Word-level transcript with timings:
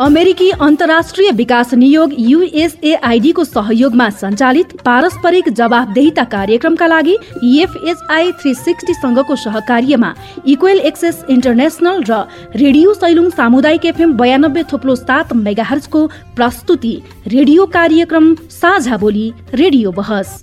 अमेरिकी 0.00 0.48
अन्तर्राष्ट्रिय 0.50 1.30
विकास 1.32 1.72
नियोग 1.74 2.10
युएसएआइडीको 2.20 3.44
सहयोगमा 3.44 4.08
सञ्चालित 4.12 4.72
पारस्परिक 4.84 5.48
जवाबदेहिता 5.50 6.24
कार्यक्रमका 6.34 6.86
लागि 6.86 7.16
इएफएचआई 7.42 8.32
थ्री 8.32 8.52
सिक्सटीसँगको 8.54 9.36
सहकार्यमा 9.36 10.12
इक्वेल 10.46 10.80
एक्सेस 10.90 11.24
इन्टरनेसनल 11.30 12.02
र 12.10 12.20
रेडियो 12.56 12.94
सैलुङ 12.94 13.30
सामुदायिक 13.30 13.86
एफएम 13.86 14.12
बयानब्बे 14.16 14.62
थोप्लो 14.72 14.96
सात 14.96 15.32
मेगाहर्जको 15.38 16.06
प्रस्तुति 16.36 16.94
रेडियो 17.28 17.66
कार्यक्रम 17.72 18.34
साझा 18.52 18.96
बोली 18.98 19.32
रेडियो 19.54 19.92
बहस। 19.94 20.42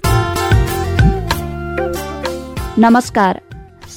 नमस्कार 2.79 3.41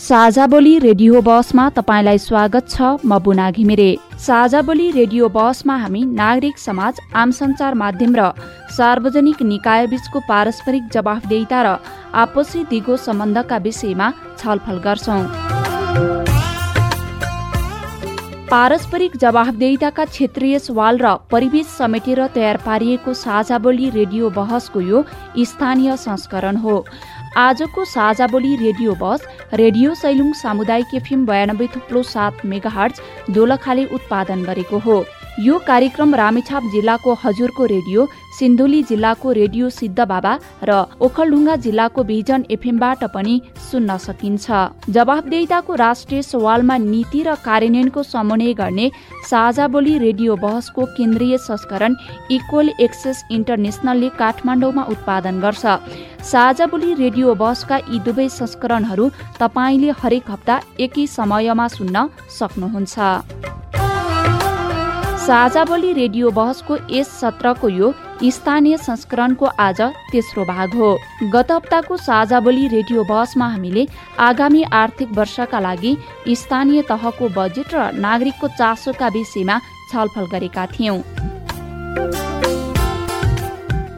साझा 0.07 0.47
बोली 0.47 0.79
रेडियो 0.79 1.21
बसमा 1.21 1.63
तपाईँलाई 1.77 2.19
स्वागत 2.21 2.69
छ 2.71 2.91
म 3.05 3.19
बुना 3.19 3.51
घिमिरे। 3.51 3.89
साझा 4.23 4.61
बोली 4.63 4.91
रेडियो 4.93 5.29
बसमा 5.29 5.77
हामी 5.77 6.03
नागरिक 6.13 6.59
समाज 6.59 7.01
आम 7.13 7.31
सञ्चार 7.39 7.75
माध्यम 7.75 8.15
र 8.15 8.31
सार्वजनिक 8.77 9.43
निकायबीचको 9.45 10.21
पारस्परिक 10.29 10.85
जवाफदेहिता 10.95 11.63
र 11.63 11.75
आपसी 12.23 12.63
दिगो 12.71 12.97
सम्बन्धका 13.07 13.59
विषयमा 13.67 14.13
छलफल 14.39 14.79
गर्छौं। 14.87 15.25
पारस्परिक 18.47 19.17
जवाफदेहिताका 19.19 20.05
क्षेत्रीय 20.07 20.59
सवाल 20.61 20.99
र 20.99 21.15
परिवेश 21.33 21.67
समेटेर 21.69 22.27
तयार 22.31 22.57
पारिएको 22.63 23.15
साझा 23.17 23.59
बोली 23.59 23.91
रेडियो 23.91 24.31
बहसको 24.31 24.81
यो 24.83 25.05
स्थानीय 25.45 25.97
संस्करण 25.99 26.57
हो। 26.63 26.77
आजको 27.37 27.85
साझा 27.85 28.27
बोली 28.27 28.55
रेडियो 28.57 28.93
बस 28.95 29.27
रेडियो 29.55 29.95
सैलुङ 29.95 30.33
सामुदायिक 30.35 30.95
एफएम 30.95 31.25
बयानब्बे 31.27 31.67
थुप्लो 31.75 32.03
सात 32.11 32.45
मेगाहर्ज 32.47 33.01
दोलखाले 33.31 33.85
उत्पादन 33.97 34.45
गरेको 34.45 34.79
हो। 34.79 34.97
यो 35.41 35.59
कार्यक्रम 35.67 36.15
रामेछाप 36.15 36.71
जिल्लाको 36.73 37.15
हजुरको 37.25 37.67
रेडियो 37.73 38.07
सिन्धुली 38.39 38.83
जिल्लाको 38.83 39.33
रेडियो 39.33 39.69
सिद्ध 39.71 39.99
बाबा 40.03 40.33
र 40.65 40.73
ओखलढुङ्गा 41.01 41.57
जिल्लाको 41.67 42.03
भिजन 42.05 42.45
एफएमबाट 42.51 43.05
पनि 43.15 43.35
सुन्न 43.71 43.97
सकिन्छ। 43.99 44.47
जवाफदेहिताको 44.91 45.75
राष्ट्रिय 45.77 46.23
सवालमा 46.23 46.77
नीति 46.85 47.23
र 47.23 47.35
कार्यान्वयनको 47.45 48.03
समन्वय 48.05 48.53
गर्ने 48.55 48.91
साझा 49.31 49.67
बोली 49.69 49.97
रेडियो 49.99 50.37
बहसको 50.37 50.85
केन्द्रीय 50.97 51.39
संस्करण 51.41 51.97
इक्वल 52.31 52.69
एक्सेस 52.81 53.25
इन्टरनेसनलले 53.31 54.09
काठमाडौँमा 54.19 54.83
उत्पादन 54.93 55.41
गर्छ। 55.41 55.65
साझा 56.27 56.67
बोली 56.67 56.95
रेडियो 56.95 57.35
बहसका 57.35 57.77
यी 57.89 57.99
दुवै 58.05 58.29
संस्करणहरू 58.31 59.11
तपाईँले 59.41 59.91
हरेक 60.03 60.31
हप्ता 60.31 60.61
एकै 60.81 61.07
समयमा 61.09 61.67
सुन्न 61.71 62.09
सक्नुहुन्छ। 62.39 62.97
साझा 65.27 65.63
बोली 65.65 65.93
रेडियो 65.93 66.31
बहसको 66.31 66.77
यस 66.91 67.09
सत्रको 67.21 67.69
यो 67.69 67.87
स्थानीय 68.25 68.77
संस्करणको 68.79 69.47
आज 69.61 69.81
तेस्रो 70.11 70.45
भाग 70.45 70.75
हो। 70.75 70.91
गत 71.33 71.51
हप्ताको 71.53 71.97
साझा 71.99 72.41
बोली 72.41 72.67
रेडियो 72.69 73.05
बहसमा 73.05 73.49
हामीले 73.49 73.87
आगामी 74.21 74.63
आर्थिक 74.83 75.19
वर्षका 75.19 75.61
लागि 75.61 75.97
स्थानीय 76.37 76.83
तहको 76.91 77.29
बजेट 77.39 77.75
र 77.75 77.91
नागरिकको 77.99 78.49
चासोका 78.55 79.09
विषयमा 79.19 79.59
छलफल 79.91 80.31
गरेका 80.33 80.67
थियौं। 80.69 80.99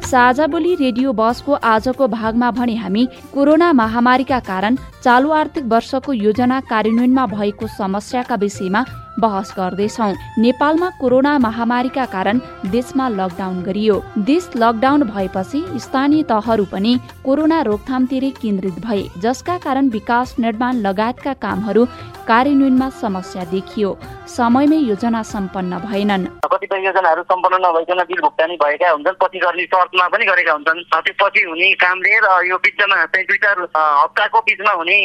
साझा 0.08 0.46
बोली 0.46 0.74
रेडियो 0.74 1.12
बसको 1.12 1.52
आजको 1.70 2.06
भागमा 2.08 2.50
भने 2.50 2.74
हामी 2.76 3.04
कोरोना 3.34 3.72
महामारीका 3.72 4.38
कारण 4.40 4.76
चालु 5.04 5.30
आर्थिक 5.32 5.64
वर्षको 5.64 6.12
योजना 6.12 6.60
कार्यान्वयनमा 6.70 7.26
भएको 7.26 7.66
समस्याका 7.68 8.34
विषयमा 8.34 8.84
बहस 9.20 9.52
गर्दैछौ। 9.56 10.08
नेपालमा 10.38 10.88
कोरोना 11.00 11.36
महामारीका 11.38 12.04
कारण 12.06 12.40
देशमा 12.70 13.08
लकडाउन 13.10 13.62
गरियो। 13.62 14.02
देश 14.24 14.48
लकडाउन 14.56 15.02
भएपछि 15.04 15.64
स्थानीय 15.76 16.22
तहहरू 16.22 16.64
पनि 16.72 16.98
कोरोना 17.24 17.60
रोकथामतिरै 17.62 18.30
केन्द्रित 18.42 18.78
भए 18.86 19.02
जसका 19.22 19.58
कारण 19.58 19.88
विकास 19.88 20.34
निर्माण 20.38 20.76
लगायतका 20.86 21.32
कामहरू 21.42 21.84
कार्यान्वयनमा 22.28 22.88
समस्या 23.00 23.44
देखियो। 23.50 23.90
समयमै 24.28 24.78
योजना 24.90 25.22
सम्पन्न 25.24 25.78
भएनन्। 25.84 26.26
कतिपय 26.44 26.84
योजनाहरू 26.86 27.22
सम्पन्न 27.24 27.56
नभइकन 27.64 28.00
बिल 28.04 28.20
भुक्तानी 28.20 28.56
भएका 28.62 28.90
हुन्छन् 28.90 29.20
पछि 29.22 29.38
गर्ने 29.38 29.64
शर्तमा 29.64 30.06
पनि 30.12 30.24
गरेका 30.30 30.52
हुन्छन्। 30.52 30.84
त्यो 30.92 31.14
पछि 31.20 31.40
हुने 31.48 31.72
कामले 31.80 32.12
र 32.20 32.28
यो 32.50 32.56
बिचमा 32.60 33.04
चाहिँ 33.08 33.26
दुई 33.26 33.38
चार 33.44 33.56
हप्ताको 33.72 34.38
बिचमा 34.44 34.72
हुने 34.76 34.98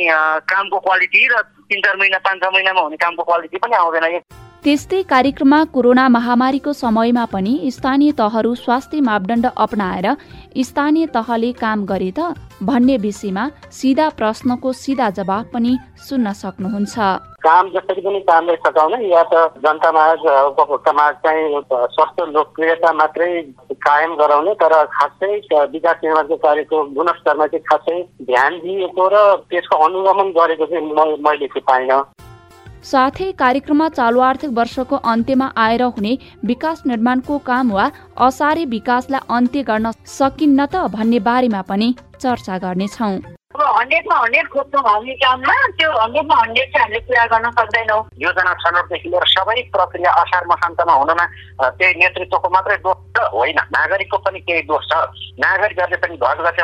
कामको 0.52 0.78
क्वालिटी 0.86 1.28
र 1.32 1.42
तिन 1.70 1.80
चार 1.82 1.96
महिना 1.98 2.18
पाँच 2.20 2.38
छ 2.44 2.54
महिनामा 2.54 2.82
हुने 2.82 2.98
कामको 3.00 3.24
क्वालिटी 3.24 3.58
पनि 3.58 3.76
आउँदैन। 3.76 4.20
त्यस्तै 4.64 5.02
कार्यक्रममा 5.04 5.60
कोरोना 5.76 6.08
महामारीको 6.10 6.72
समयमा 6.74 7.24
पनि 7.26 7.54
स्थानीय 7.68 8.12
तहहरू 8.16 8.54
स्वास्थ्य 8.56 9.00
मापदण्ड 9.02 9.46
अपनाएर 9.58 10.08
स्थानीय 10.62 11.06
तहले 11.08 11.52
काम 11.54 11.86
गरे 11.86 12.12
त 12.18 12.34
भन्ने 12.62 12.98
विषयमा 12.98 13.44
सिधा 13.72 14.08
प्रश्नको 14.18 14.72
सिधा 14.74 15.10
जवाब 15.10 15.46
पनि 15.54 15.78
सुन्न 16.00 16.32
सक्नुहुन्छ। 16.34 16.98
काम 17.44 17.70
जसरी 17.70 18.02
पनि 18.02 18.20
कामलाई 18.30 18.56
सघाउन 18.66 18.94
या 19.04 19.24
त 19.34 19.34
जनतामाझ 19.66 20.20
उपभोक्तामा 20.22 21.12
चाहिँ 21.26 21.62
स्वास्थ्य 21.66 22.26
लोकप्रियता 22.32 22.92
मात्रै 22.94 23.32
कायम 23.84 24.16
गराउने 24.16 24.54
तर 24.62 24.76
खासै 24.94 25.32
विकास 25.74 25.98
निर्माणको 26.04 26.36
कार्यको 26.46 26.84
गुणस्तरमा 26.96 27.48
चाहिँ 27.48 27.66
खासै 27.72 28.02
ध्यान 28.30 28.60
दिएको 28.60 29.08
र 29.14 29.26
त्यसको 29.50 29.84
अनुगमन 29.86 30.30
गरेको 30.38 30.66
चाहिँ 30.66 30.86
मैले 31.26 31.48
चाहिँ 31.48 31.66
पाइनँ। 31.68 32.02
साथै 32.84 33.32
कार्यक्रममा 33.40 33.88
चालु 33.90 34.20
आर्थिक 34.22 34.52
वर्षको 34.56 34.96
अन्त्यमा 35.12 35.46
आएर 35.66 35.84
हुने 35.98 36.18
विकास 36.46 36.82
निर्माणको 36.88 37.38
काम 37.46 37.72
वा 37.74 37.86
असारे 38.28 38.66
विकासलाई 38.74 39.28
अन्त्य 39.36 39.62
गर्न 39.70 39.92
सकिन्न 40.16 40.66
त 40.66 40.84
भन्ने 40.96 41.20
बारेमा 41.28 41.62
पनि 41.70 41.88
चर्चा 42.20 42.58
गर्नेछौ। 42.66 43.14
हन्ड्रेडमा 43.54 44.16
हन्ड्रेड 44.18 44.48
खोज्छौँ 44.54 44.84
हामी 44.84 45.14
काममा 45.24 45.56
त्यो 45.80 45.90
हन्ड्रेडमा 45.94 46.36
हन्ड्रेड 46.42 46.70
चाहिँ 46.74 46.84
हामीले 46.84 47.00
पुरा 47.08 47.26
गर्न 47.32 47.50
सक्दैनौँ। 47.58 48.02
योजना 48.26 48.54
छनौटदेखि 48.62 49.10
लिएर 49.10 49.26
सबै 49.34 49.62
प्रक्रिया 49.74 50.12
असार 50.22 50.44
मसान्तमा 50.52 50.94
हुनमा 51.02 51.26
त्यही 51.80 51.94
नेतृत्वको 52.04 52.50
मात्रै 52.56 52.78
दोष 52.86 53.28
होइन। 53.34 53.60
नागरिकको 53.78 54.18
पनि 54.26 54.40
केही 54.48 54.62
दोष 54.72 54.88
छ। 54.92 55.04
नागरिकहरूले 55.46 56.02
पनि 56.04 56.18
घर 56.18 56.42
गते 56.48 56.64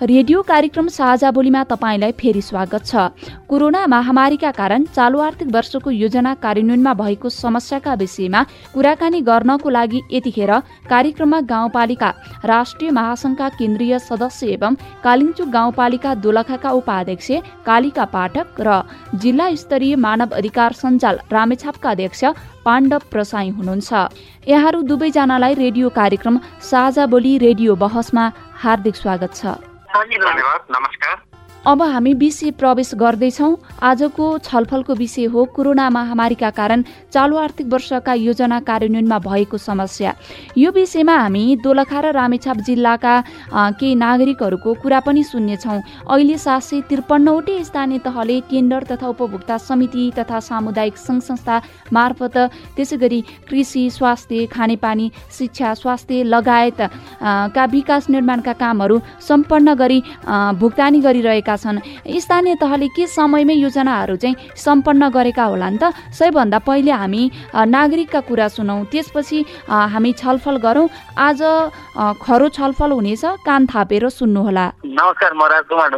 रेडियो 0.00 0.42
कार्यक्रम 0.42 0.88
साझा 0.88 1.30
बोलीमा 1.30 1.62
तपाईँलाई 1.64 2.12
फेरि 2.14 2.40
स्वागत 2.40 2.84
छ। 2.86 2.96
कोरोना 3.48 3.86
महामारीका 3.86 4.50
कारण 4.52 4.84
चालु 4.86 5.18
आर्थिक 5.18 5.48
वर्षको 5.52 5.90
योजना 5.90 6.34
कार्यान्वयनमा 6.34 6.92
भएको 6.94 7.28
समस्याका 7.28 7.94
विषयमा 7.94 8.42
कुराकानी 8.74 9.20
गर्नको 9.20 9.68
लागि 9.68 10.00
यतिखेर 10.12 10.52
कार्यक्रममा 10.86 11.40
गाउँपालिका 11.50 12.10
राष्ट्रिय 12.44 12.90
महासंघका 12.90 13.48
केन्द्रीय 13.58 13.98
सदस्य 13.98 14.46
एवं 14.48 14.74
कालिङचुक 15.04 15.48
गाउँपालिका 15.48 16.14
दोलखाका 16.16 16.70
उपाध्यक्ष 16.78 17.30
कालिका 17.66 18.04
पाठक 18.06 18.60
र 18.60 18.80
जिल्ला 19.18 19.54
स्तरीय 19.56 19.96
मानव 19.98 20.36
अधिकार 20.38 20.72
सञ्जाल 20.78 21.18
रामेछापका 21.32 21.90
अध्यक्ष 21.90 22.24
पाण्डव 22.64 23.02
प्रसाई 23.10 23.48
हुनुहुन्छ। 23.50 23.90
यहाँहरू 24.48 24.82
दुवैजनालाई 24.84 25.54
रेडियो 25.54 25.88
कार्यक्रम 25.90 26.38
साझा 26.70 27.06
बोली 27.06 27.36
रेडियो 27.38 27.74
बहसमा 27.76 28.30
हार्दिक 28.62 28.96
स्वागत 28.96 29.34
छ। 29.34 29.58
धन्यवाद 29.94 30.66
नमस्कार 30.70 31.14
अब 31.68 31.82
हामी 31.82 32.12
विषय 32.14 32.50
प्रवेश 32.50 32.90
गर्दैछौ। 32.96 33.48
आजको 33.84 34.26
छलफलको 34.38 34.94
विषय 34.94 35.24
हो 35.28 35.44
कोरोना 35.52 35.88
महामारीका 35.90 36.50
कारण 36.50 36.84
चालु 37.12 37.36
आर्थिक 37.36 37.66
वर्षका 37.68 38.12
योजना 38.14 38.60
कार्यान्वयनमा 38.64 39.18
भएको 39.20 39.58
समस्या। 39.58 40.14
यो 40.56 40.70
विषयमा 40.72 41.16
हामी 41.18 41.44
दोलखा 41.60 42.00
र 42.00 42.12
रामेछाप 42.16 42.56
जिल्लाका 42.64 43.14
केही 43.52 43.94
नागरिकहरूको 43.94 44.74
कुरा 44.80 45.00
पनि 45.04 45.22
सुन्नेछौँ। 45.24 45.80
अहिले 46.08 46.38
सात 46.38 46.62
सय 46.62 46.80
त्रिपन्नवटै 46.88 47.58
स्थानीय 47.64 47.98
तहले 48.00 48.40
टेन्डर 48.48 48.84
तथा 48.88 49.08
उपभोक्ता 49.08 49.58
समिति 49.60 50.10
तथा 50.18 50.40
सामुदायिक 50.40 50.96
सङ्घ 50.96 51.20
संस्था 51.22 51.60
मार्फत 51.92 52.36
त्यसै 52.76 52.96
गरी 52.96 53.20
कृषि 53.44 53.84
स्वास्थ्य 53.92 54.46
खानेपानी 54.56 55.10
शिक्षा 55.38 55.74
स्वास्थ्य 55.74 56.22
लगायत 56.24 56.80
का 57.52 57.64
विकास 57.68 58.10
निर्माणका 58.10 58.52
कामहरू 58.56 59.00
सम्पन्न 59.28 59.74
गरी 59.76 60.02
भुक्तानी 60.56 61.00
गरिरहेका 61.02 61.56
छन्। 61.58 61.78
स्थानीय 62.06 62.54
तहले 62.56 62.88
के 62.94 63.06
समयमै 63.08 63.54
योजनाहरू 63.56 64.16
चाहिँ 64.16 64.36
सम्पन्न 64.56 65.08
गरेका 65.10 65.44
होला 65.44 65.68
नि 65.70 65.78
त। 65.82 65.92
सबैभन्दा 66.14 66.58
पहिले 66.62 66.92
हामी 66.92 67.22
नागरिकका 67.66 68.20
कुरा 68.28 68.48
सुनौँ। 68.48 68.84
त्यसपछि 68.92 69.38
हामी 69.66 70.12
छलफल 70.14 70.56
गरौँ। 70.58 70.88
आज 71.18 71.40
खरो 72.22 72.48
छलफल 72.48 72.90
हुनेछ। 72.92 73.24
कान 73.42 73.66
थापेर 73.66 74.08
सुन्नुहोला। 74.10 74.66
नमस्कार 74.86 75.32
म 75.34 75.42
राजकुमार 75.46 75.90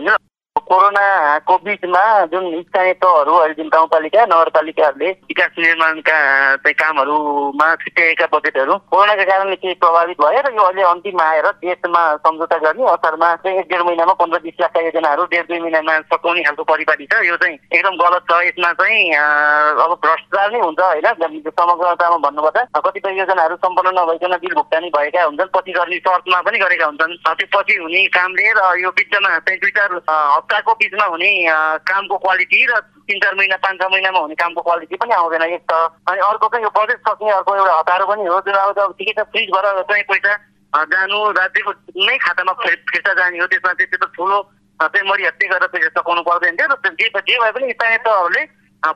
कोरोनाको 0.70 1.56
बिचमा 1.58 2.02
जुन 2.30 2.44
स्थानीय 2.62 2.92
तहहरू 2.94 3.32
अहिले 3.34 3.54
जुन 3.54 3.68
गाउँपालिका 3.68 4.24
नगरपालिकाहरूले 4.24 5.10
विकास 5.26 5.56
निर्माणका 5.58 6.18
चाहिँ 6.56 6.74
कामहरूमा 6.76 7.66
छुट्याएका 7.76 8.26
बजेटहरू 8.30 8.76
कोरोनाका 8.86 9.24
कारणले 9.24 9.56
केही 9.56 9.74
प्रभावित 9.76 10.20
भयो 10.20 10.40
र 10.40 10.52
यो 10.54 10.62
अहिले 10.62 10.82
अन्तिममा 10.84 11.24
आएर 11.24 11.48
देशमा 11.60 12.02
सम्झौता 12.22 12.58
गर्ने 12.60 12.86
असारमा 12.88 13.34
चाहिँ 13.40 13.58
एक 13.58 13.66
डेढ 13.66 13.82
महिनामा 13.82 14.14
पन्ध्र 14.14 14.38
बिस 14.40 14.60
लाखका 14.60 14.80
योजनाहरू 14.80 15.24
डेढ 15.26 15.44
दुई 15.48 15.58
महिनामा 15.58 15.98
सकाउने 16.06 16.42
खालको 16.44 16.64
परिपाटी 16.70 17.06
छ 17.06 17.18
यो 17.24 17.36
चाहिँ 17.36 17.58
एकदम 17.72 17.98
गलत 17.98 18.30
छ 18.30 18.38
यसमा 18.46 18.72
चाहिँ 18.78 19.02
अब 19.80 19.96
भ्रष्टाचार 19.98 20.50
नै 20.52 20.60
हुन्छ 20.60 20.80
होइन 20.80 21.50
समग्रतामा 21.50 22.18
भन्नुपर्दा 22.20 22.64
कतिपय 22.80 23.18
योजनाहरू 23.18 23.58
सम्पन्न 23.58 23.96
नभइकन 23.98 24.38
बिल 24.38 24.54
भुक्तानी 24.54 24.94
भएका 24.94 25.26
हुन्छन् 25.26 25.52
पछि 25.52 25.72
गर्ने 25.72 26.00
शर्तमा 26.00 26.40
पनि 26.46 26.64
गरेका 26.64 26.86
हुन्छन् 26.86 27.18
त्यो 27.26 27.50
पछि 27.50 27.82
हुने 27.82 28.06
कामले 28.12 28.48
र 28.54 28.70
यो 28.78 28.94
बिचमा 28.94 29.36
चाहिँ 29.40 29.60
दुई 29.60 29.76
चार 29.76 30.00
हप्ताको 30.60 30.74
बिचमा 30.76 31.06
हुने 31.06 31.30
कामको 31.88 32.16
क्वालिटी 32.20 32.58
र 32.68 32.80
तिन 33.08 33.18
चार 33.18 33.34
महिना 33.34 33.56
पाँच 33.56 33.76
छ 33.80 33.84
महिनामा 33.90 34.18
हुने 34.20 34.34
कामको 34.36 34.60
क्वालिटी 34.60 34.96
पनि 35.00 35.12
आउँदैन 35.16 35.42
एक 35.56 35.64
त। 35.64 35.72
अनि 36.04 36.20
अर्को 36.20 36.46
चाहिँ 36.52 36.64
यो 36.64 36.70
बजेट 36.76 37.00
सक्ने 37.00 37.30
अर्को 37.32 37.56
एउटा 37.56 37.74
हतारो 37.80 38.04
पनि 38.06 38.24
हो 38.28 38.40
जुन 38.44 38.54
अब 38.54 38.92
ठिकै 39.00 39.12
छ 39.16 39.24
फ्रिज 39.32 39.48
भएर 39.48 39.66
चाहिँ 39.88 40.04
पैसा 40.04 40.32
जानु 40.84 41.18
राज्यको 41.32 41.70
नै 41.96 42.16
खातामा 42.20 42.52
फिर्ता 42.60 43.12
जाने 43.16 43.38
हो 43.40 43.46
त्यसमा 43.48 43.72
चाहिँ 43.72 43.88
त्यो 43.88 44.06
ठुलो 44.12 44.38
चाहिँ 44.80 45.08
मरिहत्ते 45.08 45.46
गरेर 45.48 45.68
पैसा 45.72 45.88
सघाउनु 45.96 46.22
पर्दैन 46.28 46.56
थियो। 46.56 46.68
र 46.68 46.76
जे 46.92 47.08
जे 47.08 47.34
भए 47.40 47.52
पनि 47.56 47.72
स्थानीय 47.72 47.98
तहहरूले 48.04 48.42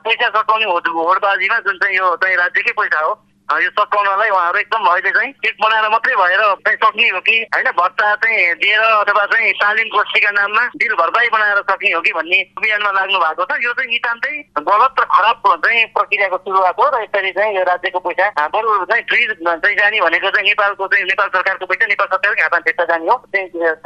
पैसा 0.05 0.27
सकाउने 0.37 0.65
होड 0.65 0.85
होडबाजीमा 0.87 1.57
जुन 1.65 1.75
चाहिँ 1.81 1.97
यो 1.97 2.15
चाहिँ 2.21 2.37
राज्यकै 2.37 2.73
पैसा 2.77 2.99
हो 3.05 3.11
यो 3.45 3.69
सकाउनलाई 3.69 4.29
उहाँहरू 4.29 4.59
एकदम 4.59 4.85
अहिले 4.89 5.11
चाहिँ 5.15 5.31
सिट 5.37 5.55
बनाएर 5.61 5.89
मात्रै 5.89 6.15
भएर 6.17 6.41
चाहिँ 6.65 6.77
सक्ने 6.81 7.09
हो 7.09 7.19
कि 7.21 7.35
होइन 7.53 7.67
भत्ता 7.77 8.07
चाहिँ 8.17 8.53
दिएर 8.57 8.81
अथवा 8.81 9.25
चाहिँ 9.31 9.51
तालिम 9.61 9.87
गोष्ठीका 9.95 10.31
नाममा 10.33 10.63
बिल 10.81 10.93
भरपाई 10.97 11.29
बनाएर 11.29 11.61
सक्ने 11.69 11.91
हो 11.93 12.01
कि 12.01 12.11
भन्ने 12.17 12.39
अभियानमा 12.57 12.91
लाग्नु 12.97 13.19
भएको 13.21 13.45
छ। 13.45 13.61
यो 13.61 13.73
चाहिँ 13.77 13.89
नितान्तै 13.91 14.33
गलत 14.65 14.93
र 14.99 15.05
खराब 15.13 15.37
चाहिँ 15.45 15.85
प्रक्रियाको 15.93 16.37
सुरुवात 16.41 16.75
हो 16.79 16.85
र 16.89 17.01
यसरी 17.05 17.31
चाहिँ 17.37 17.55
यो 17.55 17.63
राज्यको 17.69 17.99
पैसा 18.01 18.47
बरु 18.49 18.69
चाहिँ 18.89 19.03
फ्रिज 19.05 19.29
चाहिँ 19.45 19.75
जाने 19.77 20.01
भनेको 20.01 20.29
चाहिँ 20.33 20.47
नेपालको 20.49 20.87
चाहिँ 20.89 21.05
नेपाल 21.05 21.29
सरकारको 21.37 21.65
पैसा 21.69 21.85
नेपाल 21.85 22.07
सरकारकै 22.07 22.41
खातामा 22.41 22.65
फिर्ता 22.65 22.85
जाने 22.89 23.05
हो। 23.05 23.17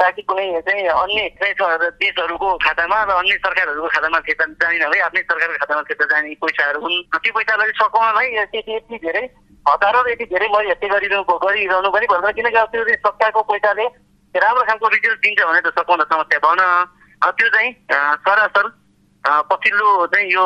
ताकि 0.00 0.22
कुनै 0.24 0.46
चाहिँ 0.64 0.88
अन्य 0.88 1.28
देशहरूको 2.00 2.48
खातामा 2.64 2.98
र 3.04 3.10
अन्य 3.20 3.36
सरकारहरूको 3.44 3.88
खातामा 3.92 4.18
फिर्ता 4.24 4.44
जाने 4.56 4.78
नभए 4.80 5.00
आफ्नै 5.04 5.22
सरकारको 5.28 5.60
खातामा 5.60 5.82
फिर्ता 5.84 6.04
जाने 6.16 6.34
पैसाहरू 6.40 6.80
हुन्। 6.80 6.98
त्यो 7.12 7.32
पैसालाई 7.36 7.72
सकाउनलाई 7.76 8.28
त्यति 8.48 8.72
यति 8.74 8.96
धेरै 9.04 9.24
यति 9.66 10.24
धेरै 10.26 10.48
मरिहत्ते 10.48 10.88
गरिरहनु 10.88 11.38
गरिरहनु 11.38 11.90
पनि 11.90 12.06
पर्दैन 12.06 12.32
किनकि 12.32 12.56
अब 12.56 12.68
त्यो 12.72 12.84
सरकारको 12.96 13.40
पैसाले 13.42 13.86
राम्रो 14.34 14.62
खालको 14.64 14.88
रिजल्ट 14.88 15.18
दिन्छ 15.20 15.40
भने 15.40 15.60
त 15.60 15.68
सकाउन 15.70 16.04
समस्या 16.04 16.38
भएन 16.40 16.62
त्यो 17.22 17.48
चाहिँ 17.48 17.70
सरासर 18.24 18.66
पछिल्लो 19.46 20.06
चाहिँ 20.06 20.28
यो 20.30 20.44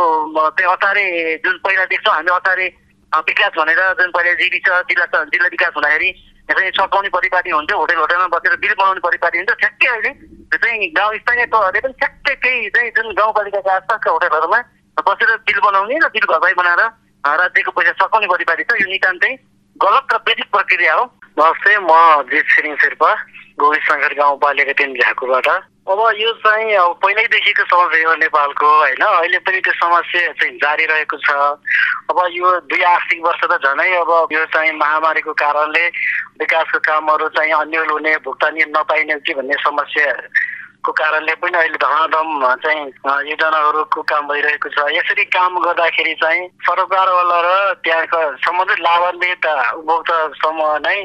चाहिँ 0.51 0.73
असारे 0.73 1.05
जुन 1.45 1.59
पहिला 1.65 1.85
देख्छौँ 1.87 2.15
हामी 2.15 2.31
असारे 2.33 2.67
विकास 3.13 3.53
भनेर 3.57 3.81
जुन 3.95 4.11
पहिला 4.11 4.33
जिबी 4.35 4.59
छ 4.59 4.83
जिल्ला 4.85 5.07
जिल्ला 5.25 5.49
विकास 5.49 5.73
हुँदाखेरि 5.75 6.11
चाहिँ 6.49 6.71
सकाउने 6.73 7.09
परिपाटी 7.09 7.51
हुन्थ्यो 7.51 7.79
होटेल 7.79 7.99
होटेलमा 7.99 8.27
बसेर 8.29 8.57
बिल 8.57 8.75
बनाउने 8.75 9.01
परिपाटी 9.01 9.39
हुन्छ 9.39 9.53
ठ्याक्कै 9.55 9.89
अहिले 9.89 10.13
चाहिँ 10.57 10.91
गाउँ 10.91 11.17
स्थानीय 11.17 11.47
तहहरूले 11.47 11.81
पनि 11.81 11.95
ठ्याक्कै 11.95 12.35
त्यही 12.35 12.69
चाहिँ 12.71 12.91
जुन 12.91 13.15
गाउँपालिकाका 13.15 13.73
आसपासका 13.75 14.11
होटेलहरूमा 14.11 14.61
बसेर 14.97 15.31
बिल 15.47 15.61
बनाउने 15.61 15.99
र 15.99 16.09
बिल 16.11 16.27
घरबाई 16.27 16.55
बनाएर 16.55 16.83
राज्यको 17.25 17.71
पैसा 17.71 17.93
सकाउने 17.93 18.27
परिपाटी 18.27 18.63
छ। 18.65 18.81
यो 18.81 18.89
नितान्तै 18.91 19.33
गलत 19.77 20.13
र 20.13 20.17
बेसिक 20.29 20.49
प्रक्रिया 20.53 20.95
हो। 20.95 21.05
नमस्ते 21.39 21.79
म 21.81 21.93
जित 22.29 22.47
सिरिङ 22.53 22.75
शेर्पा 22.77 23.11
गोविन्द 23.59 23.85
शङ्कर 23.85 24.13
गाउँपालिका 24.15 24.73
तिन 24.73 24.91
झाकुबाट। 24.95 25.49
अब 25.85 26.01
यो 26.17 26.31
चाहिँ 26.45 26.75
अब 26.75 26.93
पहिल्यैदेखिको 27.03 27.65
समस्या 27.65 28.09
हो 28.09 28.15
नेपालको 28.17 28.67
होइन? 28.67 29.03
अहिले 29.05 29.39
पनि 29.39 29.61
त्यो 29.61 29.73
समस्या 29.73 30.33
चाहिँ 30.33 30.57
जारी 30.57 30.85
रहेको 30.85 31.17
छ। 31.17 31.31
अब 32.13 32.19
यो 32.33 32.49
दुई 32.69 32.83
आर्थिक 32.83 33.21
वर्ष 33.25 33.41
त 33.45 33.53
झनै 33.61 33.91
अब 34.05 34.11
यो 34.33 34.45
चाहिँ 34.53 34.73
महामारीको 34.73 35.33
कारणले 35.33 35.85
विकासको 36.41 36.79
कामहरू 36.79 37.29
चाहिँ 37.29 37.53
अन्यल 37.53 37.89
हुने 37.89 38.17
भुक्तानी 38.25 38.65
नपाइने 38.69 39.15
कि 39.25 39.35
भन्ने 39.35 39.57
समस्या 39.65 40.13
को 40.85 40.93
कारणले 40.93 41.35
पनि 41.41 41.57
अहिले 41.59 41.79
धमाधम 41.81 42.29
चाहिँ 42.61 42.83
योजनाहरूको 43.31 44.03
काम 44.05 44.29
भइरहेको 44.29 44.69
छ। 44.69 44.79
यसरी 44.93 45.25
काम 45.33 45.59
गर्दाखेरि 45.65 46.15
चाहिँ 46.21 46.49
सरकारवाला 46.61 47.39
र 47.41 47.51
त्यहाँका 47.85 48.21
सम्बन्धित 48.45 48.81
लाभान्वित 48.81 49.47
उपभोक्ता 49.81 50.17
समूह 50.45 50.77
नै 50.85 50.99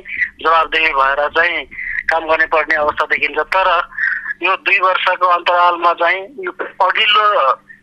जवाबदेही 0.43 0.91
भएर 0.99 1.21
चाहिँ 1.35 1.63
काम 2.11 2.23
गर्ने 2.27 2.45
पर्ने 2.51 2.75
अवस्था 2.75 3.05
देखिन्छ। 3.05 3.39
तर 3.55 3.67
यो 4.43 4.55
दुई 4.67 4.79
वर्षको 4.79 5.27
अन्तरालमा 5.27 5.93
चाहिँ 5.93 6.21
अघिल्लो 6.83 7.25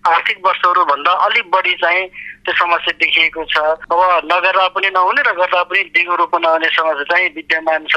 आर्थिक 0.06 0.38
वर्षहरूभन्दा 0.46 1.12
अलिक 1.26 1.50
बढी 1.50 1.74
चाहिँ 1.82 2.06
त्यो 2.46 2.54
समस्या 2.54 2.92
देखिएको 3.02 3.44
छ। 3.50 3.58
अब 3.58 4.00
नगर्दा 4.30 4.66
पनि 4.70 4.88
नहुने 4.94 5.22
र 5.26 5.30
गर्दा 5.34 5.62
पनि 5.66 5.82
दिगो 5.90 6.14
रूपमा 6.14 6.38
नहुने 6.38 6.68
समस्या 6.70 7.04
चाहिँ 7.10 7.28
विद्यमान 7.34 7.86
छ। 7.90 7.96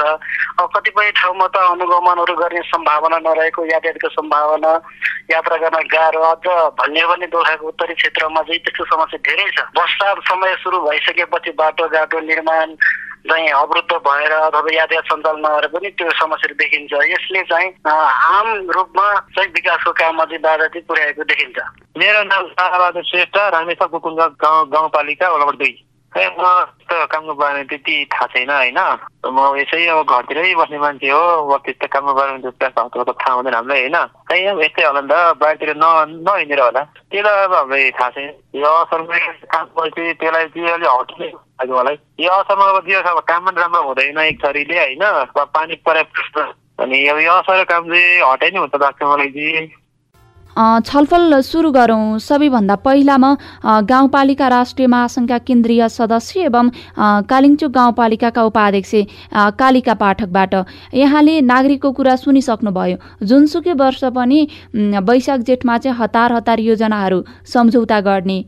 अब 0.58 0.66
कतिपय 0.74 1.10
ठाउँमा 1.16 1.46
त 1.46 1.56
अनुगमनहरू 1.70 2.34
गर्ने 2.34 2.62
सम्भावना 2.66 3.18
नरहेको 3.22 3.64
यातायातको 3.64 4.08
सम्भावना 4.10 4.72
यात्रा 5.30 5.56
गर्न 5.62 5.78
गाह्रो 5.86 6.20
अझ 6.20 6.46
भन्ने 6.78 7.02
भने 7.06 7.26
दोखाको 7.30 7.68
उत्तरी 7.68 7.94
क्षेत्रमा 7.94 8.42
चाहिँ 8.42 8.60
त्यस्तो 8.60 8.84
समस्या 8.90 9.18
धेरै 9.22 9.46
छ। 9.54 9.58
वर्षा 9.78 10.08
समय 10.26 10.54
सुरु 10.62 10.78
भइसकेपछि 10.82 11.50
बाटोघाटो 11.54 12.18
निर्माण 12.26 12.74
चाहिँ 13.28 13.48
अवरुद्ध 13.48 13.92
भएर 14.06 14.32
अथवा 14.32 14.70
यातायात 14.74 15.04
सञ्चालन 15.04 15.40
नभएर 15.44 15.66
पनि 15.74 15.88
त्यो 15.98 16.10
समस्याहरू 16.20 16.54
देखिन्छ। 16.62 16.92
यसले 17.12 17.42
चाहिँ 17.50 17.68
आम 17.84 18.48
रूपमा 18.70 19.06
चाहिँ 19.36 19.50
विकासको 19.50 19.92
काममा 19.92 20.24
चाहिँ 20.24 20.40
बाधा 20.40 20.66
चाहिँ 20.72 20.86
पुर्याएको 20.88 21.22
देखिन्छ। 21.28 21.58
मेरो 22.00 22.22
नाम 22.24 22.42
ताराबहादुर 22.56 23.04
श्रेष्ठ 23.10 23.36
रामेश्वर 23.36 23.88
कुकुङ्ग 23.92 24.20
गाउँ 24.40 24.68
गाउँपालिका 24.72 25.28
वडाबाट 25.30 25.56
दुई। 25.60 25.74
खै 26.10 26.26
म 26.26 26.42
त 26.90 27.06
कामको 27.06 27.34
बारेमा 27.38 27.70
त्यति 27.70 27.94
थाहा 28.10 28.26
छैन 28.34 28.50
होइन? 28.50 28.78
म 29.30 29.38
यसै 29.62 29.86
अब 29.94 30.02
घरतिरै 30.10 30.54
बस्ने 30.58 30.78
मान्छे 30.82 31.06
हो 31.06 31.22
अब 31.46 31.62
त्यस्तो 31.62 31.86
कामको 31.86 32.12
बारेमा 32.18 32.50
त्यस्तो 32.50 32.82
हतपत 32.82 33.14
थाहा 33.20 33.34
हुँदैन 33.38 33.54
हामीलाई 33.54 33.80
होइन? 33.86 33.98
खै 34.26 34.38
अब 34.50 34.58
यस्तै 34.58 34.82
होला 34.90 35.00
नि 35.06 35.10
त 35.12 35.38
बाहिरतिर 35.38 35.70
न 35.78 35.86
नहिँडेर 36.26 36.60
होला। 36.66 36.82
त्यसलाई 37.14 37.44
अब 37.46 37.54
हामीलाई 37.54 37.90
थाहा 37.94 38.10
छैन। 38.10 38.30
यो 38.58 38.70
असरमा 38.82 39.16
काम 39.54 39.66
त्यसलाई 39.94 40.46
चाहिँ 40.50 40.70
अलिक 40.74 40.90
हट्ने 40.90 41.28
लाग्यो 41.60 41.76
मलाई 41.76 41.96
यो 42.24 42.30
असरमा 42.32 42.68
अब 42.68 42.78
त्यो 42.86 43.00
अब 43.00 43.18
काम 43.28 43.44
पनि 43.46 43.60
राम्रो 43.60 43.82
हुँदैन 43.82 44.18
एक 44.18 44.38
थरीले 44.44 44.78
होइन 44.78 45.04
पानी 45.36 45.74
पर्याप्त 45.86 46.38
अनि 46.80 47.06
अब 47.08 47.18
यो 47.20 47.32
असर 47.32 47.64
काम 47.68 47.84
चाहिँ 47.92 48.20
हटाइ 48.32 48.50
नै 48.50 48.58
हुन्छ 48.58 48.74
लाग्छ 48.80 49.02
मलाई 49.02 49.30
चाहिँ 49.36 49.68
छलफल 50.84 51.40
सुरु 51.40 51.70
गरौँ। 51.72 52.18
सबैभन्दा 52.18 52.74
पहिलामा 52.84 53.30
गाउँपालिका 53.86 54.46
राष्ट्रिय 54.48 54.86
महासङ्घका 54.86 55.38
केन्द्रीय 55.40 55.88
सदस्य 55.88 56.40
एवं 56.42 56.68
कालिङचोक 57.30 57.70
गाउँपालिकाका 57.72 58.42
उपाध्यक्ष 58.42 58.92
कालिका 59.56 59.94
पाठकबाट। 59.94 60.54
यहाँले 60.94 61.40
नागरिकको 61.42 61.92
कुरा 61.92 62.16
सुनिसक्नुभयो। 62.16 62.96
जुनसुकै 63.22 63.72
वर्ष 63.78 64.04
पनि 64.10 64.40
वैशाख 65.08 65.40
जेठमा 65.48 65.78
चाहिँ 65.78 65.96
हतार 65.96 66.32
हतार 66.32 66.58
योजनाहरू 66.60 67.22
सम्झौता 67.46 68.00
गर्ने 68.00 68.38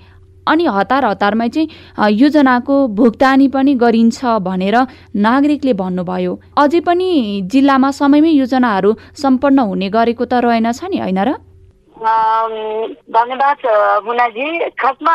अनि 0.46 0.64
हतार 0.66 1.04
हतारमै 1.04 1.48
चाहिँ 1.48 2.10
योजनाको 2.12 2.74
भुक्तानी 2.98 3.48
पनि 3.48 3.74
गरिन्छ 3.74 4.24
भनेर 4.42 4.76
नागरिकले 5.16 5.72
भन्नुभयो। 5.74 6.32
अझै 6.58 6.80
पनि 6.80 7.08
जिल्लामा 7.52 7.90
समयमै 7.90 8.32
योजनाहरू 8.32 8.90
सम्पन्न 9.22 9.58
हुने 9.70 9.88
गरेको 9.90 10.24
त 10.24 10.34
रहेनछ 10.44 10.80
नि 10.90 10.98
होइन 10.98 11.20
र? 11.22 11.30
धन्यवाद 13.14 13.58
मुनाजी। 14.06 14.48
खासमा 14.80 15.14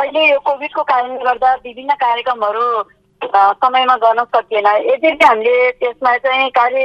अहिले 0.00 0.22
यो 0.30 0.38
कोभिडको 0.40 0.82
कारणले 0.82 1.24
गर्दा 1.24 1.50
विभिन्न 1.66 1.92
कार्यक्रमहरू 2.00 2.66
समयमा 3.60 3.96
गर्न 4.04 4.24
सकिएन। 4.32 4.66
यद्यपि 4.88 5.24
हामीले 5.24 5.70
त्यसमा 5.80 6.16
चाहिँ 6.24 6.48
कार्य 6.56 6.80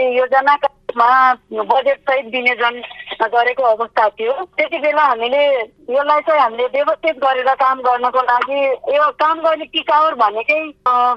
योजनामा 0.95 1.63
बजेट 1.63 1.99
सहित 1.99 2.25
विनियोजन 2.25 2.81
गरेको 3.23 3.63
अवस्था 3.65 4.07
थियो 4.09 4.33
त्यति 4.55 4.77
बेला 4.79 5.03
हामीले 5.03 5.43
यसलाई 5.87 6.21
चाहिँ 6.21 6.41
हामीले 6.41 6.67
व्यवस्थित 6.67 7.17
गरेर 7.17 7.53
काम 7.55 7.79
गर्नको 7.81 8.21
लागि 8.21 8.59
यो 8.91 9.09
काम 9.13 9.39
गर्ने 9.39 9.65
टिकाउर 9.67 10.13
भनेकै 10.15 10.59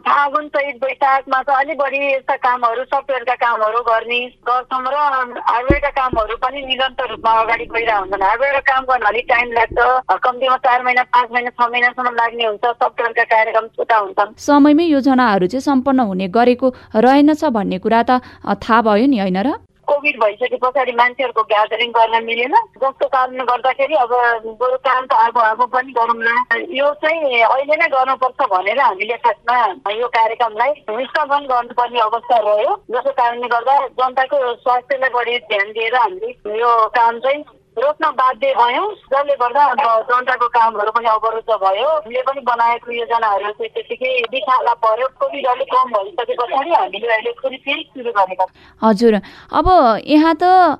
फागुन 0.02 0.48
सहित 0.48 0.84
वैशाखमा 0.84 1.42
चाहिँ 1.42 1.60
अलिक 1.60 1.78
बढी 1.78 1.98
यस्ता 2.06 2.36
कामहरू 2.38 2.84
सफ्टवेयरका 2.84 3.34
कामहरू 3.36 3.82
गर्ने 3.82 4.20
गर्छौँ 4.46 4.82
र 4.84 4.96
हार्डवेयरका 5.42 5.90
कामहरू 5.92 6.36
पनि 6.38 6.62
निरन्तर 6.64 7.10
रूपमा 7.10 7.32
अगाडि 7.40 7.66
गइरहेको 7.66 8.00
हुन्छन् 8.00 8.22
हार्डवेयरका 8.22 8.72
काम 8.72 8.84
गर्न 8.84 9.06
अलिक 9.06 9.26
टाइम 9.28 9.52
लाग्छ 9.52 10.18
कम्तीमा 10.18 10.56
चार 10.58 10.82
महिना 10.84 11.02
पाँच 11.10 11.32
महिना 11.32 11.50
छ 11.52 11.68
महिनासम्म 11.68 12.14
लाग्ने 12.14 12.44
हुन्छ 12.46 12.64
सफ्टवेयरका 12.64 13.24
कार्यक्रम 13.26 13.66
छुट्टा 13.70 13.96
हुन्छन् 13.98 14.34
समयमै 14.40 14.84
योजनाहरू 14.86 15.46
चाहिँ 15.48 15.62
सम्पन्न 15.62 16.08
हुने 16.08 16.28
गरेको 16.32 16.74
रहेनछ 16.98 17.44
भन्ने 17.52 17.78
कुरा 17.80 18.02
त 18.02 18.20
थाहा 18.58 18.82
भयो 18.84 19.06
नि 19.08 19.18
होइन 19.18 19.42
र 19.42 19.56
कोभिड 19.88 20.16
भइसके 20.20 20.56
पछाडि 20.62 20.92
मान्छेहरूको 21.00 21.42
ग्यादरिङ 21.52 21.90
गर्न 21.98 22.24
मिलेन। 22.24 22.54
जसको 22.82 23.06
कारणले 23.08 23.44
गर्दाखेरि 23.50 23.94
अब 24.04 24.12
बरु 24.60 24.76
काम 24.86 25.06
त 25.06 25.12
आगो 25.26 25.40
आगो 25.40 25.66
पनि 25.74 25.92
गरौँला। 25.98 26.34
यो 26.78 26.92
चाहिँ 27.02 27.42
अहिले 27.42 27.76
नै 27.76 27.88
गर्नुपर्छ 27.96 28.48
भनेर 28.52 28.80
हामीले 28.80 29.16
खासमा 29.26 29.58
यो 29.92 30.08
कार्यक्रमलाई 30.16 30.72
स्थगन 31.08 31.46
गर्नुपर्ने 31.52 32.00
अवस्था 32.00 32.38
रह्यो। 32.48 32.74
जसको 32.90 33.12
कारणले 33.20 33.48
गर्दा 33.54 33.78
जनताको 34.00 34.36
स्वास्थ्यलाई 34.64 35.10
बढी 35.14 35.38
ध्यान 35.52 35.72
दिएर 35.72 35.94
हामीले 35.96 36.58
यो 36.60 36.72
काम 36.98 37.18
चाहिँ 37.18 37.44
रोक्न 37.78 38.04
बाध्य 38.18 38.52
भयौँ। 38.58 38.86
जसले 39.12 39.34
गर्दा 39.40 39.64
जनताको 40.10 40.46
कामहरू 40.50 40.90
पनि 40.90 41.08
अवरुद्ध 41.08 41.50
भयो। 41.64 41.88
हामीले 41.88 42.22
पनि 42.28 42.40
बनाएको 42.42 42.92
योजनाहरू 42.92 43.50
चाहिँ 43.50 43.70
त्यतिकै 43.74 44.10
बिछाला 44.32 44.74
पर्यो। 44.82 45.06
कोभिड 45.20 45.46
अलिक 45.46 45.68
कम 45.74 45.86
भइसके 45.94 46.34
पछाडि 46.34 46.70
हामीले 46.70 47.06
अहिले 47.08 47.32
फेरि 47.38 47.56
फेरि 47.64 47.82
सुरु 47.94 48.10
गरेका 48.18 48.46
हजुर। 48.82 49.14
अब 49.52 49.66
यहाँ 50.06 50.34
त 50.42 50.78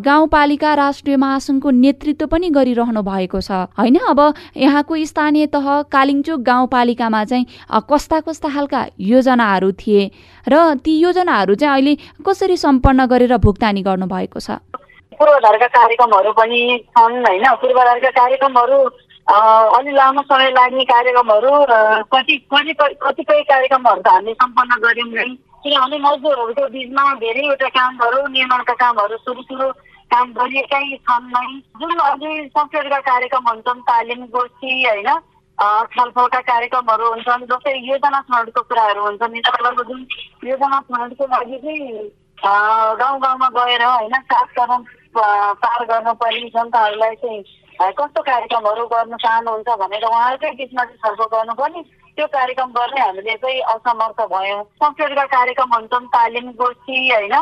गाउँपालिका 0.00 0.74
राष्ट्रिय 0.74 1.16
महासङ्घको 1.16 1.70
नेतृत्व 1.70 2.26
पनि 2.26 2.48
गरिरहनु 2.50 3.02
भएको 3.02 3.40
छ। 3.40 3.50
होइन? 3.76 3.96
अब 4.08 4.20
यहाँको 4.56 5.04
स्थानीय 5.04 5.46
तह 5.52 5.66
कालिङचोक 5.92 6.40
गाउँपालिकामा 6.40 7.24
चाहिँ 7.24 7.46
कस्ता 7.90 8.20
कस्ता 8.24 8.48
खालका 8.48 8.86
योजनाहरू 8.96 9.72
थिए? 9.76 10.10
र 10.46 10.74
ती 10.80 10.98
योजनाहरू 10.98 11.54
चाहिँ 11.54 11.72
अहिले 11.72 11.94
कसरी 12.26 12.56
सम्पन्न 12.56 13.06
गरेर 13.06 13.36
भुक्तानी 13.36 13.82
गर्नुभएको 13.82 14.40
छ? 14.40 14.50
पूर्वाधारका 15.18 15.66
कार्यक्रमहरू 15.76 16.32
पनि 16.32 16.60
छन् 16.88 17.16
होइन? 17.26 17.44
पूर्वाधारका 17.62 18.10
कार्यक्रमहरू 18.18 18.78
अलि 19.76 19.92
लामो 19.92 20.22
समय 20.22 20.50
लाग्ने 20.50 20.84
कार्यक्रमहरू 20.90 21.50
कति 22.12 22.36
कतिपय 22.52 22.94
कतिपय 23.02 23.42
कार्यक्रमहरू 23.50 24.00
त 24.02 24.08
हामीले 24.08 24.34
सम्पन्न 24.42 24.80
गऱ्यौँ 24.84 25.08
नै। 25.10 25.28
किनभने 25.64 25.98
मजदुरहरूको 25.98 26.66
बिचमा 26.74 27.02
धेरैवटा 27.22 27.68
कामहरू 27.76 28.26
निर्माणका 28.32 28.74
कामहरू 28.82 29.16
सुरु 29.24 29.42
सुरु 29.42 29.66
काम 30.10 30.26
गरिएकै 30.32 30.84
छन् 31.08 31.26
नै। 31.32 31.46
जुन 31.80 31.98
अझै 32.00 32.34
सफ्टवेयरका 32.46 33.00
कार्यक्रम 33.10 33.48
हुन्छन् 33.48 33.82
तालिम 33.90 34.20
गोष्ठी 34.36 34.70
होइन? 34.84 35.10
छलफलका 35.92 36.40
कार्यक्रमहरू 36.48 37.10
हुन्छन् 37.12 37.46
जस्तै 37.50 37.74
योजना 37.90 38.20
छनौटको 38.22 38.62
कुराहरू 38.70 39.02
हुन्छन्। 39.02 39.34
जुन 39.90 40.06
योजना 40.46 40.80
छनौटको 40.88 41.26
लागि 41.34 41.58
चाहिँ 41.58 42.08
गाउँ 42.38 43.18
गाउँमा 43.20 43.48
गएर 43.54 43.82
होइन 43.84 44.14
सात 44.32 44.48
कदम 44.58 44.82
पार 45.18 45.84
गर्नुपर्ने 45.84 46.48
जनताहरूलाई 46.48 47.14
चाहिँ 47.22 47.92
कस्तो 47.98 48.22
कार्यक्रमहरू 48.22 48.84
गर्न 48.86 49.16
चाहनुहुन्छ 49.16 49.68
भनेर 49.80 50.04
उहाँहरूकै 50.04 50.50
बिचमा 50.58 50.84
चाहिँ 50.84 51.00
छलफल 51.04 51.36
गर्नुपर्ने। 51.36 51.82
त्यो 52.18 52.26
कार्यक्रम 52.26 52.70
गर्ने 52.72 53.00
हामीले 53.00 53.34
चाहिँ 53.42 53.60
असमर्थ 53.74 54.20
भयौँ। 54.32 54.62
संस्कृतिका 54.82 55.24
कार्यक्रम 55.36 55.74
हुन्छन् 55.74 56.06
तालिम 56.14 56.50
गोष्ठी 56.58 56.96
होइन 57.08 57.34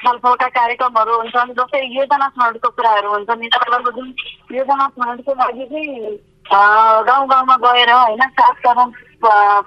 छलफलका 0.00 0.48
कार्यक्रमहरू 0.56 1.16
हुन्छन् 1.20 1.54
जस्तै 1.58 1.82
योजना 1.96 2.28
छनौटको 2.28 2.68
कुराहरू 2.76 3.08
हुन्छन्। 3.10 3.44
यिनीहरूको 3.44 3.90
जुन 3.96 4.08
योजना 4.56 4.86
छनौटको 4.96 5.32
लागि 5.40 5.66
चाहिँ 5.72 6.16
गाउँ 6.50 7.26
गाउँमा 7.28 7.56
गएर 7.64 7.92
होइन 7.92 8.22
सात 8.40 8.56
कदम 8.66 8.88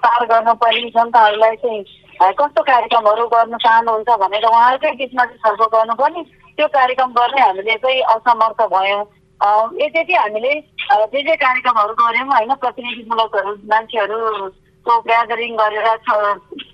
पार 0.03 0.25
गर्नुपर्ने 0.25 0.89
जनताहरूलाई 0.89 1.55
चाहिँ 1.55 1.83
कस्तो 2.31 2.61
कार्यक्रमहरू 2.63 3.27
गर्न 3.27 3.57
चाहनुहुन्छ 3.57 4.09
भनेर 4.19 4.45
उहाँहरूकै 4.45 4.91
बिचमा 4.91 5.25
चाहिँ 5.25 5.39
छलफल 5.39 5.77
गर्नुपर्ने 5.77 6.21
त्यो 6.57 6.67
कार्यक्रम 6.67 7.11
गर्ने 7.11 7.41
हामीले 7.41 7.75
चाहिँ 7.75 8.01
असमर्थ 8.01 8.61
भयौँ। 8.73 9.03
यति 9.81 10.13
हामीले 10.13 10.53
जे 11.13 11.21
जे 11.23 11.35
कार्यक्रमहरू 11.35 11.93
गऱ्यौँ 11.93 12.27
होइन 12.27 12.53
प्रतिनिधिमूलकहरू 12.53 13.51
मान्छेहरूको 13.65 14.99
ग्यादरिङ 15.01 15.55
गरेर 15.55 15.87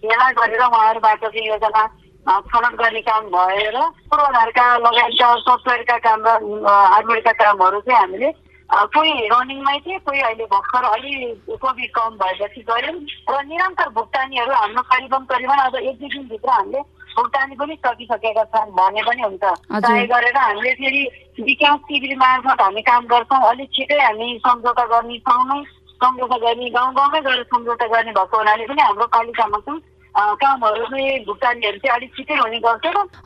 भेला 0.04 0.32
गरेर 0.32 0.62
उहाँहरूबाट 0.62 1.24
चाहिँ 1.26 1.48
योजना 1.48 1.88
छनौट 2.28 2.74
गर्ने 2.74 3.02
काम 3.02 3.26
भएर 3.26 3.78
पूर्वाधारका 4.10 4.66
लगायतका 4.78 5.36
सफ्टवेयरका 5.36 5.98
काम 5.98 6.24
र 6.26 6.30
हार्डवेयरका 6.68 7.32
कामहरू 7.32 7.80
चाहिँ 7.80 8.00
हामीले 8.00 8.32
कोही 8.70 9.12
रनिङमै 9.28 9.78
थिए 9.80 9.98
कोही 10.06 10.20
अहिले 10.22 10.46
भर्खर 10.46 10.84
अलि 10.86 11.12
कोभिड 11.58 11.90
कम 11.90 12.18
भएपछि 12.22 12.62
गऱ्यौँ। 12.70 13.00
र 13.30 13.44
निरन्तर 13.46 13.90
भुक्तानीहरू 13.90 14.54
हाम्रो 14.54 14.82
करिबन 14.92 15.26
करिबन 15.26 15.58
अब 15.58 15.76
एक 15.76 15.98
दुई 16.00 16.10
दिनभित्र 16.10 16.50
हामीले 16.50 16.82
भुक्तानी 17.18 17.56
पनि 17.56 17.76
सकिसकेका 17.86 18.44
छन् 18.54 18.72
भने 18.72 19.02
पनि 19.02 19.22
हुन्छ। 19.22 19.44
ट्राई 19.74 20.06
गरेर 20.06 20.38
हामीले 20.38 20.74
फेरि 20.74 21.04
विकास 21.42 21.80
शिविर 21.90 22.16
मार्फत 22.18 22.62
हामी 22.62 22.82
काम 22.86 23.06
गर्छौँ 23.06 23.42
अलिक 23.50 23.70
छिटै 23.74 24.00
हामी 24.00 24.28
सम्झौता 24.48 24.86
गर्ने 24.86 25.18
ठाउँमै 25.26 25.60
सम्झौता 26.04 26.38
गर्ने 26.38 26.70
गाउँ 26.70 26.94
गाउँमै 26.94 27.22
गएर 27.22 27.44
सम्झौता 27.44 27.88
गर्ने 27.88 28.12
भएको 28.12 28.38
हुनाले 28.38 28.66
पनि 28.66 28.82
हाम्रो 28.82 29.06
पालिकामा 29.18 29.58
चाहिँ 29.60 29.82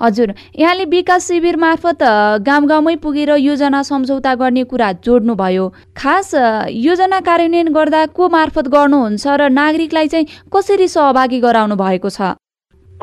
हजुर 0.02 0.34
यहाँले 0.60 0.86
विकास 0.86 1.28
शिविर 1.28 1.56
मार्फत 1.58 2.04
गाउँ 2.48 2.68
गाउँमै 2.68 2.96
पुगेर 2.96 3.30
योजना 3.38 3.82
सम्झौता 3.84 4.36
गर्ने 4.36 4.64
कुरा 4.64 4.92
जोड्नुभयो। 5.06 5.68
खास 5.98 6.32
योजना 6.70 7.20
कार्यान्वयन 7.20 7.74
गर्दा 7.74 8.06
को 8.06 8.30
मार्फत 8.30 8.68
गर्नुहुन्छ 8.68 9.28
र 9.28 9.50
नागरिकलाई 9.50 10.08
चाहिँ 10.08 10.26
कसरी 10.56 10.88
सहभागी 10.88 11.40
गराउनु 11.40 11.76
भएको 11.76 12.10
छ? 12.10 12.22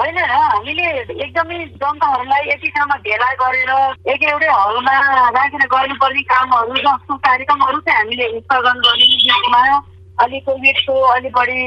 होइन 0.01 0.19
हामीले 0.19 0.87
एकदमै 1.25 1.57
जनताहरूलाई 1.77 2.43
एकै 2.49 2.69
ठाउँमा 2.69 2.97
भेला 3.05 3.33
गरेर 3.41 3.73
एक 4.13 4.23
एउटै 4.23 4.49
हलमा 4.49 4.95
राखेर 5.37 5.67
गर्नुपर्ने 5.67 6.23
कामहरू 6.23 6.77
जस्तो 6.77 7.17
कार्यक्रमहरू 7.27 7.81
चाहिँ 7.81 7.99
हामीले 7.99 8.29
स्थगन 8.41 8.79
गरिदिएकोमा 8.87 9.63
अलि 10.19 10.39
कोभिडको 10.41 10.95
अलि 11.17 11.29
बढी 11.37 11.61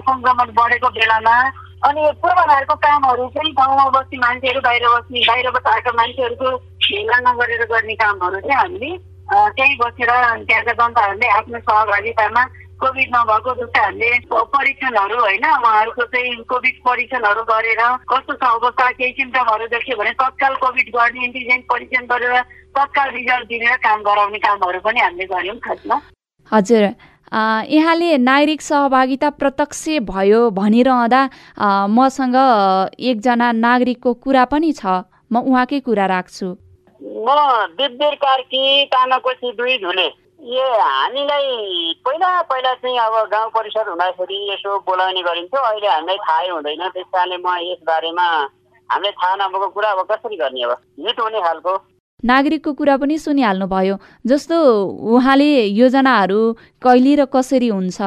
सङ्क्रमण 0.00 0.48
बढेको 0.58 0.88
बेलामा 0.88 1.36
अनि 1.82 2.02
पूर्वाधारको 2.22 2.74
कामहरू 2.74 3.26
चाहिँ 3.28 3.52
गाउँमा 3.52 3.84
बस्ने 3.90 4.18
मान्छेहरू 4.18 4.60
बाहिर 4.60 4.86
बस्ने 4.88 5.20
बाहिरबाट 5.20 5.66
आएका 5.66 5.92
मान्छेहरूको 5.92 6.56
भेला 6.84 7.18
नगरेर 7.26 7.64
गर्ने 7.64 7.94
कामहरू 7.94 8.40
चाहिँ 8.40 8.58
हामीले 8.58 8.90
त्यहीँ 9.28 9.76
बसेर 9.76 10.10
त्यहाँका 10.42 10.72
जनताहरूले 10.72 11.28
आफ्नो 11.28 11.58
सहभागितामा 11.58 12.44
कोभिड 12.80 13.08
नभएको 13.14 13.54
जस्तै 13.54 13.80
हामीले 13.80 14.18
परीक्षणहरू 14.54 15.18
होइन 15.20 15.46
उहाँहरूको 15.46 16.04
चाहिँ 16.04 16.34
कोभिड 16.50 16.76
परीक्षणहरू 16.84 17.42
गरेर 17.42 17.82
कस्तो 18.10 18.34
छ 18.34 18.44
अवस्था 18.50 18.90
केही 18.90 19.12
सिम्टमहरू 19.12 19.66
देख्यो 19.68 19.96
भने 19.96 20.12
तत्काल 20.18 20.54
कोभिड 20.62 20.88
गर्ने 20.96 21.24
एन्टिजेन 21.24 21.60
परीक्षण 21.70 22.06
गरेर 22.06 22.40
तत्काल 22.78 23.10
रिजल्ट 23.10 23.46
दिने 23.48 23.76
काम 23.86 24.02
गराउने 24.02 24.38
कामहरू 24.38 24.80
पनि 24.80 25.00
हामीले 25.00 25.26
गऱ्यौँ 25.26 25.58
खासमा। 25.58 26.00
हजुर। 26.52 26.84
यहाँले 27.32 28.16
नागरिक 28.18 28.60
सहभागिता 28.62 29.30
प्रत्यक्ष 29.40 29.84
भयो 30.08 30.40
भनिरहँदा 30.50 31.22
मसँग 31.88 32.36
एकजना 33.00 33.50
नागरिकको 33.52 34.14
कुरा 34.14 34.44
पनि 34.52 34.72
छ। 34.72 35.02
म 35.32 35.44
उहाँकै 35.44 35.80
कुरा 35.84 36.06
राख्छु। 36.08 36.46
म 37.26 37.28
दिव्य 37.78 38.10
कार्की 38.24 39.52
दुई 39.52 39.76
झुले 39.78 40.06
ए 40.38 40.64
हामीलाई 40.80 41.46
पहिला 42.06 42.30
पहिला 42.48 42.72
चाहिँ 42.74 42.98
अब 42.98 43.14
गाउँ 43.30 43.50
परिषद 43.50 43.88
हुँदाखेरि 43.88 44.38
यसो 44.52 44.78
बोलाउने 44.86 45.22
गरिन्थ्यो। 45.22 45.60
अहिले 45.60 45.88
हामीलाई 45.88 46.16
थाहै 46.24 46.48
हुँदैन। 46.48 46.82
त्यस 46.94 47.06
कारणले 47.12 47.36
म 47.36 47.46
यस 47.60 47.80
बारेमा 47.84 48.26
हामीले 48.88 49.10
थाहा 49.20 49.34
नभएको 49.36 49.68
कुरा 49.68 49.90
अब 49.90 50.00
कसरी 50.10 50.36
गर्ने 50.36 50.62
अब? 50.62 50.72
हिट 51.04 51.20
हुने 51.20 51.40
खालको। 51.44 51.72
नागरिकको 52.18 52.72
कुरा 52.74 52.96
पनि 52.98 53.16
सुनिहाल्नुभयो। 53.18 53.96
जस्तो 54.26 54.56
उहाँले 55.06 55.50
योजनाहरू 55.70 56.40
कहिले 56.82 57.14
र 57.14 57.24
कसरी 57.30 57.68
हुन्छ 57.70 57.98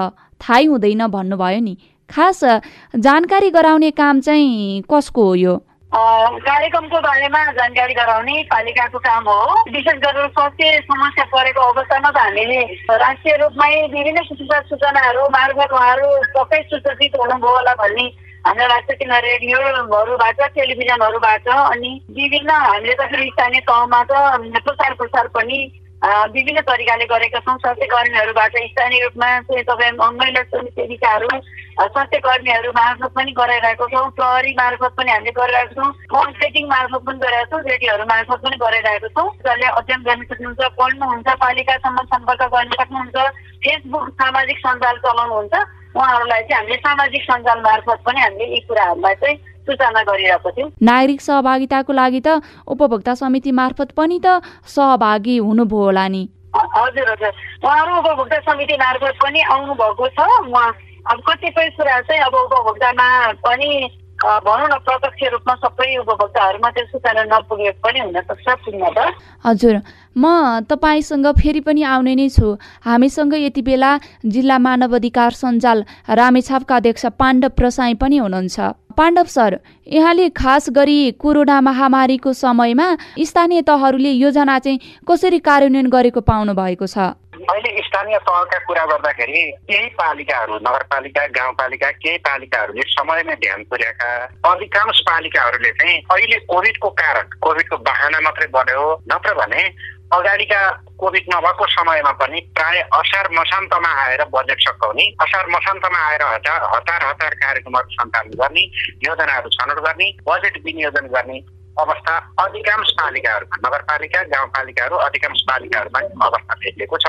थाहै 0.43 0.65
हुँदैन 0.67 1.07
भन्नुभयो 1.07 1.59
नि। 1.63 1.75
खास 2.09 2.43
जानकारी 2.91 3.49
गराउने 3.55 3.91
काम 3.95 4.19
चाहिँ 4.19 4.83
कसको 4.83 5.23
हो 5.23 5.35
यो? 5.35 5.55
कार्यक्रमको 5.95 6.99
बारेमा 6.99 7.39
जानकारी 7.55 7.93
गराउने 7.93 8.35
पालिकाको 8.51 8.99
काम 8.99 9.23
हो। 9.31 9.39
विशेष 9.71 9.97
गरेर 10.03 10.27
स्वास्थ्य 10.27 10.79
समस्या 10.91 11.25
परेको 11.31 11.61
अवस्थामा 11.71 12.11
त 12.11 12.17
हामीले 12.19 12.61
राष्ट्रिय 12.91 13.35
रूपमै 13.39 13.71
विभिन्न 13.95 14.19
किसिमका 14.27 14.59
सूचनाहरू 14.67 15.23
मार्फत 15.31 15.71
उहाँहरू 15.71 16.09
सबै 16.35 16.61
सुसज्जित 16.67 17.15
हुनुभयो 17.15 17.55
होला 17.55 17.73
भन्ने 17.79 18.05
हामीलाई 18.45 18.67
लाग्छ 18.67 18.97
किन 18.99 19.11
रेडियोहरूबाट 19.23 20.39
टेलिभिजनहरूबाट 20.55 21.47
अनि 21.49 21.91
विभिन्न 22.11 22.49
हामीले 22.61 22.93
त 22.93 23.07
फेरि 23.11 23.29
स्थानीय 23.29 23.61
तहमा 23.69 24.01
त 24.03 24.11
प्रचार 24.65 24.93
प्रसार 25.01 25.27
पनि 25.37 25.59
विभिन्न 26.33 26.61
तरिकाले 26.65 27.05
गरेका 27.05 27.39
छौँ। 27.39 27.57
स्वास्थ्य 27.57 27.85
कर्मीहरूबाट 27.85 28.55
स्थानीय 28.69 29.03
रूपमा 29.03 29.27
चाहिँ 29.41 29.63
तपाईँ 29.63 29.91
महिला 29.93 30.41
सेविकाहरू 30.51 31.27
स्वास्थ्य 31.81 32.17
कर्मीहरू 32.25 32.71
मार्फत 32.77 33.11
पनि 33.15 33.31
गराइरहेको 33.31 33.87
छौँ। 33.93 34.09
प्रहरी 34.17 34.53
मार्फत 34.57 34.93
पनि 34.97 35.11
हामीले 35.11 35.31
गरिरहेको 35.37 35.73
छौँ। 35.77 35.91
फोन 36.09 36.31
सेटिङ 36.41 36.65
मार्फत 36.69 37.05
पनि 37.05 37.19
गरिरहेको 37.21 37.61
छौँ। 37.61 37.69
रेडियोहरू 37.69 38.05
मार्फत 38.13 38.39
पनि 38.45 38.57
गरिरहेको 38.63 39.07
छौँ। 39.13 39.29
जसले 39.45 39.67
अध्ययन 39.79 40.01
गर्न 40.09 40.23
सक्नुहुन्छ 40.31 40.61
पढ्नुहुन्छ 40.81 41.27
पालिकासम्म 41.45 42.03
सम्पर्क 42.13 42.41
गर्न 42.55 42.71
सक्नुहुन्छ। 42.81 43.17
फेसबुक 43.61 44.09
सामाजिक 44.21 44.57
सञ्जाल 44.65 44.97
चलाउनुहुन्छ। 45.05 45.53
उहाँहरूलाई 45.95 46.41
चाहिँ 46.41 46.55
हामीले 46.57 46.77
सामाजिक 46.81 47.23
सञ्जाल 47.23 47.59
मार्फत 47.61 47.99
पनि 48.05 48.19
हामीले 48.21 48.45
यी 48.53 48.59
कुराहरूलाई 48.67 49.15
चाहिँ 49.15 49.37
सूचना 49.61 50.01
गरिरहेको 50.03 50.51
थियौँ। 50.51 50.69
नागरिक 50.81 51.21
सहभागिताको 51.21 51.93
लागि 51.93 52.21
त 52.25 52.41
उपभोक्ता 52.67 53.13
समिति 53.13 53.51
मार्फत 53.51 53.91
पनि 53.93 54.19
त 54.25 54.41
सहभागी 54.65 55.37
हुनुभयो 55.37 55.83
होला 55.85 56.07
नि। 56.07 56.23
हजुर 56.55 57.09
हजुर। 57.11 57.33
उहाँहरू 57.63 57.97
उपभोक्ता 57.99 58.39
समिति 58.47 58.75
मार्फत 58.81 59.15
पनि 59.23 59.41
आउनु 59.53 59.73
भएको 59.81 60.07
छ। 60.07 60.19
उहाँ 60.19 60.69
अब 61.11 61.17
कतिपय 61.27 61.69
कुरा 61.77 61.99
चाहिँ 62.01 62.21
अब 62.21 62.35
उपभोक्तामा 62.35 63.07
पनि 63.45 63.69
भनौँ 64.21 64.67
न 64.69 64.75
प्रत्यक्ष 64.85 65.21
रूपमा 65.33 65.53
सबै 65.61 65.95
उपभोक्ताहरूमा 65.97 66.69
त्यो 66.71 66.85
सूचना 66.85 67.23
नपुगे 67.29 67.71
पनि 67.81 67.99
हुन 67.99 68.21
सक्छ। 68.21 68.47
पुग्न 68.65 68.89
त 68.97 69.13
हजुर। 69.45 69.75
म 70.15 70.65
तपाईँसँग 70.69 71.27
फेरि 71.39 71.59
पनि 71.61 71.83
आउने 71.83 72.15
नै 72.15 72.27
छु। 72.29 72.57
हामीसँग 72.83 73.33
यति 73.35 73.61
बेला 73.61 73.91
जिल्ला 74.25 74.57
मानव 74.59 74.95
अधिकार 74.95 75.31
सञ्जाल 75.31 75.83
रामेछापका 76.11 76.75
अध्यक्ष 76.75 77.05
पाण्डव 77.19 77.49
प्रसाई 77.55 77.93
पनि 77.95 78.17
हुनुहुन्छ। 78.17 78.59
पाण्डव 78.91 79.25
सर 79.25 79.59
यहाँले 79.87 80.29
खास 80.35 80.69
गरी 80.69 81.11
कोरोना 81.15 81.59
महामारीको 81.61 82.33
समयमा 82.33 82.87
स्थानीय 83.23 83.61
तहहरूले 83.63 84.11
योजना 84.11 84.59
चाहिँ 84.59 84.79
कसरी 85.07 85.39
कार्यान्वयन 85.39 85.87
गरेको 85.89 86.21
पाउनु 86.21 86.53
भएको 86.53 86.87
छ? 86.87 87.15
अहिले 87.41 87.81
स्थानीय 87.81 88.17
तहका 88.21 88.57
कुरा 88.67 88.83
गर्दाखेरि 88.85 89.41
केही 89.65 89.87
पालिकाहरू 89.97 90.55
नगरपालिका 90.61 91.25
गाउँपालिका 91.33 91.89
केही 92.03 92.17
पालिकाहरूले 92.27 92.83
समयमै 92.91 93.35
ध्यान 93.41 93.63
पुर्याएका 93.65 94.09
अधिकांश 94.51 94.99
पालिकाहरूले 95.07 95.71
चाहिँ 95.71 95.97
अहिले 96.11 96.37
कोभिडको 96.45 96.89
कारण 97.01 97.25
कोभिडको 97.41 97.77
बाहना 97.87 98.19
मात्रै 98.21 98.47
बढ्यो। 98.53 98.85
नत्र 99.09 99.33
भने 99.41 99.63
अगाडिका 100.11 100.61
कोभिड 100.99 101.25
नभएको 101.29 101.65
समयमा 101.67 102.11
पनि 102.11 102.39
प्राय 102.55 102.79
असार 102.93 103.27
मसान्तमा 103.31 103.91
आएर 104.01 104.23
बजेट 104.33 104.59
सकाउने 104.59 105.05
असार 105.21 105.45
मसान्तमा 105.49 105.99
आएर 105.99 106.23
हतार 106.23 106.63
हतार 106.65 107.05
हतार 107.05 107.33
कार्यक्रमहरू 107.35 107.89
सञ्चालन 107.91 108.35
गर्ने 108.35 108.63
योजनाहरू 109.07 109.49
छनौट 109.49 109.79
गर्ने 109.79 110.11
बजेट 110.27 110.57
विनियोजन 110.65 111.07
गर्ने 111.07 111.39
अवस्था 111.79 112.15
अधिकांश 112.39 112.89
पालिकाहरूमा 112.99 113.57
नगरपालिका 113.67 114.21
गाउँपालिकाहरू 114.21 114.95
अधिकांश 114.95 115.41
पालिकाहरूमा 115.49 115.99
अवस्था 116.25 116.53
भेटिएको 116.53 116.97
छ। 116.97 117.05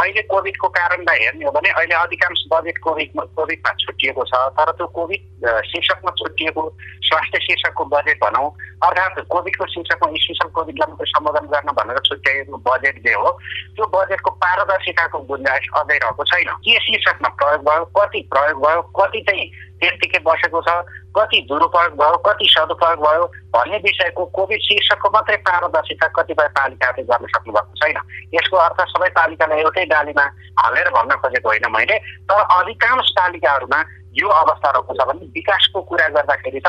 अहिले 0.00 0.22
कोभिडको 0.22 0.68
कारणलाई 0.68 1.18
हेर्ने 1.18 1.44
हो 1.44 1.50
भने 1.50 1.70
अहिले 1.70 1.94
अधिकांश 1.94 2.44
बजेट 2.52 2.78
कोभिड 2.78 3.10
कोभिडमा 3.36 3.72
छुट्टिएको 3.80 4.24
छ 4.24 4.34
तर 4.34 4.72
त्यो 4.72 4.86
कोभिड 4.86 5.22
शीर्षकमा 5.66 6.10
छुट्टिएको 6.10 6.62
स्वास्थ्य 6.80 7.38
शीर्षकको 7.40 7.84
बजेट 7.84 8.24
भनौँ 8.24 8.48
अर्थात् 8.84 9.20
कोभिडको 9.28 9.66
शीर्षकमा 9.66 10.10
स्पेसल 10.10 10.48
कोभिडलाई 10.48 10.90
मात्रै 10.90 11.10
सम्बोधन 11.10 11.46
गर्न 11.46 11.72
भनेर 11.72 11.98
छुट्याएको 11.98 12.56
बजेट 12.56 13.02
जे 13.04 13.12
हो 13.12 13.30
त्यो 13.76 13.86
बजेटको 13.86 14.30
पारदर्शिताको 14.30 15.18
गुन्जाइस 15.18 15.68
अझै 15.76 15.98
रहेको 15.98 16.24
छैन। 16.24 16.48
के 16.48 16.78
शीर्षकमा 16.80 17.28
प्रयोग 17.28 17.60
भयो 17.60 17.84
कति 17.84 18.20
प्रयोग 18.34 18.66
भयो 18.66 18.82
कति 18.82 19.20
चाहिँ 19.20 19.69
त्यत्तिकै 19.80 20.18
बसेको 20.24 20.60
छ 20.60 20.74
कति 21.16 21.38
दुरुपयोग 21.48 21.92
भयो 22.00 22.16
कति 22.24 22.46
सदुपयोग 22.50 23.00
भयो 23.00 23.24
भन्ने 23.54 23.78
विषयको 23.84 24.24
कोभिड 24.36 24.60
शीर्षकको 24.62 25.10
मात्रै 25.10 25.36
पारदर्शिता 25.46 26.08
कतिपय 26.16 26.48
पालिकाहरूले 26.58 27.04
गर्न 27.04 27.26
सक्नु 27.34 27.52
भएको 27.52 27.74
छैन। 27.80 27.98
यसको 28.34 28.56
अर्थ 28.58 28.80
सबै 28.92 29.08
पालिकालाई 29.16 29.60
एउटै 29.60 29.84
डालीमा 29.92 30.26
हालेर 30.60 30.90
भन्न 30.90 31.16
खोजेको 31.22 31.48
होइन 31.48 31.66
मैले 31.70 31.98
तर 32.28 32.44
अधिकांश 32.50 33.10
पालिकाहरूमा 33.18 33.80
यो 34.14 34.28
अवस्था 34.36 34.70
रहेको 34.70 34.94
छ 34.94 35.08
भने 35.08 35.32
विकासको 35.32 35.80
कुरा 35.88 36.08
गर्दाखेरि 36.14 36.60
त 36.60 36.68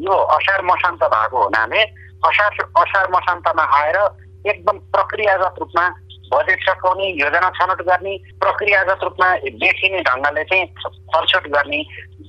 यो 0.00 0.20
असार 0.36 0.62
मसान्त 0.64 1.02
भएको 1.06 1.42
हुनाले 1.42 1.82
असार 2.24 2.62
असार 2.76 3.10
मसान्तमा 3.10 3.64
आएर 3.78 3.98
एकदम 4.46 4.78
प्रक्रियागत 4.90 5.60
रूपमा 5.60 5.88
बजेट 6.32 6.60
सकाउने 6.62 7.06
योजना 7.12 7.48
छनौट 7.50 7.80
गर्ने 7.82 8.16
प्रक्रियागत 8.40 9.00
रूपमा 9.02 9.28
देखिने 9.60 10.00
ढङ्गले 10.00 10.44
चाहिँ 10.44 10.66
छलछट 10.84 11.48
गर्ने 11.48 11.80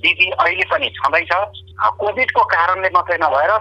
विधि 0.04 0.30
अहिले 0.30 0.64
पनि 0.70 0.88
छँदैछ। 0.98 1.32
कोभिडको 2.00 2.42
कारणले 2.54 2.88
मात्रै 2.94 3.18
नभएर 3.22 3.52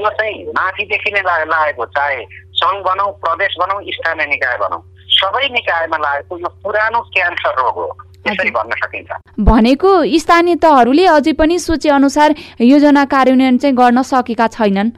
यो 0.00 0.10
चाहिँ 0.18 0.44
माथिदेखि 0.58 1.10
नै 1.10 1.22
लागेको 1.24 1.84
चाहे 1.96 2.20
सङ्घ 2.60 2.78
भनौँ 2.86 3.10
प्रदेश 3.24 3.56
भनौँ 3.60 3.80
स्थानीय 3.96 4.26
निकाय 4.26 4.56
भनौँ 4.62 4.80
सबै 5.18 5.48
निकायमा 5.56 5.96
लागेको 5.96 6.38
यो 6.38 6.48
पुरानो 6.62 7.00
क्यान्सर 7.14 7.52
रोग 7.60 7.76
हो। 7.76 7.88
यसरी 8.26 8.50
भन्न 8.50 8.76
सकिन्छ। 8.76 9.10
भनेको 9.48 9.90
स्थानीय 10.22 10.56
तहहरूले 10.62 11.06
अझै 11.06 11.32
पनि 11.40 11.58
सोचे 11.58 11.88
अनुसार 11.90 12.34
योजना 12.62 13.04
कार्यान्वयन 13.14 13.58
चाहिँ 13.58 13.76
गर्न 13.76 14.02
सकेका 14.04 14.46
छैनन्। 14.56 14.90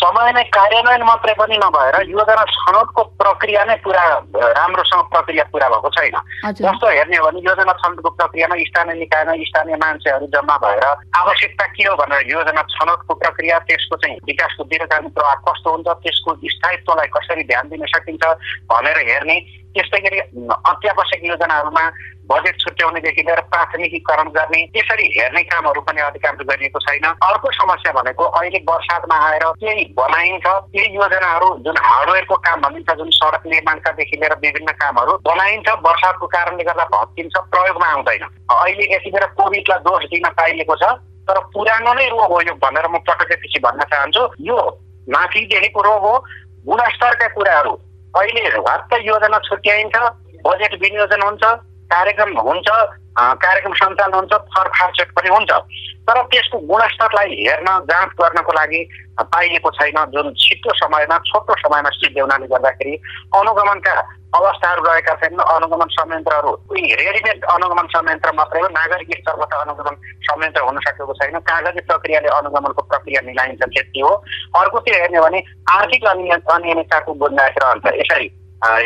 समयमै 0.00 0.42
कार्यान्वयन 0.56 1.02
मात्रै 1.02 1.34
पनि 1.38 1.56
नभएर 1.60 1.96
योजना 2.08 2.44
छनौटको 2.52 3.02
प्रक्रिया 3.20 3.64
नै 3.64 3.76
पुरा 3.84 4.04
राम्रोसँग 4.58 5.02
प्रक्रिया 5.12 5.44
पुरा 5.52 5.68
भएको 5.68 5.88
छैन। 5.96 6.16
जस्तो 6.60 6.86
हेर्ने 6.88 7.16
हो 7.16 7.26
भने 7.26 7.40
योजना 7.44 7.72
छनौटको 7.80 8.10
प्रक्रियामा 8.16 8.56
स्थानीय 8.70 8.98
निकायमा 8.98 9.34
स्थानीय 9.50 9.76
मान्छेहरू 9.76 10.26
जम्मा 10.32 10.56
भएर 10.64 10.84
आवश्यकता 11.20 11.66
के 11.76 11.84
हो 11.84 11.94
भनेर 12.00 12.30
योजना 12.32 12.62
छनौटको 12.74 13.14
प्रक्रिया 13.14 13.58
त्यसको 13.68 13.96
चाहिँ 13.96 14.16
विकासको 14.24 14.64
दीर्घकालीन 14.72 15.10
प्रभाव 15.16 15.38
कस्तो 15.48 15.70
हुन्छ 15.70 15.88
त्यसको 16.04 16.30
स्थायित्वलाई 16.56 17.08
कसरी 17.16 17.44
ध्यान 17.44 17.68
दिन 17.68 17.84
सकिन्छ 17.94 18.24
भनेर 18.72 18.98
हेर्ने 19.08 19.36
त्यस्तै 19.74 19.98
गरी 20.04 20.18
अत्यावश्यक 20.70 21.20
योजनाहरूमा 21.24 21.84
बजेट 22.30 22.56
छुट्याउनेदेखि 22.60 23.22
लिएर 23.26 23.40
प्राथमिकीकरण 23.52 24.28
गर्ने 24.30 24.60
त्यसरी 24.74 25.06
हेर्ने 25.16 25.42
कामहरू 25.50 25.80
पनि 25.82 26.00
अधिकांश 26.00 26.40
गरिएको 26.50 26.78
छैन। 26.80 27.06
अर्को 27.28 27.50
समस्या 27.52 27.92
भनेको 27.92 28.24
अहिले 28.40 28.58
बर्सातमा 28.64 29.16
आएर 29.28 29.44
केही 29.60 29.84
बनाइन्छ 29.96 30.46
केही 30.46 30.94
योजनाहरू 30.96 31.48
जुन 31.64 31.76
हार्डवेयरको 31.82 32.36
काम 32.46 32.60
भनिन्छ 32.62 32.96
जुन 32.98 33.10
सडक 33.18 33.46
निर्माणकादेखि 33.52 34.16
लिएर 34.16 34.34
विभिन्न 34.42 34.72
कामहरू 34.80 35.12
बनाइन्छ 35.26 35.68
बर्सातको 35.86 36.26
कारणले 36.34 36.64
गर्दा 36.64 36.84
भत्किन्छ 36.92 37.34
प्रयोगमा 37.50 37.88
आउँदैन। 37.88 38.24
अहिले 38.50 38.84
यति 38.94 39.10
कोभिडलाई 39.36 39.78
दोष 39.86 40.04
दिन 40.12 40.28
पाइएको 40.38 40.76
छ 40.76 40.92
तर 41.28 41.38
पुरानो 41.54 41.92
नै 41.94 42.06
रोग 42.08 42.30
हो 42.32 42.40
यो 42.42 42.54
भनेर 42.62 42.86
म 42.88 42.98
पटकैपछि 43.08 43.60
भन्न 43.64 43.82
चाहन्छु। 43.90 44.22
यो 44.42 44.58
माथिदेखिको 45.08 45.82
रोग 45.82 46.02
हो 46.02 46.14
गुणस्तरका 46.66 47.28
कुराहरू। 47.34 47.72
अहिले 48.14 48.42
हत्त 48.58 48.94
योजना 49.02 49.38
छुट्याइन्छ 49.48 49.96
बजेट 50.46 50.74
विनियोजन 50.82 51.22
हुन्छ 51.22 51.44
कार्यक्रम 51.92 52.38
हुन्छ 52.48 52.68
कार्यक्रम 53.18 53.72
सञ्चालन 53.74 54.14
हुन्छ 54.14 54.32
फरफारचेट 54.54 55.10
पनि 55.16 55.28
हुन्छ। 55.28 55.50
तर 56.08 56.22
त्यसको 56.32 56.58
गुणस्तरलाई 56.66 57.34
हेर्न 57.40 57.68
जाँच 57.90 58.10
गर्नको 58.20 58.52
लागि 58.52 58.80
पाइएको 59.32 59.70
छैन। 59.78 59.98
जुन 60.12 60.32
छिटो 60.42 60.70
समयमा 60.78 61.18
छोटो 61.28 61.54
समयमा 61.60 61.90
सिद्ध्याउनाले 61.96 62.46
गर्दाखेरि 62.52 62.94
अनुगमनका 63.36 63.94
अवस्थाहरू 64.38 64.82
रहेका 64.82 65.14
छैनन् 65.20 65.42
अनुगमन 65.54 65.88
संयन्त्रहरू 65.90 66.52
रेडिमेड 66.72 67.44
अनुगमन 67.54 67.86
संयन्त्र 67.94 68.32
मात्रै 68.38 68.60
हो। 68.62 68.68
नागरिक 68.78 69.10
स्तरबाट 69.20 69.52
अनुगमन 69.60 69.94
संयन्त्र 70.28 70.60
हुन 70.62 70.78
सकेको 70.86 71.12
छैन। 71.20 71.38
कागजी 71.50 71.80
प्रक्रियाले 71.90 72.28
अनुगमनको 72.38 72.82
प्रक्रिया 72.90 73.20
मिलाइन्छ 73.26 73.62
त्यति 73.64 74.00
हो। 74.00 74.12
अर्कोतिर 74.60 75.00
हेर्ने 75.00 75.20
भने 75.20 75.42
आर्थिक 75.74 76.04
अनियमितताको 76.06 77.12
गुन्जाइस 77.22 77.56
रहन्छ। 77.64 77.86
यसरी 78.00 78.28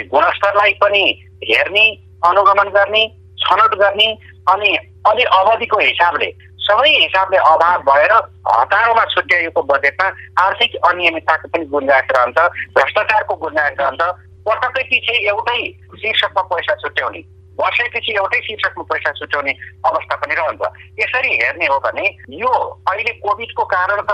गुणस्तरलाई 0.08 0.72
पनि 0.82 1.04
हेर्ने 1.44 1.84
अनुगमन 2.24 2.68
गर्ने 2.78 3.02
छनौट 3.44 3.74
गर्ने 3.80 4.06
अनि 4.50 4.76
अलि 5.10 5.24
अवधिको 5.38 5.78
हिसाबले 5.78 6.30
सबै 6.66 6.90
हिसाबले 6.90 7.38
अभाव 7.46 7.82
भएर 7.88 8.12
हतारोमा 8.48 9.04
छुट्याइएको 9.14 9.62
बजेटमा 9.70 10.06
आर्थिक 10.44 10.76
अनियमितताको 10.90 11.48
पनि 11.48 11.64
गुन्जाइस 11.74 12.14
रहन्छ 12.16 12.38
भ्रष्टाचारको 12.76 13.34
गुन्जाइस 13.42 13.76
रहन्छ। 13.80 14.02
पटक्कै 14.48 14.82
पछि 14.88 15.14
एउटै 15.28 15.60
शीर्षकमा 16.00 16.42
पैसा 16.48 16.74
छुट्याउने 16.80 17.20
वर्षैपछि 17.60 18.12
एउटै 18.14 18.40
शीर्षकमा 18.46 18.84
पैसा 18.92 19.12
छुट्याउने 19.18 19.52
अवस्था 19.90 20.16
पनि 20.22 20.34
रहन्छ। 20.34 20.62
यसरी 21.00 21.36
हेर्ने 21.42 21.66
हो 21.66 21.78
भने 21.84 22.06
यो 22.40 22.52
अहिले 22.88 23.12
कोभिडको 23.20 23.64
कारण 23.74 24.00
त 24.08 24.10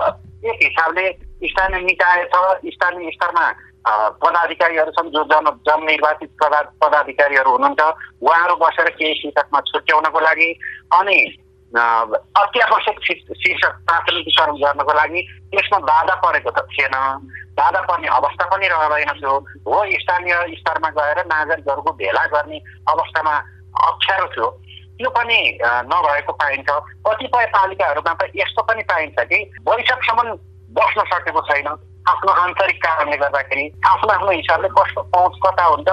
एक 0.50 0.58
हिसाबले 0.62 1.06
स्थानीय 1.46 1.80
निकाय 1.86 2.24
छ 2.34 2.36
स्थानीय 2.74 3.10
स्तरमा 3.10 3.46
पदाधिकारीहरू 3.86 4.90
छन् 4.90 5.10
जो 5.10 5.24
जन 5.24 5.46
जननिर्वाचित 5.66 6.30
पदा 6.42 6.60
पदाधिकारीहरू 6.82 7.50
हुनुहुन्छ 7.50 7.80
उहाँहरू 8.22 8.54
बसेर 8.56 8.88
केही 8.98 9.14
शीर्षकमा 9.20 9.60
छुट्याउनको 9.60 10.20
लागि 10.20 10.50
अनि 10.94 11.18
अत्यावश्यक 11.72 12.96
शीर्षक 13.02 13.74
प्राथमिकीकरण 13.86 14.56
गर्नको 14.62 14.92
लागि 14.92 15.20
त्यसमा 15.50 15.78
बाधा 15.78 16.14
परेको 16.14 16.50
त 16.50 16.66
थिएन। 16.70 16.96
बाधा 17.54 17.80
पर्ने 17.80 18.08
अवस्था 18.08 18.44
पनि 18.50 18.68
रहँदैन 18.68 19.12
थियो। 19.20 19.34
हो 19.64 19.78
स्थानीय 20.02 20.34
स्तरमा 20.58 20.90
गएर 20.98 21.18
नागरिकहरूको 21.26 21.92
भेला 21.92 22.24
गर्ने 22.34 22.58
अवस्थामा 22.90 23.34
अप्ठ्यारो 23.86 24.26
थियो। 24.34 24.48
त्यो 24.98 25.10
पनि 25.10 25.38
नभएको 25.62 26.32
पाइन्छ। 26.32 26.68
कतिपय 27.06 27.46
पालिकाहरूमा 27.54 28.12
त 28.14 28.30
यस्तो 28.36 28.62
पनि 28.62 28.82
पाइन्छ 28.90 29.18
कि 29.30 29.38
बैठकसम्म 29.62 30.28
बस्न 30.74 31.00
सकेको 31.12 31.40
छैन। 31.48 31.68
आफ्नो 32.08 32.32
आन्तरिक 32.32 32.76
कारणले 32.84 33.16
गर्दाखेरि 33.16 33.70
आफ्नो 33.86 34.12
आफ्नो 34.12 34.30
हिसाबले 34.30 34.68
कस्तो 34.68 35.02
पहुँच 35.02 35.32
कता 35.46 35.64
हुन्छ 35.64 35.88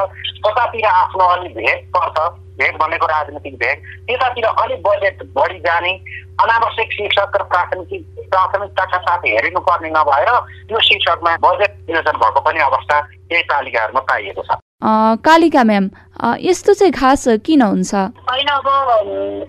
कतातिर 0.46 0.86
आफ्नो 0.86 1.24
अलिक 1.26 1.56
भेग 1.56 1.80
पर्छ 1.98 2.18
भेग 2.60 2.78
भनेको 2.78 3.06
राजनीतिक 3.06 3.56
भेग 3.56 3.84
त्यतातिर 4.08 4.46
अलिक 4.46 4.82
बजेट 4.88 5.24
बढी 5.36 5.60
जाने 5.60 5.92
अनावश्यक 6.42 6.92
शीर्षक 6.92 7.38
र 7.38 7.44
प्राथमिक 7.44 8.06
प्राथमिकताका 8.30 8.98
साथ 8.98 9.18
हेरिनुपर्ने 9.18 9.90
नभएर 9.90 10.30
त्यो 10.68 10.80
शीर्षकमा 10.80 11.36
बजेट 11.38 11.76
नियोजन 11.90 12.18
भएको 12.18 12.40
पनि 12.40 12.60
अवस्था 12.60 13.02
केही 13.02 13.44
पालिकाहरूमा 13.44 14.00
पाइएको 14.00 14.44
छ। 14.44 14.60
कालिका 14.82 15.64
म्याम 15.64 15.90
यस्तो 16.40 16.74
चाहिँ 16.74 16.94
खास 16.94 17.24
किन 17.46 17.62
हुन्छ? 17.62 17.94
होइन 18.30 18.48
अब 18.48 18.68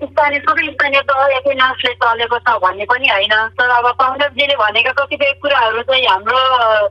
स्थानीय 0.09 0.41
सबै 0.41 0.63
स्थानीय 0.73 1.01
तह 1.05 1.21
एकै 1.37 1.55
नाचले 1.55 1.93
चलेको 2.01 2.39
छ 2.39 2.57
भन्ने 2.65 2.85
पनि 2.89 3.09
होइन। 3.09 3.35
तर 3.61 3.69
अब 3.69 3.87
कङ्ग्रेसजीले 4.01 4.57
भनेका 4.57 4.93
कतिपय 4.97 5.33
कुराहरू 5.45 5.83
चाहिँ 5.85 6.07
हाम्रो 6.09 6.41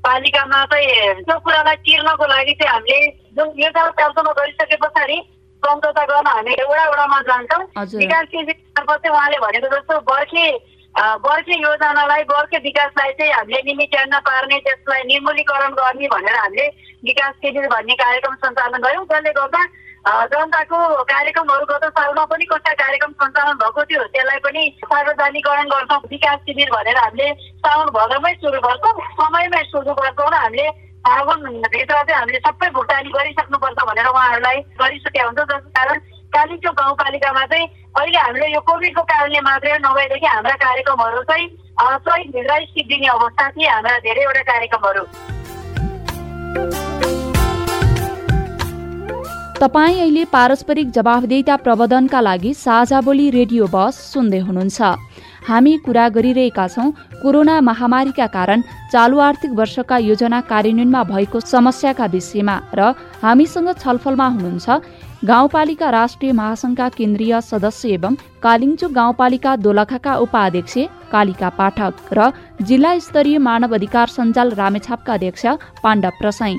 पालिकामा 0.06 0.64
चाहिँ 0.70 1.26
त्यो 1.26 1.40
कुरालाई 1.40 1.76
तिर्नको 1.82 2.26
लागि 2.30 2.54
चाहिँ 2.62 2.72
हामीले 2.74 3.00
जुन 3.38 3.48
योजना 3.58 3.90
तर्जुमा 3.98 4.32
गरिसके 4.38 4.78
पछाडि 4.86 5.18
सम्झौता 5.64 6.04
गर्न 6.06 6.28
हामी 6.30 6.54
एउटा 6.62 6.84
एउटामा 6.86 7.22
जान्छौँ। 7.30 7.64
विकास 7.98 8.26
केन्द्रको 8.32 8.94
चाहिँ 9.02 9.16
उहाँले 9.18 9.38
भनेको 9.42 9.68
जस्तो 9.76 10.00
बर्खे 10.06 10.46
वर्षे 10.98 11.56
योजनालाई 11.62 12.24
वर्षे 12.30 12.58
विकासलाई 12.60 13.12
चाहिँ 13.18 13.32
हामीले 13.32 13.62
निमिट्यान्न 13.64 14.20
पार्ने 14.28 14.58
त्यसलाई 14.66 15.02
निर्मूलीकरण 15.08 15.74
गर्ने 15.80 16.08
भनेर 16.14 16.36
हामीले 16.36 16.68
विकास 17.06 17.34
शिविर 17.42 17.68
भन्ने 17.70 17.96
कार्यक्रम 18.02 18.36
सञ्चालन 18.42 18.82
गऱ्यौँ 18.82 19.06
जसले 19.12 19.32
गर्दा 19.38 19.62
जनताको 20.34 20.78
कार्यक्रमहरू 21.04 21.66
गत 21.70 21.86
सालमा 22.00 22.24
पनि 22.34 22.46
कस्ता 22.50 22.74
कार्यक्रम 22.82 23.12
सञ्चालन 23.22 23.62
भएको 23.62 23.84
थियो 23.86 24.04
त्यसलाई 24.16 24.40
पनि 24.48 24.64
सार्वजनिकरण 24.82 25.70
गर्छौँ। 25.70 26.02
विकास 26.10 26.40
शिविर 26.50 26.70
भनेर 26.74 26.98
हामीले 26.98 27.30
साउन 27.62 27.88
भदौमै 27.94 28.34
सुरु 28.42 28.60
गर्छौँ। 28.68 28.94
समयमै 29.22 29.64
सुरु 29.72 29.94
गर्छौँ 30.02 30.30
र 30.32 30.42
हामीले 30.42 30.68
फागुनभित्र 31.08 31.94
चाहिँ 31.94 32.20
हामीले 32.20 32.40
सबै 32.48 32.70
भुक्तानी 32.78 33.10
गरिसक्नुपर्छ 33.18 33.80
भनेर 33.90 34.08
उहाँहरूलाई 34.08 34.58
गरिसकेका 34.82 35.26
हुन्छ 35.28 35.40
जसको 35.52 35.70
कारण 35.78 36.07
कालिचोक 36.34 36.76
गाउँपालिकामा 36.80 37.46
चाहिँ 37.46 37.68
अहिले 37.98 38.20
हामीले 38.20 38.48
यो 38.54 38.60
कोभिडको 38.68 39.02
कारणले 39.12 39.40
मात्रै 39.42 39.78
नभएदेखि 39.86 40.28
हाम्रा 40.28 40.56
कार्यक्रमहरू 40.66 41.22
चाहिँ 41.30 41.48
सही 41.78 42.24
भित्रै 42.34 42.64
सिद्धिने 42.68 43.08
अवस्था 43.08 43.50
थिए 43.50 43.70
हाम्रा 43.70 43.98
धेरैवटा 44.06 44.42
कार्यक्रमहरू। 44.52 45.04
तपाईँ 49.58 50.00
अहिले 50.00 50.24
पारस्परिक 50.34 50.90
जवाफदेता 50.94 51.56
प्रबन्धनका 51.66 52.20
लागि 52.22 52.54
साझा 52.56 53.00
बोली 53.02 53.30
रेडियो 53.32 53.68
बस 53.74 53.96
सुन्दै 54.14 54.40
हुनुहुन्छ। 54.48 54.80
हामी 55.48 55.74
कुरा 55.86 56.06
गरिरहेका 56.16 56.68
छौँ 56.68 56.92
कोरोना 57.22 57.56
महामारीका 57.62 58.28
कारण 58.28 58.62
चालु 58.92 59.18
आर्थिक 59.20 59.52
वर्षका 59.60 59.98
योजना 60.04 60.40
कार्यान्वयनमा 60.52 61.04
भएको 61.12 61.40
समस्याका 61.40 62.06
विषयमा 62.14 62.56
र 62.78 62.94
हामीसँग 63.24 63.70
छलफलमा 63.82 64.28
हुनुहुन्छ 64.28 64.68
गाउँपालिका 65.26 65.90
राष्ट्रिय 65.92 66.32
महासंघका 66.32 66.88
केन्द्रीय 66.90 67.40
सदस्य 67.42 67.90
एवं 67.90 68.16
कालिङचोक 68.42 68.92
गाउँपालिका 68.94 69.56
दोलखाका 69.58 70.16
उपाध्यक्ष 70.16 70.78
कालिका 71.12 71.50
पाठक 71.58 72.14
र 72.14 72.30
जिल्ला 72.62 72.92
स्तरीय 73.00 73.38
मानव 73.38 73.74
अधिकार 73.76 74.08
सञ्जाल 74.08 74.52
रामेछापका 74.58 75.14
अध्यक्ष 75.14 75.46
पाण्डव 75.84 76.10
प्रसाई। 76.20 76.56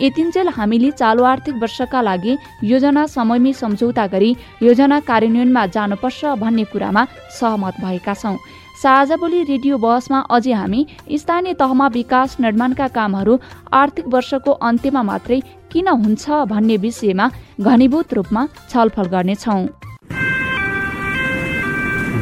यतिन्जेल 0.00 0.48
हामीले 0.56 0.90
चालु 0.92 1.22
आर्थिक 1.24 1.54
वर्षका 1.62 2.02
लागि 2.02 2.36
योजना 2.62 3.06
समयमै 3.06 3.52
सम्झौता 3.52 4.06
गरी 4.06 4.30
योजना 4.62 5.00
कार्यान्वयनमा 5.02 5.66
जानुपर्छ 5.74 6.24
भन्ने 6.38 6.64
कुरामा 6.72 7.04
सहमत 7.40 7.80
भएका 7.82 8.14
छौं। 8.14 8.36
साझा 8.82 9.16
बोली 9.16 9.42
रेडियो 9.42 9.76
बहसमा 9.78 10.18
अझै 10.30 10.52
हामी 10.52 10.86
स्थानीय 11.18 11.54
तहमा 11.60 11.86
विकास 11.92 12.36
निर्माणका 12.40 12.88
कामहरू 12.96 13.36
आर्थिक 13.72 14.06
वर्षको 14.14 14.52
अन्त्यमा 14.62 15.02
मात्रै 15.02 15.40
किन 15.76 15.88
हुन्छ 16.04 16.24
भन्ने 16.48 16.76
विषयमा 16.82 17.24
घनीभूत 17.60 18.12
रूपमा 18.14 18.42
छलफल 18.70 19.06
गर्नेछौ। 19.14 19.56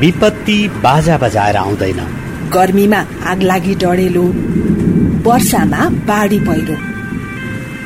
विपत्ति 0.01 0.57
बाजा 0.83 1.19
बजाएर 1.19 1.57
आउँदैन। 1.57 2.01
गर्मीमा 2.51 3.01
आगलागी 3.33 3.75
डढेलो 3.75 4.25
वर्षामा 5.27 5.89
बाढी 6.11 6.41
पहिरो 6.41 6.77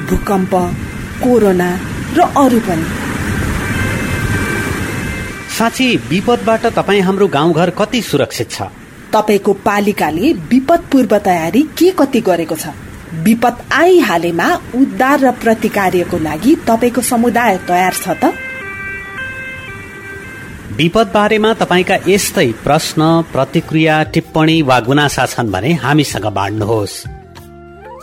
भूकम्प 0.08 0.54
कोरोना 1.22 1.68
र 2.16 2.20
अरू 2.44 2.60
पनि। 2.68 2.88
साँच्ची 5.58 5.96
विपदबाट 6.10 6.66
तपाईँ 6.80 7.02
हाम्रो 7.02 7.26
गाउँघर 7.28 7.70
कति 7.78 8.02
सुरक्षित 8.02 8.50
छ? 8.50 8.72
तपाईँको 9.12 9.52
पालिकाले 9.68 10.32
विपद 10.50 10.88
पूर्व 10.92 11.18
तयारी 11.18 11.62
के 11.78 11.90
कति 12.00 12.20
गरेको 12.20 12.56
छ? 12.56 12.68
विपद 13.14 13.56
आइहालेमा 13.72 14.48
उद्धार 14.74 15.20
र 15.20 15.30
प्रतिकार्यको 15.32 16.18
लागि 16.18 16.54
तपाईँको 16.68 17.00
समुदाय 17.00 17.56
तयार 17.68 17.92
छ 17.92 18.08
त? 18.08 18.32
विपद 20.76 21.10
बारेमा 21.14 21.52
तपाईँका 21.52 21.96
यस्तै 22.08 22.46
प्रश्न 22.64 23.00
प्रतिक्रिया 23.32 24.02
टिप्पणी 24.02 24.62
वा 24.62 24.80
गुनासा 24.80 25.26
छन् 25.26 25.50
भने 25.50 25.72
हामीसँग 25.72 26.26
बाँड्नुहोस्। 26.26 26.96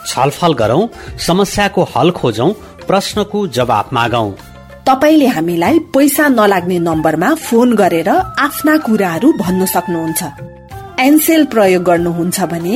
छलफल 0.08 0.54
गरौं 0.54 0.88
समस्याको 1.18 1.84
हल 1.84 2.12
खोजौं 2.12 2.50
प्रश्नको 2.88 3.48
जवाब 3.48 3.90
मागौं। 3.94 4.32
तपाईँले 4.86 5.28
हामीलाई 5.28 5.80
पैसा 5.94 6.28
नलाग्ने 6.28 6.80
नम्बरमा 6.80 7.34
फोन 7.36 7.76
गरेर 7.76 8.10
आफ्ना 8.10 8.78
कुराहरू 8.78 9.34
भन्न 9.34 9.66
सक्नुहुन्छ। 9.66 10.24
एनसेल 11.00 11.46
प्रयोग 11.46 11.84
गर्नुहुन्छ 11.84 12.42
भने 12.42 12.76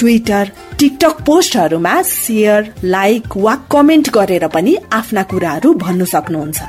ट्विटर 0.00 0.50
टिकटक 0.78 1.20
पोस्टहरूमा 1.20 2.02
सेयर 2.02 2.72
लाइक 2.84 3.36
वा 3.36 3.54
कमेन्ट 3.72 4.08
गरेर 4.10 4.46
पनि 4.48 4.76
आफ्ना 4.92 5.22
कुराहरू 5.22 5.72
भन्नु 5.74 6.04
सक्नुहुन्छ। 6.04 6.60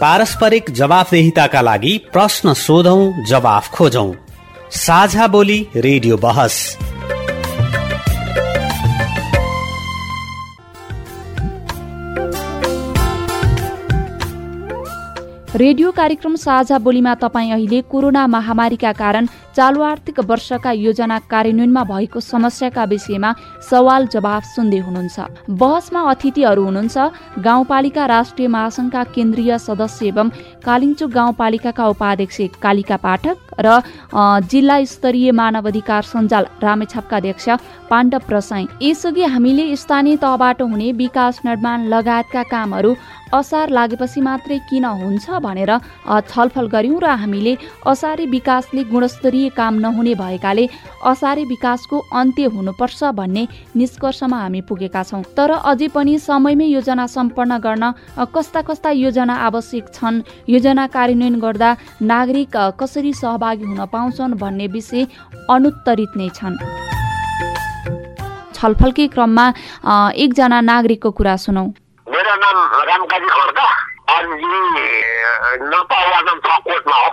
पारस्परिक 0.00 0.70
जवाफदेहिताका 0.70 1.60
लागि 1.60 1.96
प्रश्न 2.12 2.52
सोधौं 2.56 3.24
जवाफ 3.24 3.68
खोजौं। 3.70 4.12
साझा 4.78 5.26
बोली 5.26 5.58
रेडियो 5.76 6.16
बहस। 6.16 6.56
रेडियो 15.56 15.90
कार्यक्रम 15.90 16.34
साझा 16.36 16.78
बोलीमा 16.78 17.14
तपाईँ 17.14 17.52
अहिले 17.52 17.80
कोरोना 17.82 18.26
महामारीका 18.26 18.92
कारण 18.92 19.26
चालु 19.58 19.80
आर्थिक 19.82 20.18
वर्षका 20.22 20.70
योजना 20.70 21.18
कार्यान्वयनमा 21.30 21.82
भएको 21.84 22.20
समस्याका 22.22 22.82
विषयमा 22.94 23.30
सवाल 23.68 24.06
जवाफ 24.06 24.44
सुन्दै 24.46 24.78
हुनुहुन्छ। 24.86 25.18
बहसमा 25.50 26.00
अतिथिहरू 26.10 26.62
हुनुहुन्छ। 26.64 26.96
गाउँपालिका 27.42 28.04
राष्ट्रिय 28.06 28.48
महासंघका 28.54 29.02
केन्द्रीय 29.16 29.58
सदस्य 29.58 30.06
एवं 30.06 30.28
कालिङचोक 30.62 31.10
गाउँपालिकाका 31.10 31.86
उपाध्यक्ष 31.90 32.38
कालिका 32.62 32.96
पाठक 33.02 33.36
र 33.58 33.82
जिल्ला 34.46 34.78
स्तरीय 34.94 35.30
मानव 35.34 35.66
अधिकार 35.66 36.02
सञ्जाल 36.06 36.44
रामेछापका 36.62 37.16
अध्यक्ष 37.16 37.48
पाण्डव 37.90 38.22
प्रसाई। 38.30 38.64
यसअघि 38.82 39.24
हामीले 39.34 39.64
स्थानीय 39.76 40.16
तहबाट 40.22 40.62
हुने 40.62 40.92
विकास 41.02 41.40
निर्माण 41.44 41.86
लगायतका 41.90 42.42
कामहरू 42.46 42.94
असार 43.34 43.68
लागेपछि 43.68 44.20
मात्रै 44.20 44.58
किन 44.70 44.84
हुन्छ 45.02 45.26
भनेर 45.42 45.72
छलफल 46.30 46.66
गर्यौं 46.72 47.00
र 47.02 47.06
हामीले 47.18 47.54
असारे 47.86 48.24
विकासले 48.30 48.82
गुणस्तरीय 48.92 49.47
काम 49.50 49.74
नहुने 49.80 50.14
भएकाले 50.14 50.68
असारे 51.06 51.44
विकासको 51.44 51.98
अन्त्य 52.12 52.44
हुनुपर्छ 52.54 53.04
भन्ने 53.14 53.46
निष्कर्षमा 53.76 54.38
हामी 54.38 54.60
पुगेका 54.68 55.02
छौँ। 55.02 55.22
तर 55.36 55.50
अझै 55.50 55.88
पनि 55.94 56.18
समयमै 56.18 56.66
योजना 56.66 57.06
सम्पन्न 57.08 57.58
गर्न 57.58 57.92
कस्ता 58.34 58.62
कस्ता 58.62 58.90
योजना 58.90 59.34
आवश्यक 59.46 59.84
छन्? 59.94 60.22
योजना 60.48 60.86
कार्यान्वयन 60.88 61.38
गर्दा 61.40 61.70
नागरिक 62.02 62.56
कसरी 62.80 63.12
सहभागी 63.14 63.64
हुन 63.64 63.84
पाउँछन् 63.86 64.38
भन्ने 64.40 64.66
विषय 64.68 65.06
अनुत्तरित 65.50 66.16
नै 66.16 66.28
छन्। 66.34 66.56
छलफलकै 68.54 69.06
क्रममा 69.08 69.46
एकजना 70.16 70.60
नागरिकको 70.60 71.10
कुरा 71.10 71.36
सुनौ। 71.38 71.64
मेरो 72.06 72.34
नाम 72.36 72.56
रामकाजी 72.88 73.28
खड्का 73.30 73.66
अर्जी 74.08 74.58
नपावा 75.70 76.20
नाम 76.26 76.38
छ 76.38 76.58
कोर्टमा 76.66 76.96
हो। 76.96 77.08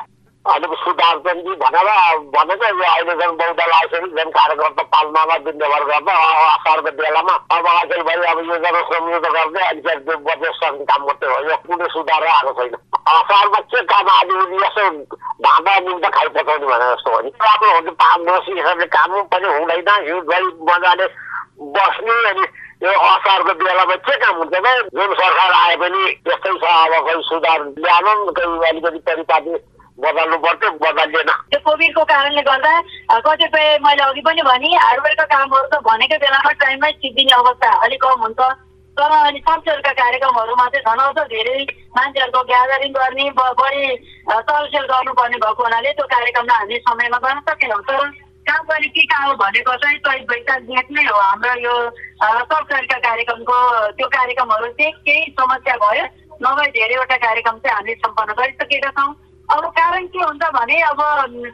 अलिक 0.46 0.74
सुधारचन्दजी 0.78 1.54
भनेर 1.58 1.88
भनेको 2.34 2.68
यो 2.70 2.84
अहिले 2.86 3.14
झन् 3.16 3.38
बौद्ध 3.38 3.62
लाइसेन्स 3.62 4.12
झन् 4.14 4.34
कार्यकर्ता 4.36 4.84
पाल्मामा 4.94 5.38
दिनभर 5.46 5.84
गर्दा 5.90 6.14
असारको 6.50 6.92
बेलामा 7.00 7.34
अब 7.56 7.68
अचेल 7.72 8.02
भाइ 8.06 8.18
अब 8.32 8.40
यो 8.50 8.58
जब 8.66 8.78
संयुक्त 8.92 9.28
गर्दै 9.36 9.64
अलिकति 9.68 10.18
बजेट 10.28 10.54
सक्ने 10.60 10.86
काम 10.92 11.02
मात्रै 11.06 11.34
हो 11.34 11.40
यो 11.50 11.58
कुनै 11.66 11.88
सुधार 11.96 12.28
आएको 12.28 12.54
छैन 12.62 12.78
असारमा 13.16 13.60
के 13.74 13.82
काम 13.90 14.14
आज 14.18 14.38
यसो 14.62 14.88
भाँडा 15.42 15.78
निम्त 15.82 16.10
खाइपठाउने 16.14 16.66
भने 16.68 16.94
जस्तो 16.94 17.16
हो 17.16 17.22
नि 17.22 17.32
राम्रो 17.42 17.74
हुन्छ 17.74 17.98
पाँच 18.06 18.30
वर्ष 18.30 18.50
हिसाबले 18.54 18.86
काम 18.94 19.22
पनि 19.34 19.54
हुँदैन 19.58 19.94
हिउँ 20.08 20.24
गरी 20.32 20.50
मजाले 20.70 21.08
बस्ने 21.74 22.24
अनि 22.30 22.50
यो 22.84 23.00
असारको 23.04 23.54
बेलामा 23.60 23.96
के 24.06 24.18
काम 24.24 24.36
हुन्छ 24.38 24.54
त 24.56 24.80
जुन 24.94 25.14
सरकार 25.20 25.62
आए 25.62 25.76
पनि 25.84 26.02
त्यस्तै 26.22 26.60
छ 26.60 26.76
अब 26.82 27.00
कोही 27.06 27.24
सुधार 27.30 27.72
ल्याएनन् 27.78 28.30
कोही 28.36 28.70
अलिकति 28.70 29.10
परिपाटी 29.10 29.64
बदल्नु 29.98 30.38
पर्थ्यो 30.44 30.70
बदलिएन 30.80 31.32
त्यो 31.52 31.60
कोभिडको 31.66 32.04
कारणले 32.06 32.42
गर्दा 32.48 32.74
कतिपय 33.26 33.78
मैले 33.84 34.04
अघि 34.04 34.22
पनि 34.28 34.42
भने 34.48 34.70
हार्डवेयरका 34.76 35.26
कामहरू 35.34 35.68
त 35.72 35.80
भनेको 35.88 36.18
बेलामा 36.24 36.52
टाइममै 36.64 36.92
सिद्धिने 37.04 37.34
अवस्था 37.36 37.70
अलिक 37.86 38.02
कम 38.04 38.22
हुन्छ। 38.26 38.42
तर 38.98 39.12
अनि 39.12 39.40
संसदका 39.48 39.92
कार्यक्रमहरूमा 39.92 40.66
चाहिँ 40.74 40.84
झन् 40.88 41.04
अझ 41.06 41.24
धेरै 41.32 41.56
मान्छेहरूको 41.96 42.42
ग्यादरिङ 42.52 42.92
गर्ने 42.98 43.26
बढी 43.40 43.88
चलखेल 44.28 44.86
गर्नुपर्ने 44.92 45.38
भएको 45.44 45.64
हुनाले 45.64 45.92
त्यो 45.96 46.06
कार्यक्रमलाई 46.14 46.60
हामीले 46.60 46.80
समयमा 46.88 47.20
गर्न 47.26 47.40
सकेनौँ। 47.50 47.82
तर 47.90 48.00
काम 48.48 48.64
गर्ने 48.70 48.88
के 48.96 49.04
कहाँ 49.12 49.28
हो 49.28 49.34
भनेको 49.42 49.76
चाहिँ 49.84 49.98
चैत 50.06 50.24
वैशाख 50.32 50.88
नै 50.96 51.04
हो। 51.08 51.18
हाम्रो 51.20 51.54
यो 51.66 51.76
सरकारका 52.22 52.98
कार्यक्रमको 53.08 53.58
त्यो 54.00 54.08
कार्यक्रमहरू 54.16 54.68
चाहिँ 54.80 54.92
केही 55.08 55.36
समस्या 55.40 55.76
भयो। 55.84 56.06
नभए 56.44 56.68
धेरैवटा 56.80 57.18
कार्यक्रम 57.28 57.58
चाहिँ 57.60 57.76
हामीले 57.76 57.96
सम्पन्न 58.06 58.32
गरिसकेका 58.40 58.92
छौँ। 58.96 59.12
अब 59.54 59.66
कारण 59.78 60.06
के 60.08 60.20
हुन्छ 60.20 60.44
भने 60.54 60.80
अब 60.82 61.02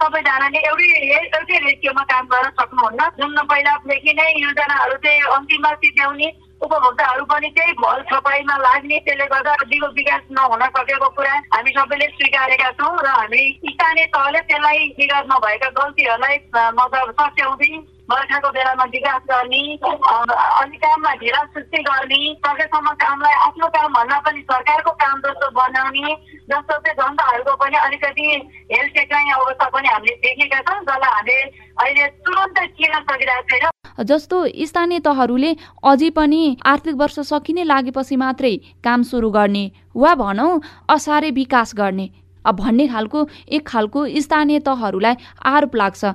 सबैजनाले 0.01 0.59
एउटै 0.67 0.85
एउटै 1.15 1.57
रेसियोमा 1.65 2.03
काम 2.11 2.25
गर्न 2.27 2.49
सक्नुहुन्न। 2.59 3.07
जुन 3.19 3.35
पहिलादेखि 3.43 4.13
नै 4.13 4.27
योजनाहरू 4.37 4.95
चाहिँ 5.03 5.21
अन्तिममा 5.35 5.71
सिध्याउने 5.81 6.29
उपभोक्ताहरू 6.61 7.23
पनि 7.25 7.49
त्यही 7.49 7.71
भल 7.73 8.01
छपाईमा 8.09 8.55
लाग्ने 8.57 8.97
त्यसले 9.05 9.25
गर्दा 9.25 9.55
दिगो 9.65 9.87
विकास 9.91 10.21
नहुन 10.31 10.63
सकेको 10.77 11.09
कुरा 11.09 11.33
हामी 11.53 11.71
सबैले 11.71 12.07
स्वीकारेका 12.15 12.69
छौँ 12.79 12.95
र 13.01 13.07
हामी 13.11 13.43
स्थानीय 13.65 14.05
तहले 14.15 14.39
त्यसलाई 14.45 14.87
विगत 14.99 15.25
नभएका 15.31 15.69
गल्तीहरूलाई 15.79 16.37
मतलब 16.73 17.11
सच्याउँदै 17.19 17.71
बर्खाको 18.11 18.49
बेलामा 18.51 18.85
विकास 18.93 19.21
गर्ने 19.29 19.63
अनि 19.81 20.77
काममा 20.83 21.13
ढिला 21.21 21.43
सृष्टि 21.53 21.81
गर्ने 21.83 22.21
सकेसम्म 22.45 22.93
कामलाई 23.03 23.35
आफ्नो 23.47 23.67
काम 23.75 23.93
भन्दा 23.93 24.19
पनि 24.25 24.41
सरकारको 24.51 24.91
काम 25.03 25.19
जस्तो 25.25 25.49
बनाउने 25.57 26.15
जस्तो 26.51 26.77
चाहिँ 26.77 26.95
जनताहरूको 26.97 27.55
पनि 27.61 27.77
अलिकति 27.81 28.25
हेल्थ 28.71 28.93
टेक्राइ 28.95 29.31
अवस्था 29.35 29.67
पनि 29.75 29.87
हामीले 29.87 30.15
देखेका 30.25 30.59
छौँ 30.61 30.79
जसलाई 30.81 31.11
हामीले 31.11 31.37
अहिले 31.83 32.07
तुरन्तै 32.25 32.65
किन 32.79 32.97
सकिरहेको 33.01 33.47
छैन। 33.51 34.05
जस्तो 34.05 34.37
स्थानीय 34.67 34.99
तहहरूले 35.05 35.51
अझै 35.85 36.09
पनि 36.17 36.41
आर्थिक 36.65 36.95
वर्ष 37.01 37.19
सकिने 37.29 37.63
लागेपछि 37.65 38.15
मात्रै 38.23 38.55
काम 38.83 39.03
सुरु 39.11 39.29
गर्ने 39.31 39.63
वा 39.95 40.13
भनौँ 40.23 40.51
असारे 40.89 41.31
विकास 41.39 41.73
गर्ने। 41.77 42.09
भन्ने 42.45 42.87
खालको 42.87 43.19
एक 43.49 43.67
खालको 43.67 44.05
स्थानीय 44.19 44.59
तहहरूलाई 44.67 45.15
आरोप 45.47 45.75
लाग्छ। 45.75 46.13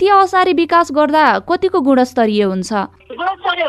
ती 0.00 0.08
असारे 0.10 0.52
विकास 0.58 0.90
गर्दा 0.94 1.24
कतिको 1.48 1.80
गुणस्तरीय 1.86 2.42
हुन्छ? 2.44 2.72
गुणस्तरीय 3.14 3.64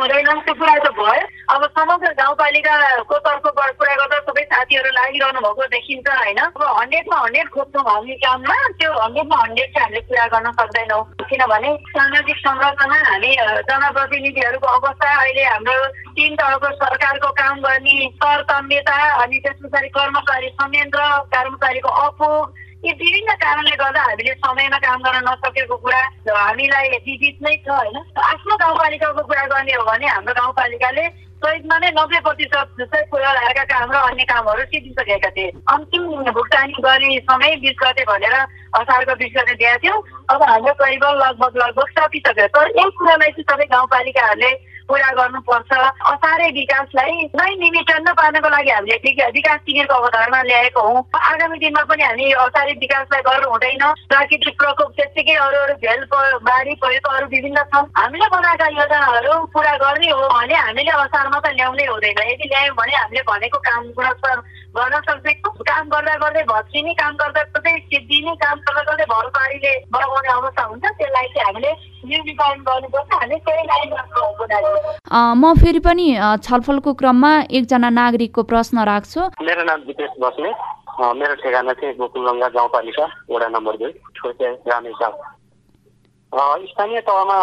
त 0.85 0.89
भयो। 0.97 1.25
अब 1.53 1.63
समग्र 1.77 2.09
गाउँपालिकाको 2.17 3.17
तर्फबाट 3.25 3.73
कुरा 3.77 3.95
गर्दा 3.95 4.19
सबै 4.27 4.43
साथीहरू 4.43 4.89
लागिरहनु 4.97 5.39
भएको 5.45 5.65
देखिन्छ 5.73 6.07
होइन? 6.09 6.39
अब 6.39 6.63
हन्ड्रेडमा 6.79 7.17
हन्ड्रेड 7.25 7.49
खोज्छौँ 7.53 7.83
हामी 7.85 8.15
काममा 8.25 8.57
त्यो 8.81 8.91
हन्ड्रेडमा 9.01 9.37
हन्ड्रेड 9.43 9.69
चाहिँ 9.75 9.85
हामीले 9.85 10.01
पुरा 10.09 10.25
गर्न 10.33 10.51
सक्दैनौँ। 10.59 11.03
किनभने 11.29 11.69
सामाजिक 11.93 12.37
संरचना 12.41 12.97
हामी 13.05 13.31
जनप्रतिनिधिहरूको 13.69 14.67
अवस्था 14.81 15.09
अहिले 15.21 15.43
हाम्रो 15.45 15.77
तिन 16.17 16.35
तहको 16.41 16.69
सरकारको 16.81 17.29
काम 17.41 17.55
गर्ने 17.69 17.95
तरतम्यता 18.25 18.97
अनि 19.21 19.37
त्यस 19.45 19.57
पछाडि 19.61 19.89
कर्मचारी 19.93 20.49
संयन्त्र 20.57 21.01
कर्मचारीको 21.35 21.89
अपुग 22.05 22.64
यी 22.85 22.91
विभिन्न 22.93 23.33
कारणले 23.41 23.75
गर्दा 23.75 24.01
हामीले 24.01 24.33
समयमा 24.37 24.77
काम 24.77 24.99
गर्न 25.01 25.21
नसकेको 25.25 25.75
कुरा 25.75 26.01
हामीलाई 26.29 26.89
विदित 27.05 27.37
नै 27.41 27.53
छ 27.65 27.69
होइन? 27.69 27.97
आफ्नो 28.13 28.55
गाउँपालिकाको 28.61 29.21
कुरा 29.25 29.45
गर्ने 29.53 29.73
हो 29.73 29.83
भने 29.85 30.07
हाम्रो 30.07 30.33
गाउँपालिकाले 30.37 31.05
चैतमा 31.41 31.77
नै 31.81 31.89
नब्बे 31.97 32.19
प्रतिशत 32.25 32.93
पुरा 33.09 33.31
लगाएका 33.33 33.63
काम 33.73 33.89
र 33.89 33.95
अन्य 34.09 34.23
कामहरू 34.29 34.63
सिधिसकेका 34.69 35.29
थिए। 35.33 35.49
अन्तिम 35.73 36.03
भुक्तानी 36.29 36.77
गर्ने 36.85 37.17
समय 37.25 37.55
बिस 37.65 37.75
गते 37.81 38.03
भनेर 38.05 38.35
असारको 38.77 39.13
बिस 39.17 39.33
गते 39.37 39.53
दिएका 39.55 39.77
थियौँ। 39.81 39.99
अब 40.29 40.43
हाम्रो 40.45 40.73
करिब 40.77 41.03
लगभग 41.25 41.57
लगभग 41.57 41.89
सकिसक्यो। 41.97 42.47
तर 42.53 42.65
एक 42.69 42.91
कुरालाई 43.01 43.31
चाहिँ 43.33 43.49
सबै 43.49 43.65
गाउँपालिकाहरूले 43.73 44.51
पुरा 44.89 45.11
गर्नुपर्छ 45.17 45.71
असारे 46.13 46.47
विकासलाई 46.57 47.11
नै 47.35 47.49
निमिटन्न 47.61 48.11
पार्नको 48.19 48.49
लागि 48.49 48.71
हामीले 48.71 48.97
विकास 49.37 49.59
शिविरको 49.65 49.93
अवधारणा 49.93 50.41
ल्याएको 50.49 50.81
हौँ। 50.87 51.03
आगामी 51.31 51.57
दिनमा 51.59 51.83
पनि 51.89 52.03
हामी 52.03 52.31
असारे 52.45 52.73
विकासलाई 52.83 53.21
गर्नु 53.27 53.49
हुँदैन। 53.49 53.83
प्राकृतिक 54.09 54.55
प्रकोप 54.61 54.91
त्यत्तिकै 54.97 55.35
अरू 55.45 55.57
अरू 55.65 55.73
झेल 55.81 56.03
बाढी 56.49 56.73
पहिरो 56.83 57.09
अरू 57.17 57.25
विभिन्न 57.33 57.63
छन् 57.73 57.89
हामीले 57.97 58.27
बनाएका 58.35 58.67
योजनाहरू 58.77 59.33
पुरा 59.53 59.73
गर्ने 59.83 60.09
हो 60.11 60.27
भने 60.35 60.55
हामीले 60.55 60.91
असारमा 61.01 61.39
त 61.39 61.47
ल्याउनै 61.57 61.85
हुँदैन। 61.89 62.21
यदि 62.29 62.45
ल्यायौँ 62.53 62.75
भने 62.77 62.95
हामीले 62.95 63.21
भनेको 63.31 63.57
काम 63.65 63.81
गुणस्तर 63.97 64.37
गर्न 64.77 64.95
सक्दैनौँ 65.07 65.51
काम 65.65 65.83
गर्दा 65.89 66.15
गर्दै 66.21 66.43
भत्किने 66.51 66.93
काम 67.01 67.13
गर्दा 67.15 67.41
गर्दै 67.55 67.75
सिद्धिने 67.89 68.33
काम 68.45 68.57
गर्दा 68.67 68.81
गर्दै 68.91 69.05
भरपारीले 69.09 69.73
बगाउने 69.91 70.29
अवस्था 70.29 70.63
हुन्छ। 70.69 70.83
त्यसलाई 70.85 71.27
चाहिँ 71.33 71.45
हामीले 71.47 71.71
म 75.35 75.53
फेरि 75.61 75.79
पनि 75.79 76.07
छलफलको 76.43 76.93
क्रममा 76.93 77.31
एकजना 77.51 77.89
नागरिकको 77.89 78.43
प्रश्न 78.43 78.83
राख्छु। 78.85 79.21
मेरो 79.41 79.63
नाम 79.63 79.79
दिपेश 79.81 80.11
बस्ने। 80.21 80.51
मेरो 81.19 81.35
ठेगाना 81.35 81.73
चाहिँ 81.73 81.95
गोकुलगङ्गा 81.95 82.47
गाउँपालिका 82.49 83.05
वडा 83.29 83.47
नम्बर 83.47 83.75
दुई 83.77 83.91
छोटे 84.15 84.51
रामेसा 84.67 85.09
स्थानीय 86.31 86.99
तहमा 87.07 87.39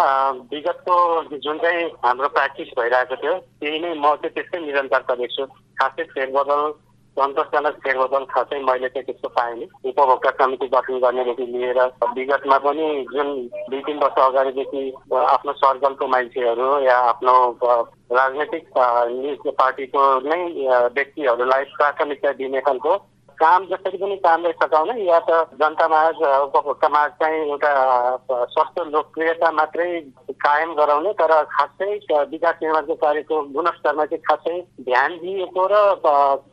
विगतको 0.52 0.94
जुन 1.38 1.58
चाहिँ 1.58 1.84
हाम्रो 2.04 2.28
प्र्याक्टिस 2.28 2.68
भइरहेको 2.78 3.16
थियो 3.16 3.34
त्यही 3.60 3.78
नै 3.78 3.92
म 3.94 4.14
चाहिँ 4.16 4.32
त्यस्तै 4.36 4.58
निरन्तरता 4.60 5.14
देख्छु 5.14 5.44
खासै 5.80 6.04
फेरबदल 6.14 6.62
सन्तोषजनक 7.16 7.74
फेरबदल 7.78 8.24
खासै 8.26 8.58
मैले 8.62 8.88
चाहिँ 8.88 9.04
त्यस्तो 9.04 9.28
पाएँ 9.30 9.66
उपभोक्ता 9.84 10.30
समिति 10.34 10.66
गठन 10.68 10.98
गर्नेदेखि 10.98 11.46
लिएर 11.46 11.80
विगतमा 12.10 12.58
पनि 12.58 12.86
जुन 13.12 13.28
दुई 13.68 13.80
तिन 13.82 13.98
वर्ष 13.98 14.18
अगाडिदेखि 14.22 14.82
आफ्नो 15.14 15.52
सर्कलको 15.54 16.06
मान्छेहरू 16.08 16.68
या 16.80 16.96
आफ्नो 17.06 17.36
राजनैतिक 18.12 18.68
पार्टीको 19.54 20.02
नै 20.24 20.42
व्यक्तिहरूलाई 20.90 21.64
प्राथमिकता 21.74 22.32
दिने 22.34 22.60
खालको 22.62 22.96
काम 23.38 23.64
जसरी 23.66 23.98
पनि 23.98 24.16
कामलाई 24.16 24.52
सघाउन 24.54 24.90
या 24.98 25.18
त 25.20 25.38
जनतामाझ 25.60 26.14
उपभोक्तामाझ 26.16 27.10
चाहिँ 27.20 27.40
एउटा 27.46 27.72
सस्तो 28.48 28.84
लोकप्रियता 28.86 29.50
मात्रै 29.50 29.88
कायम 30.40 30.74
गराउने 30.74 31.12
तर 31.12 31.32
खासै 31.50 31.90
विकास 32.30 32.62
निर्माणको 32.62 32.94
कार्यको 32.96 33.40
गुणस्तरमा 33.52 34.04
चाहिँ 34.04 34.22
खासै 34.22 34.56
ध्यान 34.82 35.16
दिएको 35.18 35.66
र 35.66 35.82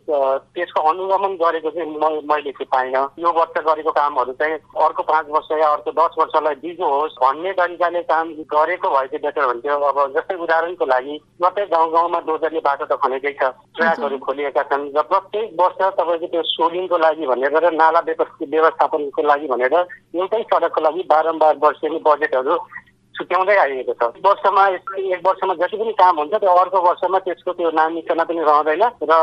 त्यसको 0.10 0.82
अनुगमन 0.90 1.34
गरेको 1.38 1.70
चाहिँ 1.70 1.90
मैले 2.26 2.52
चाहिँ 2.52 2.68
पाइनँ। 2.74 3.04
यो 3.20 3.30
वर्ष 3.38 3.62
गरेको 3.62 3.92
कामहरू 3.94 4.34
चाहिँ 4.42 4.58
अर्को 4.86 5.04
पाँच 5.06 5.26
वर्ष 5.30 5.52
या 5.62 5.70
अर्को 5.70 5.92
दस 5.94 6.18
वर्षलाई 6.20 6.56
दिगो 6.66 6.90
होस् 6.90 7.22
भन्ने 7.22 7.54
तरिकाले 7.54 8.02
काम 8.10 8.34
गरेको 8.50 8.90
भए 8.90 9.08
चाहिँ 9.14 9.22
बेटर 9.22 9.46
हुन्थ्यो। 9.46 9.78
अब 9.86 9.98
जस्तै 10.18 10.36
उदाहरणको 10.42 10.86
लागि 10.86 11.16
प्रत्येक 11.38 11.70
गाउँ 11.70 11.92
गाउँमा 11.94 12.20
डोजरले 12.26 12.66
बाटो 12.66 12.86
त 12.86 13.00
खनेकै 13.06 13.34
छ 13.38 13.54
ट्र्याकहरू 13.78 14.18
खोलिएका 14.26 14.64
छन् 14.74 14.90
र 14.98 15.02
प्रत्येक 15.14 15.48
वर्ष 15.62 15.80
तपाईँको 15.96 16.28
त्यो 16.34 16.44
सोली 16.50 16.78
दिनको 16.80 16.98
लागि 16.98 17.26
भनेर 17.28 17.58
र 17.60 17.72
नाला 17.76 18.00
व्यवस्थापनको 18.08 19.22
लागि 19.22 19.48
भनेर 19.48 19.74
एउटै 20.16 20.42
सडकको 20.44 20.82
लागि 20.82 21.02
बारम्बार 21.12 21.56
वर्षेनी 21.60 22.00
बजेटहरू 22.00 22.56
छुट्याउँदै 23.20 23.56
आइएको 23.58 23.94
छ। 23.94 24.04
वर्षमा 24.26 24.68
एक 24.68 25.22
वर्षमा 25.26 25.54
जति 25.54 25.78
पनि 25.78 25.94
काम 25.94 26.16
हुन्छ 26.18 26.34
त्यो 26.34 26.52
अर्को 26.56 26.80
वर्षमा 26.82 27.20
त्यसको 27.20 27.52
त्यो 27.54 27.72
नामिकना 27.76 28.24
पनि 28.24 28.42
रहँदैन 28.42 28.84
र 29.04 29.14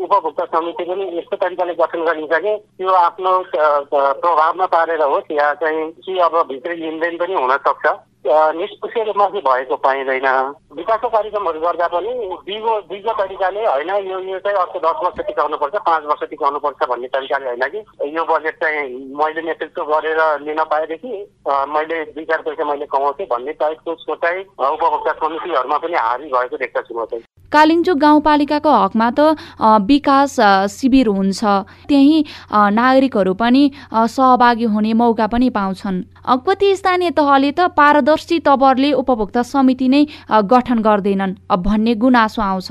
उपभोक्ता 0.00 0.44
समिति 0.52 0.84
पनि 0.84 1.04
यस्तो 1.18 1.36
तरिकाले 1.36 1.74
गठन 1.74 2.04
गरिन्छ 2.04 2.32
कि 2.32 2.52
त्यो 2.78 2.90
आफ्नो 3.02 3.32
प्रभावमा 3.52 4.66
पारेर 4.66 5.02
होस् 5.02 5.32
या 5.32 5.52
चाहिँ 5.60 5.90
कि 6.00 6.18
अब 6.18 6.34
भित्री 6.48 6.76
लेनदेन 6.76 7.16
पनि 7.16 7.34
हुनसक्छ 7.34 7.86
निष्पक्ष 8.24 8.96
रूपमा 9.06 9.26
चाहिँ 9.28 9.42
भएको 9.42 9.76
पाइँदैन। 9.76 10.26
विकासको 10.78 11.08
कार्यक्रमहरू 11.08 11.60
गर्दा 11.60 11.86
पनि 11.88 12.12
दिगो 12.46 12.80
दिगो 12.86 13.12
तरिकाले 13.18 13.64
होइन 13.66 13.90
यो 14.10 14.18
यो 14.30 14.38
चाहिँ 14.38 14.58
अर्को 14.58 14.78
दस 14.78 15.02
वर्ष 15.04 15.26
टिकाउनुपर्छ 15.26 15.74
पाँच 15.74 16.04
वर्ष 16.06 16.22
टिकाउनुपर्छ 16.30 16.88
भन्ने 16.88 17.08
तरिकाले 17.08 17.46
होइन 17.46 17.66
कि। 17.66 17.82
यो 18.14 18.24
बजेट 18.24 18.54
चाहिँ 18.62 18.94
मैले 19.18 19.42
नेतृत्व 19.42 19.82
गरेर 19.90 20.20
लिन 20.46 20.62
पाएदेखि 20.70 21.12
मैले 21.74 22.04
दुई 22.14 22.24
चार 22.24 22.42
पैसा 22.46 22.64
मैले 22.64 22.86
कमाउँथेँ 22.86 23.26
भन्ने 23.26 23.52
टाइपको 23.58 23.94
सोचाइ 24.06 24.40
उपभोक्ता 24.70 25.12
समितिहरूमा 25.12 25.78
पनि 25.78 25.96
हारी 25.98 26.30
भएको 26.30 26.56
देख्दछु 26.56 26.94
म 26.94 27.04
चाहिँ। 27.04 27.24
कालिम्चोक 27.52 27.98
गाउँपालिकाको 27.98 28.70
हकमा 28.72 29.10
त 29.10 29.36
विकास 29.84 30.36
शिविर 30.72 31.06
हुन्छ। 31.08 31.44
त्यही 31.88 32.24
नागरिकहरू 32.48 33.34
पनि 33.34 33.62
सहभागी 33.92 34.64
हुने 34.64 34.92
मौका 34.94 35.26
पनि 35.26 35.50
पाउँछन्। 35.50 36.02
कति 36.48 36.74
स्थानीय 36.76 37.10
तहले 37.10 37.50
त 37.52 37.60
पारदर्शी 37.76 38.11
तवरले 38.42 38.92
उपभोक्ता 38.92 39.42
समिति 39.42 39.88
नै 39.88 40.02
गठन 40.44 40.78
गर्दैनन्। 40.82 41.34
भन्ने 41.48 41.94
गुनासो 41.96 42.42
आउँछ। 42.42 42.70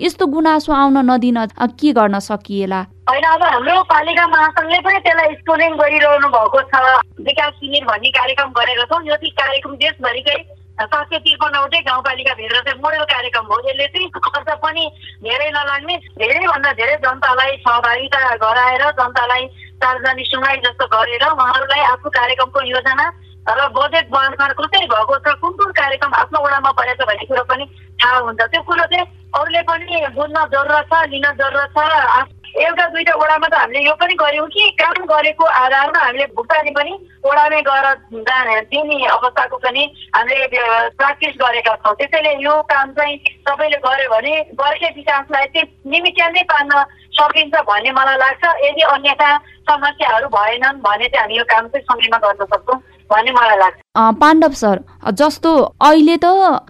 यस्तो 0.00 0.26
गुनासो 0.26 0.72
आउन 0.72 0.98
नदिन 1.10 1.38
के 1.74 1.92
गर्न 1.92 2.18
सकिएला? 2.20 2.80
होइन 3.08 3.24
अब 3.24 3.42
हाम्रो 3.42 3.82
पालिका 3.90 4.26
महासङ्घले 4.26 4.78
पनि 4.80 4.98
त्यसलाई 5.00 5.34
स्कुलिङ 5.40 5.70
गरिरहनु 5.76 6.28
भएको 6.28 6.60
छ। 6.70 6.74
विकास 7.20 7.52
शिविर 7.60 7.84
भन्ने 7.84 8.10
कार्यक्रम 8.10 8.50
गरेका 8.52 8.84
छौँ। 8.90 9.02
यो 9.06 9.16
कार्यक्रम 9.16 9.74
देशभरिकै 9.76 10.38
सय 10.82 11.18
त्रिपन्नवटै 11.18 11.80
गाउँपालिकाभित्र 11.86 12.60
चाहिँ 12.66 12.80
मोडल 12.82 13.04
कार्यक्रम 13.06 13.44
हो। 13.46 13.56
यसले 13.68 13.86
चाहिँ 13.86 14.08
खर्च 14.10 14.48
पनि 14.62 14.84
धेरै 15.22 15.50
नलाग्ने 15.50 15.96
धेरैभन्दा 16.18 16.72
धेरै 16.80 16.96
जनतालाई 17.04 17.56
सहभागिता 17.62 18.18
गराएर 18.42 18.84
जनतालाई 18.90 19.44
सार्वजनिक 19.82 20.26
सुनाइ 20.26 20.56
जस्तो 20.64 20.86
गरेर 20.86 21.24
उहाँहरूलाई 21.28 21.82
आफ्नो 21.92 22.10
कार्यक्रमको 22.10 22.60
योजना 22.66 23.06
र 23.48 23.68
बजेट 23.74 24.06
बाँडफाँड 24.10 24.52
कसरी 24.54 24.86
भएको 24.86 25.18
छ? 25.18 25.34
कुन 25.42 25.52
कुन 25.58 25.70
कार्यक्रम 25.74 26.12
आफ्नो 26.14 26.38
वडामा 26.44 26.70
परेको 26.78 27.04
भन्ने 27.06 27.24
कुरो 27.26 27.42
पनि 27.50 27.64
थाहा 27.98 28.18
हुन्छ। 28.18 28.40
त्यो 28.42 28.62
कुरो 28.62 28.84
चाहिँ 28.86 29.06
अरूले 29.34 29.62
पनि 29.66 30.06
बुझ्न 30.14 30.36
जरुरत 30.52 30.86
छ 30.86 31.02
लिन 31.10 31.26
जरुरत 31.40 31.74
छ। 31.74 32.30
एउटा 32.52 32.86
दुईवटा 32.92 33.14
वडामा 33.16 33.48
त 33.48 33.54
हामीले 33.56 33.80
यो 33.82 33.94
पनि 33.96 34.14
गऱ्यौँ 34.14 34.46
कि 34.52 34.62
काम 34.76 35.04
गरेको 35.08 35.44
आधारमा 35.44 36.00
हामीले 36.04 36.26
भुक्तानी 36.36 36.70
पनि 36.76 36.92
वडामै 37.24 37.60
गएर 37.64 37.86
दिने 38.68 38.98
अवस्थाको 39.08 39.56
पनि 39.56 39.82
हामीले 40.14 40.46
प्र्याक्टिस 40.46 41.34
गरेका 41.40 41.74
छौँ। 41.80 41.94
त्यसैले 41.96 42.32
यो 42.44 42.54
काम 42.68 42.92
चाहिँ 42.92 43.16
सबैले 43.48 43.78
गर्यो 43.80 44.08
भने 44.12 44.32
बर्खे 44.52 44.88
विकासलाई 45.00 45.46
चाहिँ 45.56 45.66
निमित्यान्दै 45.90 46.42
पार्न 46.52 46.72
सकिन्छ 47.16 47.54
भन्ने 47.56 47.90
मलाई 47.96 48.16
लाग्छ। 48.20 48.44
यदि 48.68 48.82
अन्यथा 48.94 49.30
समस्याहरू 49.72 50.28
भएनन् 50.36 50.84
भने 50.84 51.08
चाहिँ 51.08 51.24
हामी 51.24 51.38
यो 51.38 51.44
काम 51.48 51.68
चाहिँ 51.72 51.84
समयमा 51.88 52.18
गर्न 52.20 52.44
सक्छौँ। 52.52 52.80
पाण्डव 54.20 54.52
सर 54.54 54.78
जस्तो 55.14 55.50
अहिले 55.88 56.16
त 56.16 56.26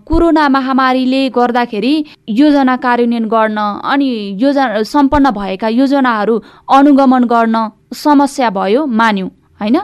कोरोना 0.07 0.49
महामारीले 0.49 1.29
गर्दाखेरि 1.37 1.95
योजना 2.29 2.77
कार्यान्वयन 2.77 3.27
गर्न 3.35 3.59
अनि 3.93 4.09
योजना 4.43 4.83
सम्पन्न 4.93 5.31
भएका 5.31 5.69
योजनाहरू 5.69 6.39
अनुगमन 6.79 7.25
गर्न 7.33 7.57
समस्या 7.95 8.51
भयो 8.51 8.87
मान्यौँ 9.01 9.31
होइन? 9.61 9.79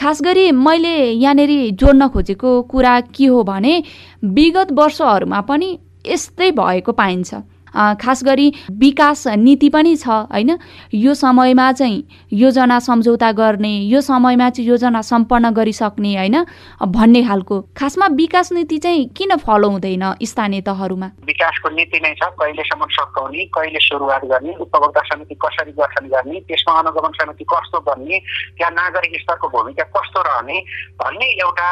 खास 0.00 0.22
गरी 0.22 0.50
मैले 0.52 0.94
यहाँनिर 1.12 1.52
जोड्न 1.74 2.08
खोजेको 2.08 2.50
कुरा 2.72 3.00
के 3.14 3.26
हो 3.26 3.42
भने 3.44 3.82
विगत 4.24 4.72
वर्षहरूमा 4.72 5.40
पनि 5.48 5.68
यस्तै 6.06 6.50
भएको 6.50 6.92
पाइन्छ। 6.92 7.34
खास 7.74 8.24
गरी 8.24 8.52
विकास 8.78 9.26
नीति 9.38 9.68
पनि 9.68 9.96
छ 9.96 10.08
होइन? 10.08 10.58
यो 10.94 11.14
समयमा 11.14 11.70
चाहिँ 11.72 12.02
योजना 12.32 12.78
सम्झौता 12.78 13.30
गर्ने 13.32 13.74
यो 13.88 14.00
समयमा 14.00 14.48
चाहिँ 14.50 14.68
योजना 14.68 15.00
सम्पन्न 15.02 15.50
गरिसक्ने 15.54 16.16
होइन? 16.16 16.44
भन्ने 16.88 17.22
खालको 17.24 17.60
खासमा 17.76 18.06
विकास 18.14 18.52
नीति 18.52 18.78
चाहिँ 18.78 19.06
किन 19.16 19.36
फलो 19.36 19.68
हुँदैन 19.70 20.04
स्थानीय 20.24 20.60
तहहरूमा? 20.62 21.10
विकासको 21.26 21.68
नीति 21.76 22.00
नै 22.00 22.14
छ 22.14 22.30
कहिलेसम्म 22.40 22.86
सकाउने 22.90 23.44
कहिले 23.54 23.80
सुरुवात 23.80 24.24
गर्ने 24.24 24.54
उपभोक्ता 24.60 25.00
समिति 25.08 25.34
कसरी 25.44 25.72
गठन 25.72 26.08
गर्ने 26.08 26.40
त्यसमा 26.48 26.78
अनुगमन 26.78 27.12
समिति 27.20 27.44
कस्तो 27.44 27.78
बन्ने 27.86 28.18
त्यहाँ 28.56 28.72
नागरिक 28.72 29.20
स्तरको 29.20 29.48
भूमिका 29.48 29.84
कस्तो 29.96 30.20
रहने 30.22 30.58
भन्ने 31.02 31.26
एउटा 31.42 31.68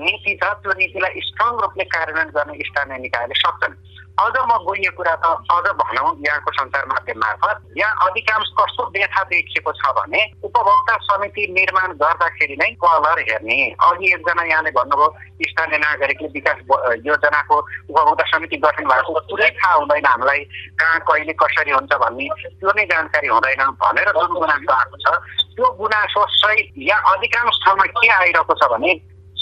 नीति 0.00 0.34
छ। 0.42 0.44
त्यो 0.54 0.72
नीतिलाई 0.78 1.20
स्ट्रङ 1.20 1.52
रूपले 1.60 1.84
कार्यान्वयन 1.84 2.28
गर्ने 2.36 2.54
स्थानीय 2.64 2.98
निकायले 3.02 3.34
सक्छन्। 3.34 3.74
अझ 4.14 4.34
म 4.46 4.56
गइयो 4.64 4.90
कुरा 4.96 5.14
त 5.22 5.26
अझ 5.50 5.66
भनौँ 5.74 6.10
यहाँको 6.22 6.50
सञ्चार 6.54 6.84
माध्यम 6.86 7.18
मार्फत 7.18 7.56
यहाँ 7.76 8.06
अधिकांश 8.06 8.48
कस्तो 8.58 8.82
व्यथा 8.94 9.22
देखिएको 9.26 9.72
छ 9.74 9.90
भने 9.96 10.20
उपभोक्ता 10.44 10.96
समिति 11.02 11.46
निर्माण 11.50 11.92
गर्दाखेरि 11.98 12.56
नै 12.60 12.70
कलर 12.78 13.18
हेर्ने। 13.20 13.56
अघि 13.74 14.12
एकजना 14.14 14.42
यहाँले 14.44 14.70
भन्नुभयो 14.70 15.08
स्थानीय 15.50 15.78
नागरिकले 15.78 16.28
विकास 16.30 16.58
योजनाको 17.06 17.56
उपभोक्ता 17.90 18.24
समिति 18.30 18.56
गठन 18.64 18.84
भएको 18.86 19.20
पुरै 19.30 19.50
थाहा 19.50 19.74
हुँदैन 19.74 20.06
हामीलाई। 20.06 20.44
कहाँ 20.78 20.98
कहिले 21.10 21.34
कसरी 21.42 21.72
हुन्छ 21.74 21.92
भन्ने 22.04 22.28
त्यो 22.54 22.70
नै 22.70 22.84
जानकारी 22.94 23.28
हुँदैन 23.34 23.62
भनेर 23.82 24.12
जुन 24.14 24.30
गुनासो 24.38 24.72
आएको 24.78 24.96
छ 25.02 25.18
त्यो 25.58 25.66
गुनासो 25.82 26.26
सही 26.38 26.86
यहाँ 26.86 27.16
अधिकांश 27.16 27.58
ठाउँमा 27.66 27.84
के 27.98 28.08
आइरहेको 28.20 28.54
छ 28.62 28.70
भने 28.74 28.94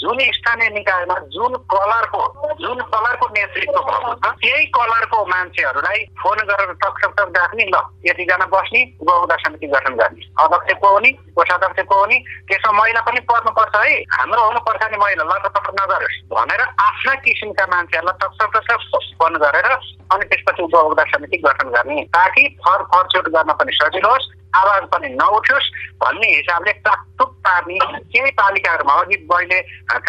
जुन 0.03 0.19
स्थानीय 0.35 0.69
निकायमा 0.69 1.15
जुन 1.33 1.53
कलरको 1.73 2.21
जुन 2.61 2.79
कलरको 2.93 3.27
नेतृत्व 3.35 3.79
भएको 3.79 4.13
छ 4.13 4.31
त्यही 4.41 4.65
कलरको 4.77 5.25
मान्छेहरूलाई 5.25 5.99
फोन 6.21 6.37
गरेर 6.49 6.73
टक 6.83 6.99
टक 7.03 7.37
राख्ने 7.37 7.65
ल 7.65 7.81
यतिजना 8.05 8.45
बस्ने 8.53 8.81
उपभोक्ता 9.01 9.35
समिति 9.43 9.67
गठन 9.67 9.95
गर्ने। 9.95 10.27
अध्यक्ष 10.43 10.73
को 10.81 10.91
हुने 10.93 11.11
कोषाध्यक्ष 11.37 11.87
को 11.87 11.99
हुने 11.99 12.17
त्यसमा 12.47 12.71
महिला 12.79 13.01
पनि 13.01 13.19
पर्नुपर्छ 13.31 13.75
है। 13.75 13.95
हाम्रो 14.17 14.41
हुनुपर्छ 14.43 14.83
नि 14.91 14.97
महिला 14.97 15.23
ल 15.23 15.39
टक 15.47 15.71
नगरोस् 15.79 16.21
भनेर 16.35 16.61
आफ्ना 16.61 17.13
किसिमका 17.23 17.65
मान्छेहरूलाई 17.65 18.17
टक 18.21 19.11
फोन 19.19 19.33
गरेर 19.37 19.71
अनि 20.13 20.25
त्यसपछि 20.25 20.63
उपभोक्ता 20.63 21.03
समिति 21.03 21.37
गठन 21.37 21.69
गर्ने 21.69 22.01
ताकि 22.13 22.47
फर 22.65 22.83
फरछुट 22.93 23.27
गर्न 23.35 23.53
पनि 23.53 23.71
सजिलो 23.73 24.09
होस् 24.09 24.31
आवाज 24.53 24.83
पनि 24.93 25.07
नउठोस् 25.13 25.69
भन्ने 26.03 26.27
हिसाबले 26.35 26.71
टाकटुक 26.85 27.31
पार्ने 27.45 27.77
केही 28.13 28.31
पालिकाहरूमा 28.41 28.93
अघि 29.01 29.17
मैले 29.31 29.59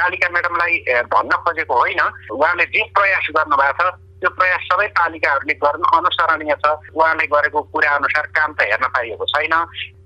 कालिका 0.01 0.29
म्याडमलाई 0.31 0.75
भन्न 1.13 1.33
खोजेको 1.45 1.75
होइन। 1.75 2.01
उहाँले 2.33 2.65
जे 2.73 2.83
प्रयास 2.95 3.27
गर्नुभएको 3.37 3.91
छ 3.91 3.95
त्यो 4.21 4.31
प्रयास 4.39 4.63
सबै 4.73 4.87
पालिकाहरूले 4.99 5.55
गर्नु 5.65 5.87
अनुसरणीय 5.97 6.55
छ। 6.63 6.67
उहाँले 6.95 7.27
गरेको 7.29 7.61
कुरा 7.73 7.91
अनुसार 7.95 8.27
काम 8.37 8.53
त 8.55 8.69
हेर्न 8.69 8.87
पाइएको 8.95 9.25
छैन। 9.33 9.55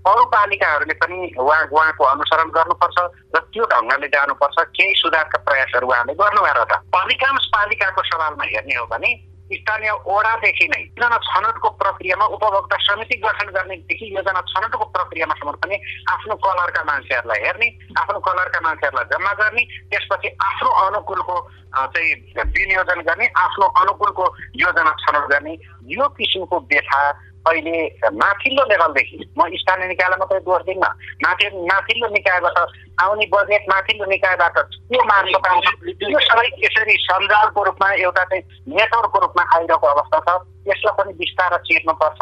अरू 0.08 0.24
पालिकाहरूले 0.32 0.94
पनि 1.02 1.18
उहाँ 1.38 1.62
उहाँको 1.68 2.04
अनुसरण 2.04 2.48
गर्नुपर्छ 2.56 2.98
र 3.34 3.38
त्यो 3.52 3.64
ढङ्गले 3.72 4.08
जानुपर्छ। 4.08 4.56
केही 4.74 4.94
सुधारका 5.02 5.38
प्रयासहरू 5.46 5.86
उहाँले 5.86 6.14
गर्नुभएको 6.14 6.64
छ। 6.64 6.72
अधिकांश 6.98 7.44
पालिकाको 7.54 8.02
सवालमा 8.10 8.44
हेर्ने 8.44 8.74
हो 8.74 8.86
भने 8.86 9.10
स्थानीय 9.50 9.90
ओडादेखि 10.06 10.66
नै 10.68 10.80
योजना 10.82 11.18
छनौटको 11.24 11.68
प्रक्रियामा 11.76 12.24
उपभोक्ता 12.26 12.76
समिति 12.76 13.16
गठन 13.16 13.52
गर्नेदेखि 13.52 14.06
योजना 14.16 14.40
छनौटको 14.46 14.84
प्रक्रियामा 14.84 15.34
पनि 15.56 15.76
आफ्नो 16.10 16.34
कलरका 16.36 16.82
मान्छेहरूलाई 16.84 17.40
हेर्ने 17.40 17.68
आफ्नो 17.98 18.18
कलरका 18.20 18.60
मान्छेहरूलाई 18.60 19.08
जम्मा 19.12 19.32
गर्ने 19.32 19.64
त्यसपछि 19.88 20.28
आफ्नो 20.42 20.70
अनुकूलको 20.82 21.36
चाहिँ 21.76 22.12
विनियोजन 22.36 23.00
गर्ने 23.00 23.26
आफ्नो 23.36 23.66
अनुकूलको 23.80 24.26
योजना 24.56 24.92
छनौट 25.00 25.30
गर्ने 25.30 25.56
यो 25.88 26.08
किसिमको 26.08 26.60
व्यथा 26.68 27.00
अहिले 27.46 27.86
माथिल्लो 28.18 28.64
लेभलदेखि 28.70 29.16
म 29.38 29.48
स्थानीय 29.56 29.88
निकायलाई 29.88 30.18
मात्रै 30.18 30.40
दोष 30.42 30.62
दिन्न 30.66 30.84
माथि 31.24 31.46
माथिल्लो 31.70 32.08
निकायबाट 32.12 32.58
आउने 33.02 33.26
बजेट 33.32 33.62
माथिल्लो 33.70 34.04
निकायबाट 34.10 34.58
के 34.90 35.02
मार्न 35.06 35.38
पाउँछ 35.46 35.66
यो 36.02 36.18
सबै 36.20 36.46
यसरी 36.64 36.96
सञ्जालको 37.06 37.62
रूपमा 37.64 37.88
एउटा 38.04 38.24
चाहिँ 38.24 38.42
नेटवर्कको 38.74 39.18
रूपमा 39.18 39.42
आइरहेको 39.56 39.86
अवस्था 39.86 40.18
छ। 40.26 40.38
यसलाई 40.68 40.94
पनि 40.98 41.12
बिस्तार 41.14 41.56
चिर्नुपर्छ 41.66 42.20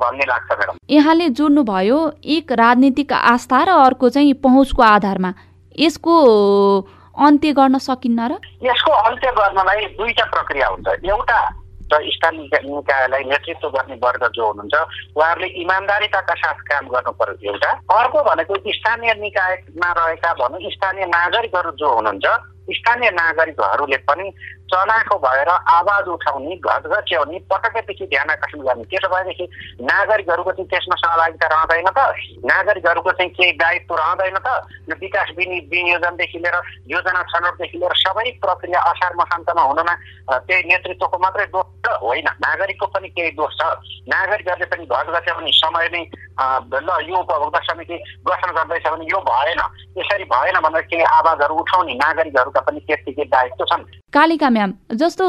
भन्ने 0.00 0.24
लाग्छ 0.24 0.50
म्याडम। 0.52 0.78
यहाँले 0.90 1.28
जोड्नुभयो 1.28 1.98
एक 2.24 2.52
राजनीतिक 2.52 3.12
आस्था 3.12 3.62
र 3.64 3.68
अर्को 3.84 4.08
चाहिँ 4.08 4.32
पहुँचको 4.40 4.82
आधारमा। 4.82 5.32
यसको 5.78 6.14
अन्त्य 7.14 7.52
गर्न 7.52 7.78
सकिन्न 7.78 8.20
र? 8.30 8.32
यसको 8.62 8.92
अन्त्य 8.92 9.30
गर्नलाई 9.36 9.84
दुईटा 9.98 10.24
प्रक्रिया 10.24 10.66
हुन्छ। 10.68 10.88
एउटा 11.04 11.38
र 11.92 12.10
स्थानीय 12.10 12.48
निकायलाई 12.64 13.24
नेतृत्व 13.24 13.68
गर्ने 13.68 13.94
वर्ग 13.94 14.22
जो 14.34 14.46
हुनुहुन्छ 14.46 14.74
उहाँहरूले 15.16 15.48
इमान्दारिताका 15.62 16.34
साथ 16.34 16.58
काम 16.70 16.88
गर्नु 16.88 17.12
पर्यो 17.12 17.52
एउटा। 17.52 17.70
अर्को 17.98 18.18
भनेको 18.22 18.54
स्थानीय 18.72 19.14
निकायमा 19.20 19.90
रहेका 19.92 20.32
भनौँ 20.32 20.70
स्थानीय 20.70 21.04
नागरिकहरू 21.06 21.70
जो 21.70 21.88
हुनुहुन्छ 21.94 22.26
स्थानीय 22.70 23.10
नागरिकहरूले 23.10 23.96
पनि 23.96 24.26
चनाखो 24.64 25.16
भएर 25.20 25.48
आवाज 25.48 26.06
उठाउने 26.08 26.56
घट 26.56 26.86
घच्याउने 26.88 27.38
पटकैदेखि 27.50 28.06
ध्यान 28.06 28.30
आकर्षण 28.30 28.60
गर्ने। 28.64 28.84
त्यसो 28.90 29.08
भएदेखि 29.12 29.44
नागरिकहरूको 29.84 30.52
चाहिँ 30.52 30.68
त्यसमा 30.68 30.96
सहभागिता 30.96 31.46
रहँदैन 31.52 31.88
त? 31.92 32.00
नागरिकहरूको 32.48 33.10
चाहिँ 33.12 33.30
केही 33.36 33.52
दायित्व 33.60 33.94
रहँदैन 33.94 34.38
त? 34.40 34.48
यो 34.88 34.94
विकास 35.00 35.28
विनि 35.36 35.58
विनियोजनदेखि 35.68 36.38
लिएर 36.38 36.56
योजना 36.90 37.22
छनौटदेखि 37.28 37.78
लिएर 37.78 37.94
सबै 38.02 38.30
प्रक्रिया 38.40 38.80
असार 38.90 39.12
मसान्तमा 39.20 39.62
हुनमा 39.62 39.94
त्यही 40.48 40.62
नेतृत्वको 40.64 41.18
मात्रै 41.20 41.46
दोष 41.52 41.66
त 41.84 41.86
होइन। 42.00 42.28
नागरिकको 42.40 42.86
पनि 42.88 43.08
केही 43.12 43.30
दोष 43.36 43.52
छ। 43.60 43.62
नागरिकहरूले 44.08 44.66
पनि 44.72 44.84
घट 44.88 45.06
घच्याउने 45.12 45.52
समय 45.60 45.88
नै 45.92 46.04
ल 46.34 46.90
यो 47.08 47.16
उपभोक्ता 47.20 47.60
समिति 47.62 47.96
गठन 48.26 48.50
गर्दैछ 48.56 48.86
भने 48.88 49.04
यो 49.06 49.20
भएन। 49.28 49.60
यसरी 49.98 50.24
भएन 50.24 50.56
भनेर 50.60 50.82
केही 50.90 51.02
आवाजहरू 51.02 51.54
उठाउने 51.54 51.94
नागरिकहरूका 51.94 52.60
पनि 52.60 52.80
त्यत्तिकै 52.80 53.24
दायित्व 53.30 53.64
छन्। 53.64 53.84
कालिका 54.14 54.48
म्याम 54.54 54.72
जस्तो 54.94 55.24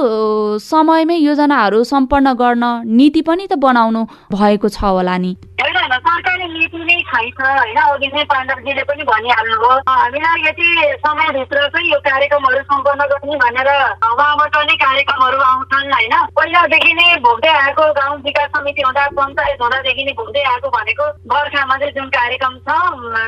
समयमै 0.61 1.17
योजनाहरू 1.17 1.83
सम्पन्न 1.91 2.33
गर्न 2.41 2.63
नीति 2.97 3.21
पनि 3.27 3.47
त 3.47 3.59
बनाउनु 3.65 4.01
भएको 4.33 4.69
छ 4.69 4.83
होला 4.85 5.17
नि। 5.17 5.31
होइन 5.61 5.93
सरकारी 6.05 6.47
नीति 6.53 6.79
नै 6.85 6.97
छैन 7.09 7.41
होइन 7.41 7.77
अघि 7.81 8.07
चाहिँ 8.07 8.25
पाण्डवजीले 8.31 8.83
पनि 8.89 9.03
भनिहाल्नुभयो। 9.09 9.71
हामीलाई 9.89 10.41
यति 10.47 10.67
समयभित्र 11.05 11.67
चाहिँ 11.75 11.91
यो 11.91 11.99
कार्यक्रमहरू 12.07 12.61
सम्पन्न 12.71 13.07
गर्ने 13.11 13.37
भनेर 13.43 13.69
उहाँबाट 14.11 14.57
नै 14.69 14.75
कार्यक्रमहरू 14.85 15.39
आउँछन् 15.49 15.93
होइन। 15.95 16.15
पहिलादेखि 16.37 16.93
नै 16.93 17.07
भोग्दै 17.27 17.53
आएको 17.63 17.91
गाउँ 17.99 18.17
विकास 18.25 18.49
समिति 18.57 18.81
हुँदा 18.87 19.07
पञ्चायत 19.19 19.61
हुँदादेखि 19.61 20.03
नै 20.05 20.13
भोग्दै 20.19 20.43
आएको 20.53 20.69
भनेको 20.77 21.05
बर्खामा 21.33 21.77
चाहिँ 21.77 21.93
जुन 21.97 22.09
कार्यक्रम 22.17 22.57
छ 22.65 22.69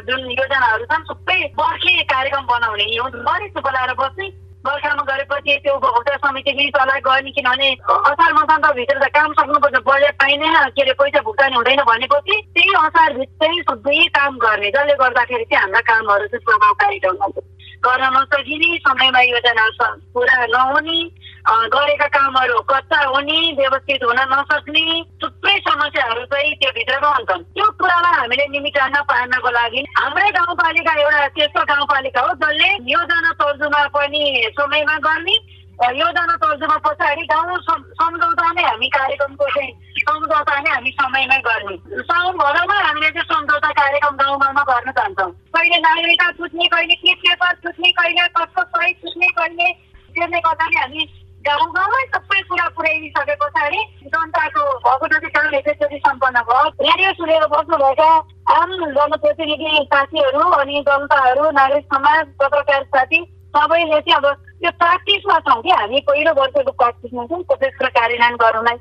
जुन 0.10 0.22
योजनाहरू 0.32 0.86
छन् 0.92 1.08
सबै 1.12 1.40
बर्खे 1.62 1.94
कार्यक्रम 2.14 2.44
बनाउने 2.52 2.86
हो 2.98 3.08
बढी 3.30 3.48
बोलाएर 3.58 3.94
बस्ने 4.02 4.28
बर्खामा 4.68 5.04
गरेपछि 5.10 5.54
त्यो 5.64 5.76
उपभोक्ता 5.76 6.16
समिति 6.24 6.52
पनि 6.52 6.70
तलाई 6.78 7.00
गर्ने 7.08 7.32
किनभने 7.38 7.70
असार 8.12 8.34
मसान्तभित्र 8.34 8.98
त 9.04 9.08
काम 9.18 9.34
सक्नुपर्छ 9.40 9.84
बजेट 9.88 10.16
पाइँदैन 10.22 10.56
के 10.76 10.82
अरे 10.82 10.94
पैसा 11.00 11.22
भुक्तानी 11.28 11.56
हुँदैन 11.56 11.82
भनेपछि 11.90 12.36
त्यही 12.56 12.74
असारभित्रै 12.86 13.54
सबै 13.70 14.00
काम 14.18 14.38
गर्ने। 14.46 14.70
जसले 14.76 14.96
गर्दाखेरि 15.04 15.46
चाहिँ 15.52 15.62
हाम्रा 15.64 15.82
कामहरू 15.90 16.28
चाहिँ 16.28 16.46
प्रभावकारी 16.48 17.00
ढङ्गले 17.06 17.57
गर्न 17.84 18.06
नसकिने 18.14 18.78
समयमा 18.80 19.22
योजना 19.24 19.66
पुरा 20.14 20.46
नहुने 20.48 21.00
गरेका 21.48 22.08
कामहरू 22.08 22.60
कच्चा 22.62 23.00
हुने 23.06 23.40
व्यवस्थित 23.54 24.04
हुन 24.04 24.20
नसक्ने 24.32 24.86
थुप्रै 25.24 25.56
समस्याहरू 25.60 26.24
चाहिँ 26.26 26.54
त्यो 26.56 26.72
भित्रमा 26.72 27.10
हुन्छन् 27.10 27.44
त्यो 27.52 27.68
कुरालाई 27.72 28.18
हामीले 28.18 28.48
निमिटान 28.48 28.96
पार्नको 29.04 29.50
लागि 29.50 29.86
हाम्रै 29.98 30.30
गाउँपालिका 30.32 30.94
एउटा 30.94 31.28
त्यस्तो 31.28 31.64
गाउँपालिका 31.66 32.22
हो 32.22 32.34
जसले 32.36 32.72
योजना 32.92 33.32
तर्जुमा 33.40 33.84
पनि 33.96 34.24
समयमा 34.60 34.98
गर्ने 35.00 35.38
योजना 35.78 36.36
तर्जुमा 36.42 36.78
पछाडि 36.78 37.22
गाउँ 37.22 37.58
सम्झौता 37.62 38.52
नै 38.52 38.64
हामी 38.64 38.88
कार्यक्रमको 38.88 39.46
चाहिँ 39.46 39.72
सम्झौता 40.00 40.60
नै 40.60 40.72
हामी 40.72 40.92
समयमै 41.02 41.38
गर्ने 41.38 41.76
साउन 42.02 42.40
हामीले 42.42 43.10
चाहिँ 43.10 43.28
सम्झौता 43.34 43.70
कार्यक्रम 43.72 44.16
गाउँमा 44.16 44.64
गर्न 44.70 44.92
चाहन्छौँ 44.92 45.30
कहिले 45.54 45.78
नागरिकता 45.78 46.32
छुट्ने 46.32 46.68
कहिले 46.68 46.96
के 46.96 47.14
पेपर 47.14 47.54
छुट्ने 47.54 47.92
कहिले 47.92 48.28
कसको 48.40 48.64
सही 48.64 48.94
छुट्ने 48.94 49.28
कहिले 49.38 49.72
त्यसले 50.18 50.40
गर्दाखेरि 50.40 50.82
हामी 50.82 51.06
गाउँ 51.48 51.70
गाउँमै 51.72 52.04
सबै 52.16 52.42
कुरा 52.42 52.68
पुर्याइसके 52.76 53.36
पछाडि 53.36 53.86
जनताको 54.10 54.64
भएको 54.82 55.08
जति 55.08 55.30
काम 55.30 55.54
एकैचोटि 55.56 55.98
सम्पन्न 56.08 56.42
भयो। 56.50 56.68
रेडियो 56.82 57.14
सुनेर 57.14 57.46
बस्नुभएका 57.54 58.12
आम 58.58 58.70
जनप्रतिनिधि 58.98 59.88
साथीहरू 59.94 60.44
अनि 60.60 60.82
जनताहरू 60.90 61.50
नागरिक 61.52 61.86
समाज 61.94 62.26
पत्रकार 62.42 62.84
साथी 62.84 63.26
सबैले 63.56 64.00
चाहिँ 64.00 64.16
अब 64.18 64.26
यो 64.64 64.72
प्र्याक्टिसमा 64.82 65.40
छौँ 65.48 65.62
कि 65.62 65.72
हामी 65.72 66.00
पहिलो 66.08 66.32
वर्षको 66.42 66.72
प्र्याक्टिसमा 66.72 67.26
छौँ 67.26 67.42
त्यसको 67.52 67.88
कार्यान्वयन 67.98 68.36
गर्नलाई 68.44 68.78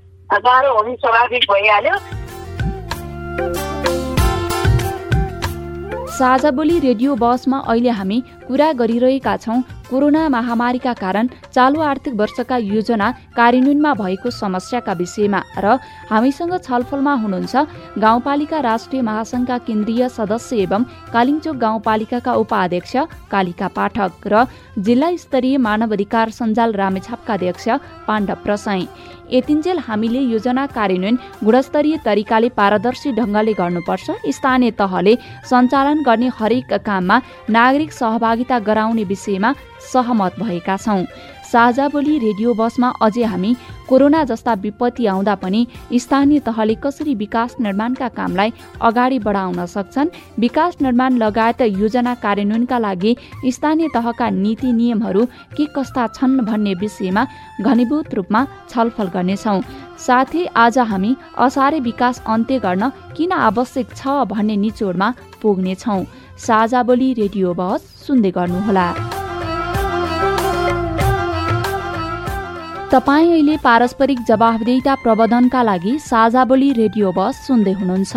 गाह्रो 0.47 0.73
हुने 0.77 0.95
स्वाभाविक 1.03 1.45
भइहाल्यो। 1.51 1.97
साझा 6.17 6.51
बोली 6.59 6.79
रेडियो 6.81 7.14
बसमा 7.23 7.59
अहिले 7.69 7.91
हामी 8.01 8.23
कुरा 8.49 8.72
गरिरहेका 8.72 9.36
छौँ। 9.36 9.62
कोरोना 9.90 10.28
महामारीका 10.28 10.92
कारण 10.94 11.28
चालु 11.55 11.80
आर्थिक 11.80 12.14
वर्षका 12.14 12.57
योजना 12.57 13.11
कार्यान्वयनमा 13.36 13.92
भएको 13.94 14.30
समस्याका 14.32 14.92
विषयमा 14.92 15.40
र 15.59 15.78
हामीसँग 16.11 16.55
छलफलमा 16.59 17.14
हुनुहुन्छ 17.22 17.55
गाउँपालिका 17.99 18.61
राष्ट्रिय 18.61 19.03
महासंघका 19.03 19.59
केन्द्रीय 19.59 20.09
सदस्य 20.09 20.57
एवं 20.62 20.82
कालिङचोक 21.14 21.57
गाउँपालिकाका 21.57 22.32
उपाध्यक्ष 22.34 22.97
कालिका 23.30 23.68
पाठक 23.76 24.26
र 24.26 24.44
जिल्ला 24.78 25.11
स्तरीय 25.16 25.57
मानव 25.59 25.92
अधिकार 25.92 26.30
सञ्जाल 26.30 26.72
रामेछापका 26.74 27.34
अध्यक्ष 27.34 27.68
पाण्डव 28.07 28.42
प्रसाई। 28.44 28.86
यतिन्जेल 29.32 29.78
हामीले 29.86 30.20
योजना 30.22 30.66
कार्यान्वयन 30.66 31.16
गुणस्तरीय 31.44 31.97
तरिकाले 32.05 32.49
पारदर्शी 32.59 33.11
ढङ्गले 33.12 33.53
गर्नुपर्छ। 33.59 34.11
स्थानीय 34.34 34.70
तहले 34.78 35.14
सञ्चालन 35.51 36.03
गर्ने 36.03 36.28
हरेक 36.38 36.74
काममा 36.86 37.16
नागरिक 37.51 37.92
सहभागिता 38.37 38.59
गराउने 38.61 39.05
विषयमा 39.05 39.55
सहमत 39.93 40.34
भएका 40.41 40.76
छौँ। 40.76 41.05
साझा 41.47 41.87
बोली 41.89 42.18
रेडियो 42.18 42.55
बसमा 42.55 42.89
अझै 43.01 43.22
हामी 43.22 43.55
कोरोना 43.89 44.22
जस्ता 44.24 44.53
विपत्ति 44.61 45.07
आउँदा 45.07 45.34
पनि 45.39 45.66
स्थानीय 45.95 46.41
तहले 46.43 46.74
कसरी 46.82 47.14
विकास 47.14 47.57
निर्माणका 47.61 48.09
कामलाई 48.09 48.53
अगाडि 48.82 49.18
बढाउन 49.18 49.64
सक्छन् 49.66 50.14
विकास 50.39 50.76
निर्माण 50.82 51.16
लगायत 51.16 51.61
योजना 51.62 52.14
कार्यान्वयनका 52.18 52.78
लागि 52.78 53.16
स्थानीय 53.47 53.89
तहका 53.95 54.30
नीति 54.32 54.72
नियमहरू 54.72 55.24
के 55.57 55.66
कस्ता 55.76 56.07
छन् 56.14 56.41
भन्ने 56.45 56.74
विषयमा 56.74 57.26
घनीभूत 57.62 58.14
रूपमा 58.14 58.47
छलफल 58.70 59.09
गर्नेछौँ। 59.14 59.61
साथै 59.99 60.45
आज 60.57 60.78
हामी 60.91 61.14
असारे 61.39 61.80
विकास 61.80 62.22
अन्त्य 62.26 62.59
गर्न 62.59 62.91
किन 63.16 63.32
आवश्यक 63.32 63.97
छ 63.97 64.24
भन्ने 64.26 64.57
निचोडमा 64.57 65.14
पुग्नेछौँ। 65.43 66.05
साझा 66.39 66.82
बोली 66.82 67.12
रेडियो 67.14 67.53
बस 67.55 67.80
सुन्दै 68.07 68.30
गर्नुहोला। 68.30 68.89
तपाईँ 72.91 73.30
अहिले 73.32 73.57
पारस्परिक 73.64 74.18
जवाबदेता 74.28 74.95
प्रबन्धनका 75.05 75.62
लागि 75.62 75.99
साझा 76.03 76.45
बोली 76.45 76.72
रेडियो 76.72 77.12
बस 77.12 77.34
सुन्दै 77.47 77.72
हुनुहुन्छ। 77.72 78.14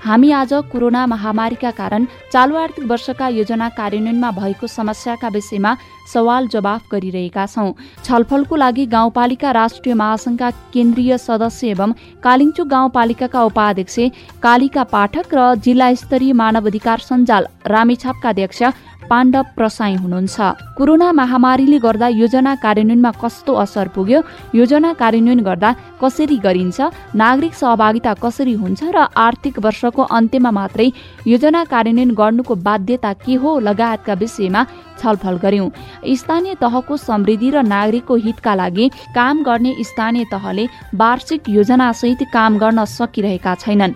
हामी 0.00 0.30
आज 0.30 0.52
कोरोना 0.72 1.04
महामारीका 1.06 1.70
कारण 1.70 2.04
चालु 2.32 2.56
आर्थिक 2.56 2.84
वर्षका 2.86 3.28
योजना 3.28 3.68
कार्यान्वयनमा 3.68 4.30
भएको 4.30 4.66
समस्याका 4.66 5.28
विषयमा 5.28 5.74
सवाल 6.12 6.46
जवाफ 6.48 6.82
गरिरहेका 6.92 7.46
छौँ। 7.46 7.72
छलफलको 8.04 8.56
लागि 8.56 8.84
गाउँपालिका 8.86 9.50
राष्ट्रिय 9.50 9.94
महासंघका 9.94 10.50
केन्द्रीय 10.74 11.16
सदस्य 11.18 11.68
एवं 11.68 11.92
कालिङचुक 12.22 12.66
गाउँपालिकाका 12.68 13.42
उपाध्यक्ष 13.44 13.98
कालिका 14.42 14.84
पाठक 14.86 15.34
र 15.34 15.54
जिल्ला 15.58 15.92
स्तरीय 15.94 16.32
मानव 16.32 16.66
अधिकार 16.66 16.98
सञ्जाल 17.00 17.46
रामेछापका 17.66 18.28
अध्यक्ष 18.28 18.62
पाण्डव 19.10 19.42
प्रसाई 19.56 19.94
हुनुहुन्छ। 19.94 20.36
कोरोना 20.76 21.08
महामारीले 21.12 21.78
गर्दा 21.78 22.08
योजना 22.08 22.54
कार्यान्वयनमा 22.54 23.10
कस्तो 23.22 23.52
असर 23.54 23.88
पुग्यो? 23.88 24.20
योजना 24.54 24.92
कार्यान्वयन 24.92 25.40
गर्दा 25.40 25.70
कसरी 26.02 26.36
गरिन्छ? 26.38 26.80
नागरिक 27.14 27.54
सहभागिता 27.54 28.12
कसरी 28.14 28.52
हुन्छ 28.52 28.80
र 28.84 28.98
आर्थिक 29.16 29.58
वर्षको 29.58 30.02
अन्त्यमा 30.02 30.50
मात्रै 30.50 30.88
योजना 31.26 31.64
कार्यान्वयन 31.64 32.10
गर्नुको 32.14 32.54
बाध्यता 32.54 33.12
के 33.24 33.34
हो 33.34 33.58
लगायतका 33.58 34.14
विषयमा 34.14 34.62
छलफल 35.00 35.36
गर्यौं। 35.38 35.68
स्थानीय 36.14 36.54
तहको 36.60 36.96
समृद्धि 36.98 37.50
र 37.50 37.62
नागरिकको 37.64 38.14
हितका 38.16 38.54
लागि 38.54 38.88
काम 39.14 39.42
गर्ने 39.42 39.74
स्थानीय 39.82 40.24
तहले 40.32 40.64
वार्षिक 40.94 41.48
योजनासहित 41.48 42.22
काम 42.32 42.58
गर्न 42.58 42.84
सकिरहेका 42.84 43.54
छैनन्। 43.54 43.94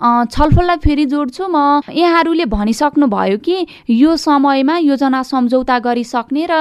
छलफललाई 0.00 0.76
फेरि 0.78 1.04
जोड्छु। 1.06 1.44
म 1.48 1.82
यहाँहरूले 1.90 2.44
भनिसक्नु 2.46 3.06
भयो 3.08 3.38
कि 3.38 3.66
यो 3.90 4.16
समयमा 4.16 4.76
योजना 4.78 5.22
सम्झौता 5.22 5.78
गरिसक्ने 5.78 6.46
र 6.50 6.54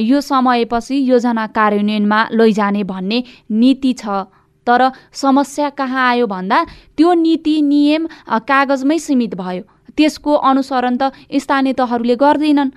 यो 0.00 0.20
समयपछि 0.20 0.96
योजना 1.10 1.46
कार्यान्वयनमा 1.52 2.20
लैजाने 2.32 2.84
भन्ने 2.84 3.22
नीति 3.50 3.92
छ। 3.92 4.24
तर 4.66 4.90
समस्या 5.12 5.68
कहाँ 5.70 6.08
आयो 6.08 6.26
भन्दा 6.26 6.58
त्यो 6.96 7.12
नीति 7.14 7.60
नियम 7.62 8.06
कागजमै 8.48 8.98
सीमित 8.98 9.34
भयो। 9.34 9.62
त्यसको 9.96 10.32
अनुसरण 10.34 10.96
त 10.96 11.12
स्थानीय 11.34 11.72
तहहरूले 11.72 12.16
गर्दैनन्। 12.16 12.70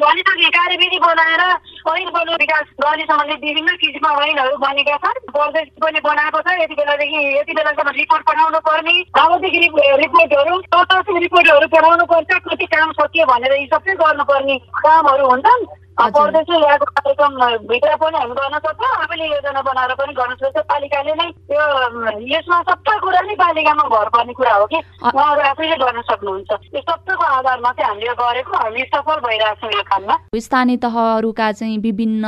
भनिसक्ने 0.00 0.48
कार्यविधि 0.48 0.98
बनाएर 0.98 1.40
ऐन 1.40 2.08
बनो 2.10 2.32
विकास 2.32 2.64
गर्ने 2.80 3.04
सम्बन्धी 3.04 3.36
विभिन्न 3.48 3.76
किसिमका 3.76 4.24
ऐनहरू 4.24 4.56
बनेका 4.56 4.96
छन्। 4.96 5.20
पनि 5.80 6.00
बनाएको 6.04 6.40
छ। 6.40 6.56
यति 6.60 6.74
बेलादेखि 6.74 7.20
यति 7.38 7.52
बेलासम्म 7.52 7.90
रिपोर्ट 7.96 8.22
पठाउनु 8.28 8.60
पर्ने। 8.68 8.94
आवधिक 9.20 9.54
रिपोर्टहरू 9.64 10.60
तथासिक 10.74 11.16
रिपोर्टहरू 11.16 11.66
पठाउनु 11.76 12.04
पर्छ। 12.04 12.30
कति 12.44 12.66
काम 12.66 12.92
सकियो 12.92 13.26
भनेर 13.26 13.52
यी 13.56 13.66
सबै 13.72 13.94
गर्नुपर्ने 13.94 14.56
कामहरू 14.84 15.26
हुन्छन्। 15.30 15.64
परदेशले 15.96 16.58
ल्याएको 16.60 16.84
कार्यक्रम 16.84 17.32
भित्र 17.68 17.94
पनि 17.96 18.16
हामी 18.18 18.34
गर्न 18.36 18.58
सक्छौँ 18.60 18.92
आफैले 19.02 19.26
योजना 19.26 19.60
बनाएर 19.64 19.92
पनि 19.96 20.12
गर्न 20.12 20.34
सक्छ 20.36 20.56
पालिकाले 20.68 21.12
नै 21.16 21.28
यो 21.48 21.64
यसमा 22.36 22.58
सबै 22.68 22.96
कुरा 23.00 23.20
नै 23.24 23.34
पालिकामा 23.40 23.84
भर 23.88 24.08
पर्ने 24.12 24.32
कुरा 24.36 24.54
हो 24.54 24.66
कि? 24.66 24.78
उहाँहरू 25.08 25.40
आफैले 25.50 25.76
गर्न 25.80 26.00
सक्नुहुन्छ। 26.04 26.50
यो 26.76 26.80
सबैको 26.84 27.24
आधारमा 27.24 27.70
चाहिँ 27.72 27.88
हामीले 27.88 28.12
गरेको 28.12 28.52
हामी 28.56 28.82
सफल 28.92 29.18
भइरहेको 29.24 29.56
छौँ 29.56 29.72
यो 29.72 29.82
काममा। 29.88 30.14
स्थानीय 30.36 30.76
तहहरूका 30.84 31.48
चाहिँ 31.52 31.78
विभिन्न 31.80 32.24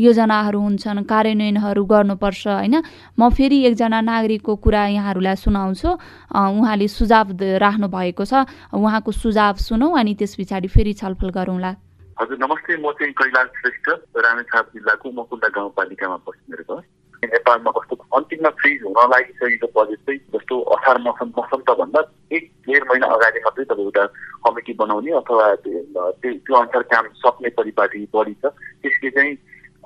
योजनाहरू 0.00 0.60
हुन्छन् 0.60 1.04
कार्यान्वयनहरू 1.04 1.84
गर्नुपर्छ 1.84 2.46
होइन? 2.48 2.76
म 3.20 3.28
फेरि 3.36 3.58
एकजना 3.68 4.00
नागरिकको 4.00 4.56
कुरा 4.64 4.86
यहाँहरूलाई 4.96 5.36
सुनाउँछु। 5.36 5.88
उहाँले 6.32 6.88
सुझाव 6.88 7.36
राख्नु 7.60 7.86
भएको 7.92 8.24
छ। 8.24 8.48
उहाँको 8.72 9.12
सुझाव 9.12 9.54
सुनौ 9.60 9.92
अनि 9.92 10.14
त्यस 10.16 10.40
पछाडि 10.40 10.68
फेरि 10.72 10.92
छलफल 10.96 11.30
गरौँला। 11.36 11.89
हजुर 12.20 12.36
नमस्ते 12.36 12.76
म 12.76 12.90
चाहिँ 13.00 13.12
कैलाश 13.16 13.48
श्रेष्ठ 13.58 13.86
रामेछाप 14.12 14.66
जिल्लाको 14.76 15.10
मकुन्दा 15.10 15.48
गाउँपालिकामा 15.56 16.16
बस्ने 16.28 16.76
नेपालमा 17.24 17.70
कस्तो 17.72 17.96
अन्तिममा 18.12 18.50
फ्रिज 18.60 18.82
हुन 18.84 18.98
लागिसकेको 19.08 19.68
बजेट 19.72 20.00
चाहिँ 20.04 20.20
जस्तो 20.28 20.54
असार 20.76 20.98
मौसम 21.00 21.32
मौसन्तभन्दा 21.36 22.00
एक 22.36 22.44
डेढ 22.68 22.84
महिना 22.90 23.06
अगाडि 23.16 23.40
मात्रै 23.40 23.64
तपाईँ 23.72 23.84
एउटा 23.88 24.04
कमिटी 24.44 24.72
बनाउने 24.76 25.12
अथवा 25.16 25.46
त्यो 25.64 26.54
अनुसार 26.60 26.82
काम 26.92 27.08
सक्ने 27.24 27.48
परिपाटी 27.56 28.04
बढी 28.12 28.34
छ। 28.36 28.52
त्यसले 28.84 29.10
चाहिँ 29.16 29.32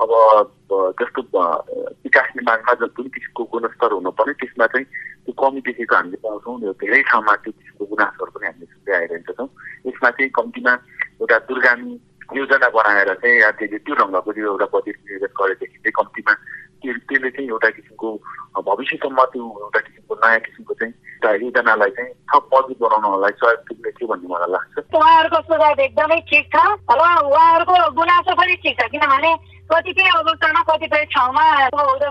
अब 0.03 0.11
जस्तो 0.99 1.23
विकास 1.31 2.29
निर्माणमा 2.35 2.75
जस्तो 2.83 2.99
पनि 2.99 3.15
किसिमको 3.15 3.45
गुणस्तर 3.55 3.95
हुनुपर्ने 3.95 4.35
त्यसमा 4.43 4.67
चाहिँ 4.75 4.87
त्यो 5.23 5.35
कमी 5.39 5.61
देखेको 5.71 5.95
हामीले 5.95 6.19
पाउँछौँ 6.19 6.75
धेरै 6.83 7.03
ठाउँमा 7.15 7.35
त्यो 7.47 7.53
किसिमको 7.55 7.85
गुनासोहरू 7.95 8.35
पनि 8.35 8.47
हामीले 8.51 8.67
सुन्दै 8.75 8.99
आइरहेका 8.99 9.39
छौँ 9.39 9.49
यसमा 9.87 10.11
चाहिँ 10.19 10.31
कम्तीमा 10.41 10.75
एउटा 11.23 11.39
दुर्गामी 11.47 11.95
बनाएर 12.85 13.15
चाहिँ 13.17 13.41
या 13.41 13.51
त्यसले 13.55 13.79
त्यो 13.81 13.95
ढङ्गको 13.97 14.33
त्यो 14.33 14.45
एउटा 14.47 14.67
बजेट 14.71 14.97
नियोजन 15.03 15.33
गरेदेखि 15.35 15.79
चाहिँ 15.79 15.93
कम्तीमा 15.95 16.35
त्यो 16.81 16.93
त्यसले 17.03 17.31
चाहिँ 17.31 17.49
एउटा 17.49 17.71
किसिमको 17.73 18.09
भविष्यसम्म 18.63 19.25
त्यो 19.31 19.45
एउटा 19.59 19.81
किसिमको 19.81 20.15
नयाँ 20.17 20.41
किसिमको 20.41 20.75
चाहिँ 20.75 20.95
योजनालाई 21.25 21.91
चाहिँ 21.91 22.13
थप 22.29 22.51
मजबुत 22.53 22.79
बनाउनलाई 22.85 23.33
सहयोग 23.35 23.61
पुग्ने 23.65 23.91
थियो 23.91 24.09
भन्ने 24.09 24.29
मलाई 24.29 24.51
लाग्छ 24.53 24.85
उहाँहरूको 24.93 25.41
सुझाव 25.47 25.81
एकदमै 25.81 26.21
ठिक 26.29 26.45
छ 26.51 26.57
र 26.93 27.01
उहाँहरूको 27.25 27.75
गुनासो 27.95 28.35
पनि 28.35 28.55
ठिक 28.61 28.77
छ 28.77 28.89
किनभने 28.91 29.33
कतिपय 29.71 30.09
अवस्थामा 30.13 30.63
कतिपय 30.67 31.05
ठाउँमा 31.09 31.45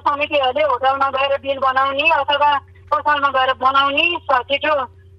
समितिहरूले 0.01 0.63
होटलमा 0.63 1.09
गएर 1.11 1.37
बिल 1.37 1.59
बनाउने 1.59 2.09
अथवा 2.15 2.51
पसलमा 2.91 3.29
गएर 3.29 3.53
बनाउने 3.59 4.05
छिटो 4.49 4.73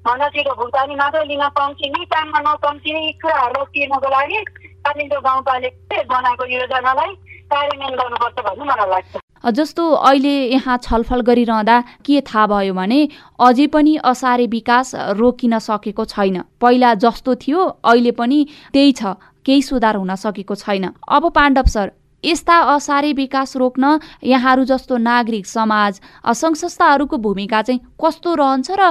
भन्दा 0.05 0.29
छिटो 0.31 0.55
भुक्तानी 0.55 0.95
मात्रै 0.97 1.25
लिन 1.25 1.47
कम्ती 1.55 2.05
काममा 2.07 2.41
नकम्ती 2.43 2.93
कुराहरू 3.21 3.65
तिर्नको 3.71 4.09
लागि 4.11 4.45
कालिम्पोङ 4.87 5.23
गाउँपालिकाले 5.27 6.03
बनाएको 6.15 6.45
योजनालाई 6.55 7.13
कार्यान्वयन 7.53 7.95
गर्नुपर्छ 8.01 8.39
भन्ने 8.47 8.65
मलाई 8.65 8.91
लाग्छ 8.91 9.23
जस्तो 9.57 9.85
अहिले 10.09 10.35
यहाँ 10.49 10.77
छलफल 10.83 11.21
गरिरहँदा 11.21 11.81
के 12.07 12.21
थाहा 12.29 12.47
भयो 12.53 12.75
भने 12.75 13.01
अझै 13.39 13.67
पनि 13.75 13.97
असारे 14.11 14.47
विकास 14.49 14.95
रोकिन 15.21 15.59
सकेको 15.59 16.05
छैन। 16.05 16.41
पहिला 16.61 16.95
जस्तो 17.05 17.35
थियो 17.43 17.61
अहिले 17.85 18.13
पनि 18.21 18.39
त्यही 18.73 18.93
छ। 18.93 19.13
केही 19.45 19.63
सुधार 19.63 19.97
हुन 19.97 20.15
सकेको 20.17 20.55
छैन। 20.55 20.85
अब 21.09 21.29
पाण्डव 21.37 21.67
सर 21.69 21.93
यस्ता 22.25 22.57
असारे 22.75 23.13
विकास 23.13 23.57
रोक्न 23.57 23.97
यहाँहरू 24.25 24.65
जस्तो 24.65 24.97
नागरिक 24.99 25.47
समाज 25.47 26.01
सङ्घ 26.35 26.55
संस्थाहरूको 26.57 27.17
भूमिका 27.19 27.63
चाहिँ 27.63 27.81
कस्तो 27.97 28.35
रहन्छ 28.35 28.71
र 28.73 28.91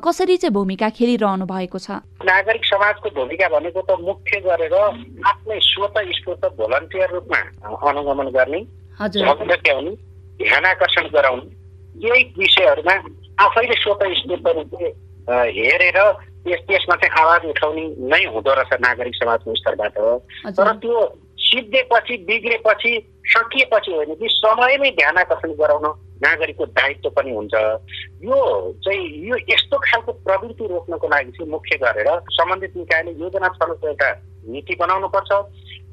कसरी 0.00 0.36
चाहिँ 0.36 0.52
भूमिका 0.52 0.88
खेलिरहनु 0.90 1.46
भएको 1.46 1.78
छ? 1.78 1.90
नागरिक 2.24 2.64
समाजको 2.64 3.10
भूमिका 3.14 3.48
भनेको 3.50 3.80
त 3.82 3.98
मुख्य 4.02 4.40
गरेर 4.42 4.74
आफ्नै 4.74 5.58
स्वत 5.62 5.96
स्फूर्त 6.16 6.44
भोलन्टियर 6.56 7.10
रूपमा 7.12 7.40
अनुगमन 7.90 8.28
गर्ने 8.32 8.60
ध्यान 10.40 10.64
आकर्षण 10.66 11.06
गराउने 11.14 12.06
यही 12.06 12.22
विषयहरूमा 12.38 12.94
आफैले 13.40 13.74
स्वत 13.76 14.02
स्फूर्त 14.18 14.46
रूपले 14.56 14.88
हेरेर 15.56 15.98
त्यस 16.44 16.60
त्यसमा 16.68 16.94
चाहिँ 16.96 17.20
आवाज 17.22 17.44
उठाउने 17.46 17.84
नै 18.10 18.24
हुँदो 18.26 18.54
रहेछ 18.54 18.80
नागरिक 18.80 19.14
समाजको 19.14 19.54
स्तरबाट 19.54 19.98
तर 20.56 20.72
त्यो 20.82 21.02
सिद्धिएपछि 21.52 22.16
बिग्रेपछि 22.28 22.92
सकिएपछि 23.28 23.92
होइन 23.92 24.14
कि 24.14 24.28
समयमै 24.30 24.90
ध्यान 24.90 25.16
आकर्षण 25.18 25.52
गराउन 25.60 25.86
नागरिकको 26.22 26.66
दायित्व 26.66 27.08
पनि 27.10 27.30
हुन्छ। 27.34 27.54
यो 28.24 28.38
चाहिँ 28.84 29.06
यो 29.28 29.36
यस्तो 29.50 29.78
खालको 29.78 30.12
प्रवृत्ति 30.26 30.66
रोक्नको 30.66 31.08
लागि 31.08 31.30
चाहिँ 31.30 31.50
मुख्य 31.50 31.76
गरेर 31.76 32.08
सम्बन्धित 32.30 32.76
निकायले 32.76 33.12
योजना 33.20 33.48
छनको 33.48 33.88
एउटा 33.88 34.10
नीति 34.48 34.74
बनाउनुपर्छ 34.74 35.30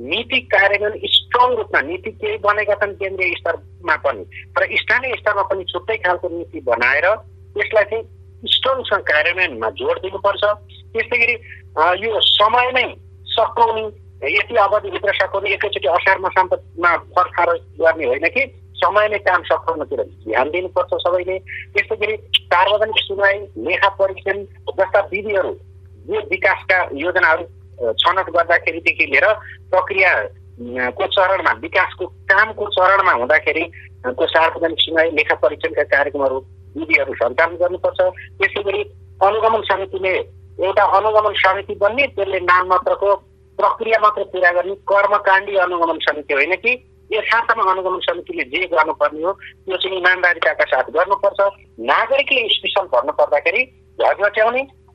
नीति 0.02 0.40
कार्यान्वयन 0.54 1.08
स्ट्रङ 1.14 1.56
रूपमा 1.56 1.82
नीति 1.82 2.12
केही 2.12 2.38
बनेका 2.46 2.76
छन् 2.82 2.94
केन्द्रीय 3.02 3.34
स्तरमा 3.38 3.96
पनि 4.06 4.24
तर 4.56 4.66
स्थानीय 4.76 5.16
स्तरमा 5.20 5.44
पनि 5.50 5.64
छुट्टै 5.72 5.98
खालको 6.06 6.30
नीति 6.38 6.60
बनाएर 6.70 7.08
त्यसलाई 7.56 7.84
चाहिँ 7.84 8.06
स्ट्रङसँग 8.54 9.04
कार्यान्वयनमा 9.12 9.70
जोड 9.82 9.98
दिनुपर्छ। 10.00 10.44
त्यस्तै 10.94 11.18
गरी 11.18 11.36
यो 12.06 12.20
समयमै 12.30 12.86
सकाउने 13.34 13.84
यति 14.22 14.56
अवधिभित्र 14.56 15.14
सकाउने 15.14 15.50
एकैचोटि 15.50 15.88
असार 15.88 16.20
मसान्तमा 16.20 16.96
फर्काएर 17.16 17.54
गर्ने 17.80 18.06
होइन 18.06 18.28
कि 18.28 18.46
समयमै 18.76 19.18
काम 19.20 19.44
सकाउनतिर 19.44 20.02
ध्यान 20.26 20.50
दिनुपर्छ 20.50 21.00
सबैले 21.00 21.38
त्यस्तै 21.74 21.96
गरी 21.96 22.16
सार्वजनिक 22.48 23.00
सुनवाई 23.00 23.40
लेखा 23.64 23.90
परीक्षण 23.96 24.44
जस्ता 24.72 25.00
विधिहरू 25.12 25.54
यो 26.06 26.22
विकासका 26.30 26.80
योजनाहरू 26.96 27.94
छनौट 27.96 28.30
गर्दाखेरिदेखि 28.30 29.06
लिएर 29.06 29.28
प्रक्रिया 29.72 30.12
को 30.92 31.06
चरणमा 31.08 31.52
विकासको 31.62 32.06
कामको 32.28 32.68
चरणमा 32.70 33.12
हुँदाखेरि 33.14 33.64
को 34.14 34.28
सार्वजनिक 34.28 34.80
सुनवाई 34.80 35.12
लेखा 35.12 35.36
परीक्षणका 35.38 35.84
कार्यक्रमहरू 35.88 36.44
विधिहरू 36.76 37.14
सञ्चालन 37.14 37.56
गर्नुपर्छ 37.56 38.02
त्यसै 38.36 38.64
गरी 38.64 38.84
अनुगमन 39.22 39.62
समितिले 39.72 40.14
एउटा 40.60 40.84
अनुगमन 40.98 41.34
समिति 41.38 41.76
बन्ने 41.76 42.08
त्यसले 42.14 42.40
नाम 42.46 42.68
मात्रको 42.68 43.16
प्रक्रिया 43.60 44.00
मात्र 44.00 44.24
पुरा 44.34 44.52
गर्ने 44.52 44.76
कर्मकाण्डी 44.92 45.56
अनुगमन 45.64 45.98
समिति 46.02 46.34
होइन 46.34 46.56
कि? 46.56 46.72
यथार्थमा 47.12 47.64
अनुगमन 47.72 48.00
समितिले 48.00 48.44
जे 48.50 48.66
गर्नुपर्ने 48.74 49.24
हो 49.24 49.32
त्यो 49.34 49.78
चाहिँ 49.78 49.98
इमान्दारिताका 49.98 50.66
साथ 50.72 50.92
गर्नुपर्छ। 50.98 51.40
नागरिकले 51.92 52.48
स्पेसल 52.56 52.86
भन्नु 52.94 53.12
पर्दाखेरि 53.20 53.64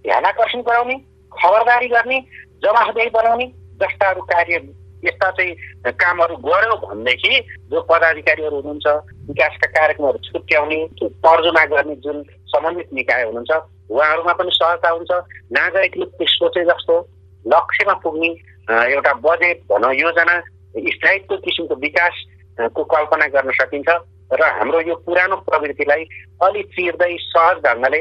ध्यान 0.05 0.25
आकर्षण 0.25 0.61
गराउने 0.61 0.95
खबरदारी 1.33 1.89
गर्ने 1.89 2.21
जवाफदेही 2.65 3.11
बनाउने 3.11 3.47
जस्ताहरू 3.83 4.23
कार्य 4.33 4.57
यस्ता 5.05 5.31
चाहिँ 5.31 5.93
कामहरू 6.01 6.37
गर्यो 6.45 6.77
भनेदेखि 6.87 7.41
जो 7.71 7.81
पदाधिकारीहरू 7.91 8.57
हुनुहुन्छ 8.57 8.87
विकासका 9.29 9.69
कार्यक्रमहरू 9.77 10.19
छुट्याउने 10.25 10.79
तर्जुमा 11.03 11.65
गर्ने 11.73 11.97
जुन 12.05 12.23
सम्बन्धित 12.53 12.93
निकाय 12.95 13.25
हुनुहुन्छ 13.25 13.51
उहाँहरूमा 13.91 14.33
पनि 14.33 14.51
सहजता 14.55 14.89
हुन्छ। 14.89 15.11
नागरिकले 15.59 16.27
सोचे 16.33 16.65
जस्तो 16.65 16.97
लक्ष्यमा 17.45 17.95
पुग्ने 18.05 18.31
एउटा 18.71 19.13
बजेट 19.25 19.61
भनौँ 19.71 19.95
योजना 19.95 20.41
स्थायित्व 20.75 21.37
किसिमको 21.45 21.75
विकासको 21.81 22.85
कल्पना 22.85 23.27
गर्न 23.35 23.51
सकिन्छ 23.61 23.89
र 24.33 24.43
हाम्रो 24.43 24.81
यो 24.81 24.95
पुरानो 25.07 25.37
प्रवृत्तिलाई 25.47 26.03
अलि 26.43 26.63
चिर्दै 26.75 27.17
सहज 27.21 27.57
ढङ्गले 27.67 28.01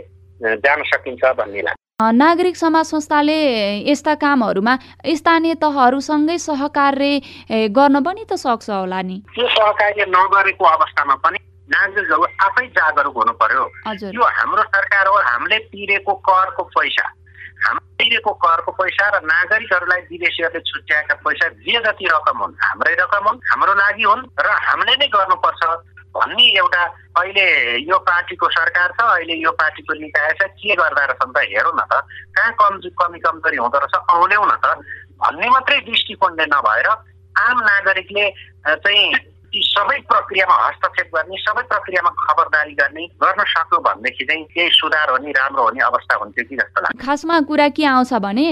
जान 0.63 0.83
सकिन्छ 0.83 1.23
भन्ने 1.37 1.61
लाग्छ। 1.61 1.79
नागरिक 2.01 2.55
समाज 2.57 2.85
संस्थाले 2.85 3.37
यस्ता 3.91 4.13
कामहरूमा 4.23 4.73
स्थानीय 5.15 5.53
तहहरूसँगै 5.61 6.37
सहकार्य 6.37 7.67
गर्न 7.69 8.03
पनि 8.03 8.23
त 8.23 8.33
सक्छ 8.35 8.69
होला 8.69 9.01
नि। 9.01 9.17
त्यो 9.35 9.47
सहकार्य 9.47 10.05
नगरेको 10.09 10.65
अवस्थामा 10.65 11.15
पनि 11.23 11.37
नागरिकहरू 11.69 12.23
आफै 12.47 12.65
जागरुक 12.77 13.15
हुनु 13.17 13.33
पर्यो। 13.39 13.63
यो 14.11 14.23
हाम्रो 14.37 14.63
सरकार 14.63 15.07
हो 15.07 15.15
हामीले 15.27 15.57
तिरेको 15.71 16.13
करको 16.27 16.63
पैसा। 16.75 17.05
तिरेको 17.63 18.31
करको 18.35 18.71
पैसा 18.71 19.05
र 19.09 19.15
नागरिकहरूलाई 19.23 20.01
विदेशीहरूले 20.11 20.59
छुट्याएका 20.61 21.15
पैसा 21.23 21.47
जे 21.61 21.79
जति 21.79 22.05
रकम 22.05 22.37
हुन् 22.37 22.53
हाम्रै 22.59 22.93
रकम 22.93 23.23
हुन् 23.27 23.39
हाम्रो 23.49 23.73
लागि 23.73 24.03
हुन् 24.03 24.23
र 24.37 24.47
हामीले 24.61 24.95
नै 24.95 25.07
गर्नुपर्छ 25.07 25.61
भन्ने 26.13 26.45
एउटा 26.57 26.83
अहिले 27.17 27.45
यो 27.81 27.97
पार्टीको 28.03 28.49
सरकार 28.49 28.89
छ 28.91 29.07
अहिले 29.07 29.35
यो 29.39 29.51
पार्टीको 29.51 29.93
निकाय 29.95 30.31
छ 30.33 30.49
के 30.53 30.75
गर्दा 30.75 31.05
रहेछ 31.05 31.21
त 31.25 31.37
हेरौँ 31.47 31.73
न 31.73 31.81
त 31.87 32.03
कहाँ 32.35 32.51
कम 32.59 32.73
कमी 32.93 33.19
कमजोरी 33.19 33.57
हुँदो 33.57 33.77
रहेछ 33.77 33.95
आउनेौ 34.09 34.45
न 34.45 34.53
त 34.59 34.65
भन्ने 35.23 35.49
मात्रै 35.49 35.79
दृष्टिकोणले 35.81 36.45
नभएर 36.45 36.87
आम 37.35 37.57
नागरिकले 37.61 38.25
चाहिँ 38.77 39.32
ती 39.53 39.61
सबै 39.63 39.97
प्रक्रियामा 40.09 40.55
हस्तक्षेप 40.57 41.09
गर्ने 41.15 41.37
सबै 41.37 41.61
प्रक्रियामा 41.63 42.09
खबरदारी 42.21 42.73
गर्ने 42.73 43.03
गर्न 43.23 43.43
सक्यो 43.49 43.79
भनेदेखि 43.87 44.25
चाहिँ 44.25 44.43
केही 44.49 44.69
सुधार 44.73 45.11
हुने 45.11 45.31
राम्रो 45.31 45.63
हुने 45.63 45.83
अवस्था 45.85 46.15
हुन्थ्यो 46.15 46.45
कि 46.49 46.55
जस्तो 46.55 46.81
लाग्छ। 46.81 47.05
खासमा 47.05 47.39
कुरा 47.49 47.67
के 47.69 47.85
आउँछ 47.85 48.13
भने 48.25 48.47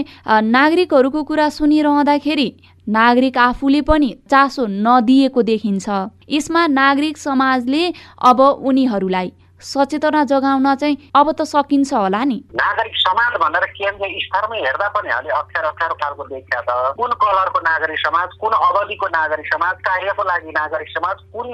नागरिकहरूको 0.51 1.23
कुरा 1.23 1.49
सुनिरहँदाखेरि 1.57 2.49
नागरिक 2.87 3.37
आफूले 3.39 3.81
पनि 3.89 4.09
चासो 4.29 4.65
नदिएको 4.85 5.41
देखिन्छ। 5.43 5.89
यसमा 6.29 6.67
नागरिक 6.69 7.17
समाजले 7.17 7.83
अब 8.23 8.39
उनीहरूलाई 8.41 9.33
सचेतना 9.61 10.23
जगाउन 10.25 10.75
चाहिँ 10.75 10.97
अब 11.15 11.31
त 11.31 11.41
सकिन्छ 11.45 11.93
होला 11.93 12.23
नि। 12.23 12.37
नागरिक 12.55 12.95
समाज 12.97 13.33
भनेर 13.41 13.65
केन्द्रीय 13.71 14.19
स्तरमै 14.25 14.59
हेर्दा 14.59 14.87
पनि 14.95 15.09
अलि 15.11 15.29
अप्ठ्यारो 15.31 15.67
अप्ठ्यारो 15.69 15.95
खालको 16.01 16.23
देखिया 16.25 16.61
छ। 16.61 16.97
कुन 16.97 17.11
कलरको 17.21 17.59
नागरिक 17.61 17.99
समाज 17.99 18.29
कुन 18.41 18.53
अवधिको 18.61 19.07
नागरिक 19.11 19.47
समाज 19.53 19.75
कार्यको 19.85 20.23
लागि 20.23 20.51
नागरिक 20.57 20.89
समाज 20.89 21.17
कुन 21.33 21.47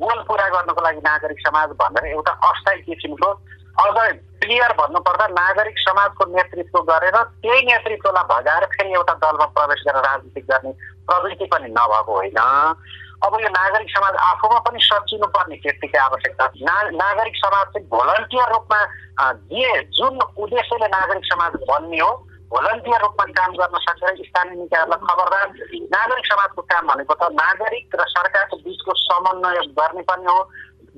गोल 0.00 0.18
पुरा 0.28 0.48
गर्नको 0.48 0.80
लागि 0.80 1.00
नागरिक 1.04 1.40
समाज 1.46 1.68
भनेर 1.80 2.04
एउटा 2.10 2.32
अस्थायी 2.48 2.82
किसिमको 2.82 3.30
अझ 3.80 3.96
क्लियर 4.40 4.72
भन्नुपर्दा 4.78 5.26
नागरिक 5.32 5.78
समाजको 5.78 6.24
नेतृत्व 6.32 6.78
गरेर 6.88 7.16
त्यही 7.44 7.60
नेतृत्वलाई 7.66 8.24
भगाएर 8.30 8.64
फेरि 8.72 8.92
एउटा 8.92 9.14
दलमा 9.22 9.46
प्रवेश 9.56 9.82
गरेर 9.88 10.02
राजनीति 10.04 10.40
गर्ने 10.50 10.72
प्रवृत्ति 11.06 11.46
पनि 11.52 11.68
नभएको 11.76 12.12
होइन। 12.16 12.40
अब 13.22 13.34
यो 13.36 13.48
नागरिक 13.50 13.88
समाज 13.90 14.14
आफूमा 14.22 14.58
पनि 14.64 14.80
सचिनु 14.82 15.26
पर्ने 15.28 15.56
त्यतिकै 15.58 15.98
आवश्यकता 16.00 16.44
ना 16.62 16.76
नागरिक 16.94 17.34
समाज 17.36 17.66
चाहिँ 17.68 17.86
भोलन्टियर 17.88 18.48
रूपमा 18.50 18.80
जे 19.50 19.72
जुन 19.92 20.20
उद्देश्यले 20.38 20.88
नागरिक 20.90 21.24
समाज 21.26 21.58
बन्ने 21.64 21.98
हो 21.98 22.10
भोलन्टियर 22.50 23.00
रूपमा 23.00 23.24
काम 23.32 23.52
गर्न 23.54 23.78
सकेर 23.80 24.22
स्थानीय 24.22 24.56
निकायहरूलाई 24.56 25.04
खबरदार 25.04 25.46
नागरिक 25.90 26.26
समाजको 26.26 26.62
काम 26.64 26.86
भनेको 26.88 27.14
त 27.14 27.28
नागरिक 27.34 27.94
र 27.94 28.06
सरकारको 28.08 28.56
बिचको 28.62 28.96
समन्वय 29.00 29.60
गर्ने 29.74 30.02
पनि 30.08 30.26
हो 30.26 30.38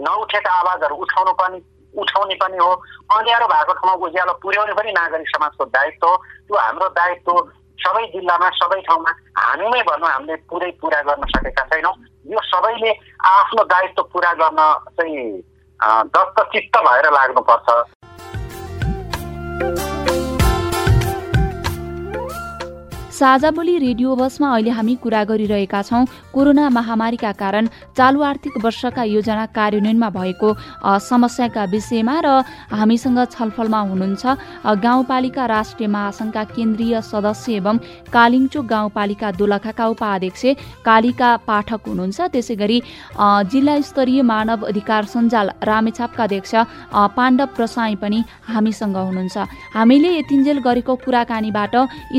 नउठेका 0.01 0.53
आवाजहरू 0.61 1.01
उठाउनु 1.03 1.33
पनि 1.43 1.61
उठाउने 1.95 2.37
पनि 2.37 2.59
हो 2.59 2.70
अँध्यारो 3.11 3.47
भएको 3.49 3.73
ठाउँमा 3.75 4.07
उज्यालो 4.07 4.39
पुर्याउने 4.41 4.75
पनि 4.75 4.93
नागरिक 4.93 5.29
समाजको 5.29 5.64
दायित्व 5.75 6.07
हो 6.07 6.14
त्यो 6.47 6.57
हाम्रो 6.59 6.89
दायित्व 6.95 7.43
सबै 7.79 8.07
जिल्लामा 8.09 8.49
सबै 8.57 8.81
ठाउँमा 8.83 9.12
हामीमै 9.39 9.83
भनौँ 9.83 10.11
हामीले 10.11 10.37
पुरै 10.47 10.70
पुरा 10.79 11.01
गर्न 11.03 11.31
सकेका 11.31 11.64
छैनौँ 11.66 11.95
यो 12.27 12.41
सबैले 12.43 12.91
आफ्नो 13.27 13.64
दायित्व 13.64 14.03
पुरा 14.03 14.33
गर्न 14.33 14.61
चाहिँ 14.97 15.27
दत्तचित्त 16.14 16.79
भएर 16.79 17.07
लाग्नुपर्छ। 17.12 17.68
साझा 23.23 23.51
बोली 23.55 23.77
रेडियो 23.79 24.14
बसमा 24.16 24.49
अहिले 24.51 24.70
हामी 24.75 24.95
कुरा 24.99 25.23
गरिरहेका 25.25 25.81
छौँ 25.83 26.07
कोरोना 26.35 26.68
महामारीका 26.68 27.31
कारण 27.39 27.66
चालु 27.97 28.23
आर्थिक 28.29 28.55
वर्षका 28.64 29.03
योजना 29.07 29.45
कार्यान्वयनमा 29.55 30.09
भएको 30.11 30.49
समस्याका 31.07 31.64
विषयमा 31.70 32.16
र 32.27 32.29
हामीसँग 32.75 33.20
छलफलमा 33.31 33.81
हुनुहुन्छ 33.91 34.27
गाउँपालिका 34.83 35.45
राष्ट्रिय 35.55 35.89
महासङ्घका 35.89 36.43
केन्द्रीय 36.51 37.01
सदस्य 37.03 37.53
एवं 37.62 37.79
कालिङचोक 38.11 38.66
गाउँपालिका 38.66 39.31
दोलखाका 39.39 39.87
उपाध्यक्ष 39.95 40.43
कालिका 40.83 41.31
पाठक 41.47 41.87
हुनुहुन्छ। 41.87 42.20
त्यसै 42.35 42.55
गरी 42.59 42.81
जिल्ला 43.55 43.79
स्तरीय 43.87 44.23
मानव 44.33 44.66
अधिकार 44.66 45.05
सञ्जाल 45.14 45.51
रामेछापका 45.70 46.25
अध्यक्ष 46.25 46.55
पाण्डव 47.14 47.55
प्रसाई 47.55 47.95
पनि 48.03 48.20
हामीसँग 48.51 48.97
हुनुहुन्छ। 48.99 49.37
हामीले 49.79 50.11
यतिन्जेल 50.18 50.59
गरेको 50.66 50.95
कुराकानीबाट 51.07 51.75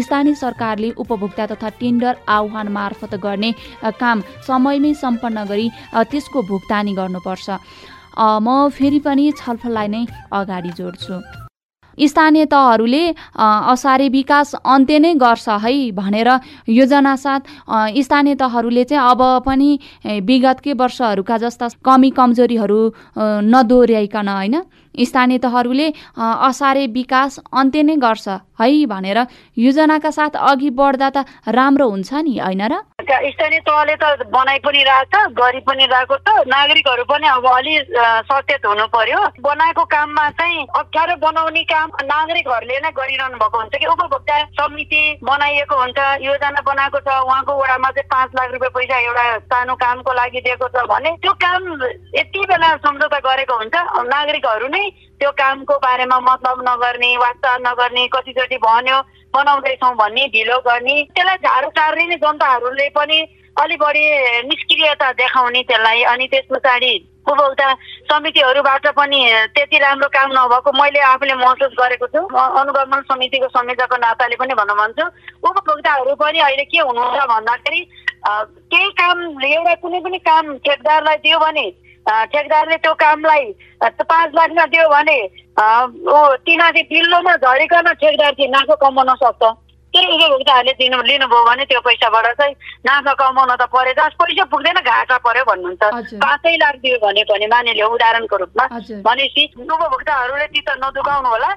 स्थानीय 0.07 0.35
सरकारले 0.45 0.91
उपभोक्ता 0.97 1.45
तथा 1.47 1.69
टेन्डर 1.79 2.13
आह्वान 2.29 2.67
मार्फत 2.71 3.15
गर्ने 3.23 3.51
काम 3.99 4.21
समयमै 4.47 4.93
सम्पन्न 4.95 5.43
गरी 5.45 5.67
त्यसको 5.93 6.41
भुक्तानी 6.49 6.93
गर्नुपर्छ। 6.95 7.47
म 8.15 8.69
फेरि 8.69 8.99
पनि 8.99 9.31
छलफललाई 9.37 9.87
नै 9.87 10.05
अगाडि 10.31 10.71
जोड्छु। 10.77 11.15
स्थानीय 11.97 12.45
तहहरूले 12.49 13.03
असारे 13.39 14.07
विकास 14.09 14.53
अन्त्य 14.65 14.99
नै 14.99 15.13
गर्छ 15.13 15.49
है 15.61 15.73
भनेर 15.93 16.29
योजना 16.69 17.15
साथ 17.15 17.41
स्थानीय 18.01 18.35
तहहरूले 18.35 18.83
चाहिँ 18.89 19.03
अब 19.11 19.21
पनि 19.45 19.69
विगतकै 20.25 20.73
वर्षहरूका 20.73 21.37
जस्ता 21.37 21.67
कमी 21.85 22.09
कमजोरीहरू 22.17 22.79
नदोहोऱ्याइकन 23.45 24.27
होइन? 24.29 24.55
स्थानीय 24.95 25.37
तहहरूले 25.39 25.87
असारे 26.17 26.85
विकास 26.93 27.39
अन्त्य 27.53 27.81
नै 27.83 27.95
गर्छ 27.97 28.27
है 28.61 28.85
भनेर 28.85 29.17
योजनाका 29.57 30.09
साथ 30.11 30.35
अघि 30.49 30.69
बढ्दा 30.79 31.09
त 31.09 31.25
राम्रो 31.49 31.87
हुन्छ 31.89 32.13
नि 32.23 32.37
होइन 32.39 32.61
र? 32.71 32.73
स्थानीय 33.03 33.59
तहले 33.67 33.95
त 33.95 34.27
बनाइ 34.33 34.59
पनि 34.65 34.83
रहेछ 34.83 35.15
गरि 35.39 35.59
पनि 35.67 35.85
रहेको 35.91 36.15
छ 36.17 36.45
नागरिकहरू 36.47 37.03
पनि 37.03 37.27
अब 37.27 37.45
अलि 37.47 37.75
सचेत 38.29 38.65
हुनु 38.65 38.85
पर्यो। 38.93 39.19
बनाएको 39.41 39.83
काममा 39.93 40.29
चाहिँ 40.39 40.65
अप्ठ्यारो 40.79 41.15
बनाउने 41.25 41.63
काम 41.73 41.89
नागरिकहरूले 42.13 42.77
नै 42.79 42.91
गरिरहनु 42.93 43.37
भएको 43.41 43.57
हुन्छ 43.57 43.75
कि 43.75 43.87
उपभोक्ता 43.93 44.37
समिति 44.61 45.03
बनाइएको 45.23 45.75
हुन्छ 45.81 45.99
योजना 46.23 46.61
बनाएको 46.69 46.99
छ 47.01 47.17
उहाँको 47.25 47.51
वडामा 47.61 47.89
चाहिँ 47.97 48.07
पाँच 48.13 48.29
लाख 48.37 48.51
रुपियाँ 48.53 48.71
पैसा 48.77 48.99
एउटा 48.99 49.25
सानो 49.51 49.75
कामको 49.83 50.13
लागि 50.13 50.39
दिएको 50.47 50.67
छ 50.69 50.85
भने 50.93 51.11
त्यो 51.25 51.33
काम 51.43 51.61
यति 52.15 52.45
बेला 52.53 52.69
सम्झौता 52.85 53.19
गरेको 53.27 53.57
हुन्छ 53.57 53.75
नागरिकहरू 54.13 54.67
नै 54.67 54.82
त्यो 54.89 55.31
कामको 55.31 55.77
बारेमा 55.77 56.19
मतलब 56.21 56.63
नगर्ने 56.69 57.15
वास्ता 57.17 57.57
नगर्ने 57.67 58.07
कतिचोटि 58.07 58.57
भन्यो 58.65 58.99
बनाउँदैछौँ 59.35 59.93
भन्ने 59.95 60.27
ढिलो 60.33 60.57
गर्ने 60.67 60.95
त्यसलाई 61.15 61.37
झाडु 61.43 61.69
टार्ने 61.77 62.05
नै 62.07 62.17
जनताहरूले 62.17 62.89
पनि 62.97 63.17
अलि 63.57 63.75
बढी 63.77 64.03
निष्क्रियता 64.49 65.11
देखाउने 65.13 65.61
त्यसलाई 65.63 66.03
अनि 66.11 66.27
त्यस 66.27 66.45
पछाडि 66.51 66.93
उपभोक्ता 67.23 67.67
समितिहरूबाट 68.11 68.87
पनि 68.97 69.19
त्यति 69.55 69.77
राम्रो 69.79 70.07
काम 70.15 70.31
नभएको 70.31 70.71
मैले 70.75 70.99
आफूले 71.09 71.33
महसुस 71.39 71.75
गरेको 71.79 72.07
छु। 72.07 72.21
अनुगमन 72.35 73.01
समितिको 73.11 73.47
संयोजकको 73.47 73.97
नाताले 73.97 74.35
पनि 74.35 74.53
भन्न 74.59 74.73
भन्छु 74.81 75.05
उपभोक्ताहरू 75.49 76.15
पनि 76.19 76.39
अहिले 76.39 76.65
के 76.67 76.79
हुनुहुन्छ 76.79 77.23
भन्दाखेरि 77.31 77.81
केही 78.73 78.89
काम 78.99 79.17
एउटा 79.45 79.75
कुनै 79.81 79.99
पनि 80.03 80.17
काम 80.27 80.57
ठेकदारलाई 80.67 81.17
दियो 81.23 81.39
भने 81.39 81.65
ठेकदारले 82.07 82.77
त्यो 82.83 82.93
कामलाई 82.99 83.45
पाँच 83.83 84.29
लाखमा 84.35 84.65
दियो 84.73 84.87
भने 84.89 85.19
तिनीहरूले 86.45 86.83
पिल्लोमा 86.91 87.35
झरिकन 87.35 87.87
ठेकदार 87.93 88.31
चाहिँ 88.33 88.51
नाफा 88.51 88.75
कमाउन 88.83 89.15
सक्छ। 89.23 89.43
त्यही 89.93 90.25
उपभोक्ताहरूले 90.25 90.73
दिनु 90.73 91.01
लिनुभयो 91.05 91.43
भने 91.45 91.63
त्यो 91.69 91.79
पैसाबाट 91.85 92.25
चाहिँ 92.37 92.53
नाफा 92.81 93.13
कमाउन 93.13 93.51
त 93.61 93.63
परे। 93.69 93.93
जस 93.93 94.13
पैसा 94.17 94.43
पुग्दैन 94.49 94.79
घाटा 94.81 95.17
पर्यो 95.21 95.43
भन्नुहुन्छ। 95.45 96.17
पाँचै 96.17 96.55
लाख 96.57 96.75
दियो 96.81 96.97
भने 96.97 97.23
पनि 97.29 97.45
मानिलियो 97.53 97.87
उदाहरणको 97.93 98.35
रूपमा। 98.41 98.65
भनेपछि 99.05 99.43
उपभोक्ताहरूले 99.53 100.47
ती 100.49 100.61
त 100.65 100.69
नदुखाउनु 100.81 101.29
होला। 101.29 101.49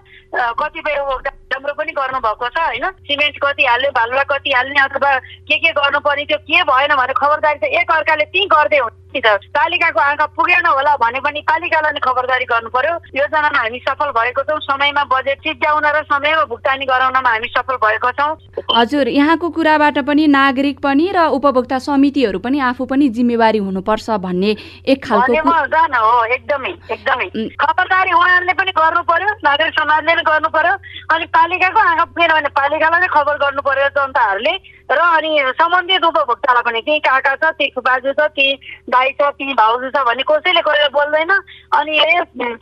कतिपय 0.52 0.96
उपभोक्ता 1.00 1.30
राम्रो 1.56 1.72
पनि 1.80 1.92
गर्नुभएको 1.96 2.46
छ 2.52 2.58
होइन? 2.60 2.84
सिमेन्ट 3.08 3.36
कति 3.40 3.64
हाल्ने 3.64 3.88
भालुवा 3.96 4.24
कति 4.28 4.50
हाल्ने 4.52 4.80
अथवा 4.84 5.10
के 5.48 5.56
के 5.56 5.70
गर्नु 5.72 5.98
पर्ने 6.04 6.24
त्यो 6.28 6.38
के 6.44 6.62
भएन 6.68 6.92
भने 7.00 7.14
खबरदारी 7.16 7.58
चाहिँ 7.64 7.74
एक 7.80 7.90
अर्काले 7.96 8.24
त्यहीँ 8.36 8.48
गर्दै 8.52 8.78
हुन्छ 8.84 8.96
त 8.96 9.05
पालिकाको 9.14 10.00
आँखा 10.00 10.26
पुगेन 10.36 10.66
होला 10.66 10.96
भने 10.96 11.20
पनि 11.20 11.40
पालिकालाई 11.48 11.92
नै 11.92 12.00
खबरदारी 12.04 12.44
गर्नु 12.44 12.68
पर्यो 12.68 12.94
योजनामा 13.16 13.58
हामी 13.58 13.78
सफल 13.80 14.10
भएको 14.12 14.42
छौँ। 14.42 14.60
समयमा 14.60 15.04
बजेट 15.08 15.38
सिद्ध्याउन 15.40 15.86
र 15.86 16.02
समयमा 16.04 16.44
भुक्तानी 16.44 16.84
गराउनमा 16.84 17.30
हामी 17.30 17.48
सफल 17.48 17.76
भएको 17.80 18.10
छौँ। 18.12 18.36
हजुर 18.76 19.08
यहाँको 19.08 19.50
कुराबाट 19.50 19.98
पनि 20.04 20.26
नागरिक 20.26 20.78
पनि 20.84 21.06
र 21.16 21.26
उपभोक्ता 21.32 21.78
समितिहरू 21.78 22.38
पनि 22.44 22.60
आफू 22.60 22.84
पनि 22.84 23.08
जिम्मेवारी 23.16 23.58
हुनुपर्छ 23.58 24.10
भन्ने 24.20 24.50
एक 24.84 25.04
खालको 25.04 25.32
हो 25.46 26.24
एकदमै 26.36 26.72
एकदमै। 26.92 27.26
खबरदारी 27.56 28.12
उहाँहरूले 28.12 28.52
पनि 28.52 28.72
गर्नु 28.76 29.02
पर्यो 29.08 29.30
नागरिक 29.44 29.74
समाजले 29.80 30.14
नै 30.14 30.22
गर्नु 30.22 30.48
पर्यो 30.52 30.74
अनि 31.14 31.24
पालिकाको 31.32 31.80
आँखा 31.80 32.04
पुगेन 32.04 32.30
भने 32.36 32.48
पालिकालाई 32.52 33.00
नै 33.00 33.08
खबर 33.16 33.36
गर्नु 33.38 33.62
पर्यो 33.62 33.88
जनताहरूले। 33.96 34.54
र 34.86 34.98
अनि 34.98 35.30
सम्बन्धित 35.58 36.04
उपभोक्तालाई 36.04 36.62
पनि 36.62 36.80
त्यही 36.86 36.98
काका 37.02 37.34
छ 37.34 37.50
त्यही 37.58 37.80
बाजु 37.82 38.12
छ 38.14 38.30
त्यही 38.30 38.54
दाई 38.86 39.10
छ 39.18 39.30
त्यही 39.34 39.54
भाउजू 39.58 39.90
छ 39.90 40.06
भने 40.06 40.22
कसैले 40.30 40.60
गएर 40.62 40.88
बोल्दैन। 40.94 41.30
अनि 41.74 41.94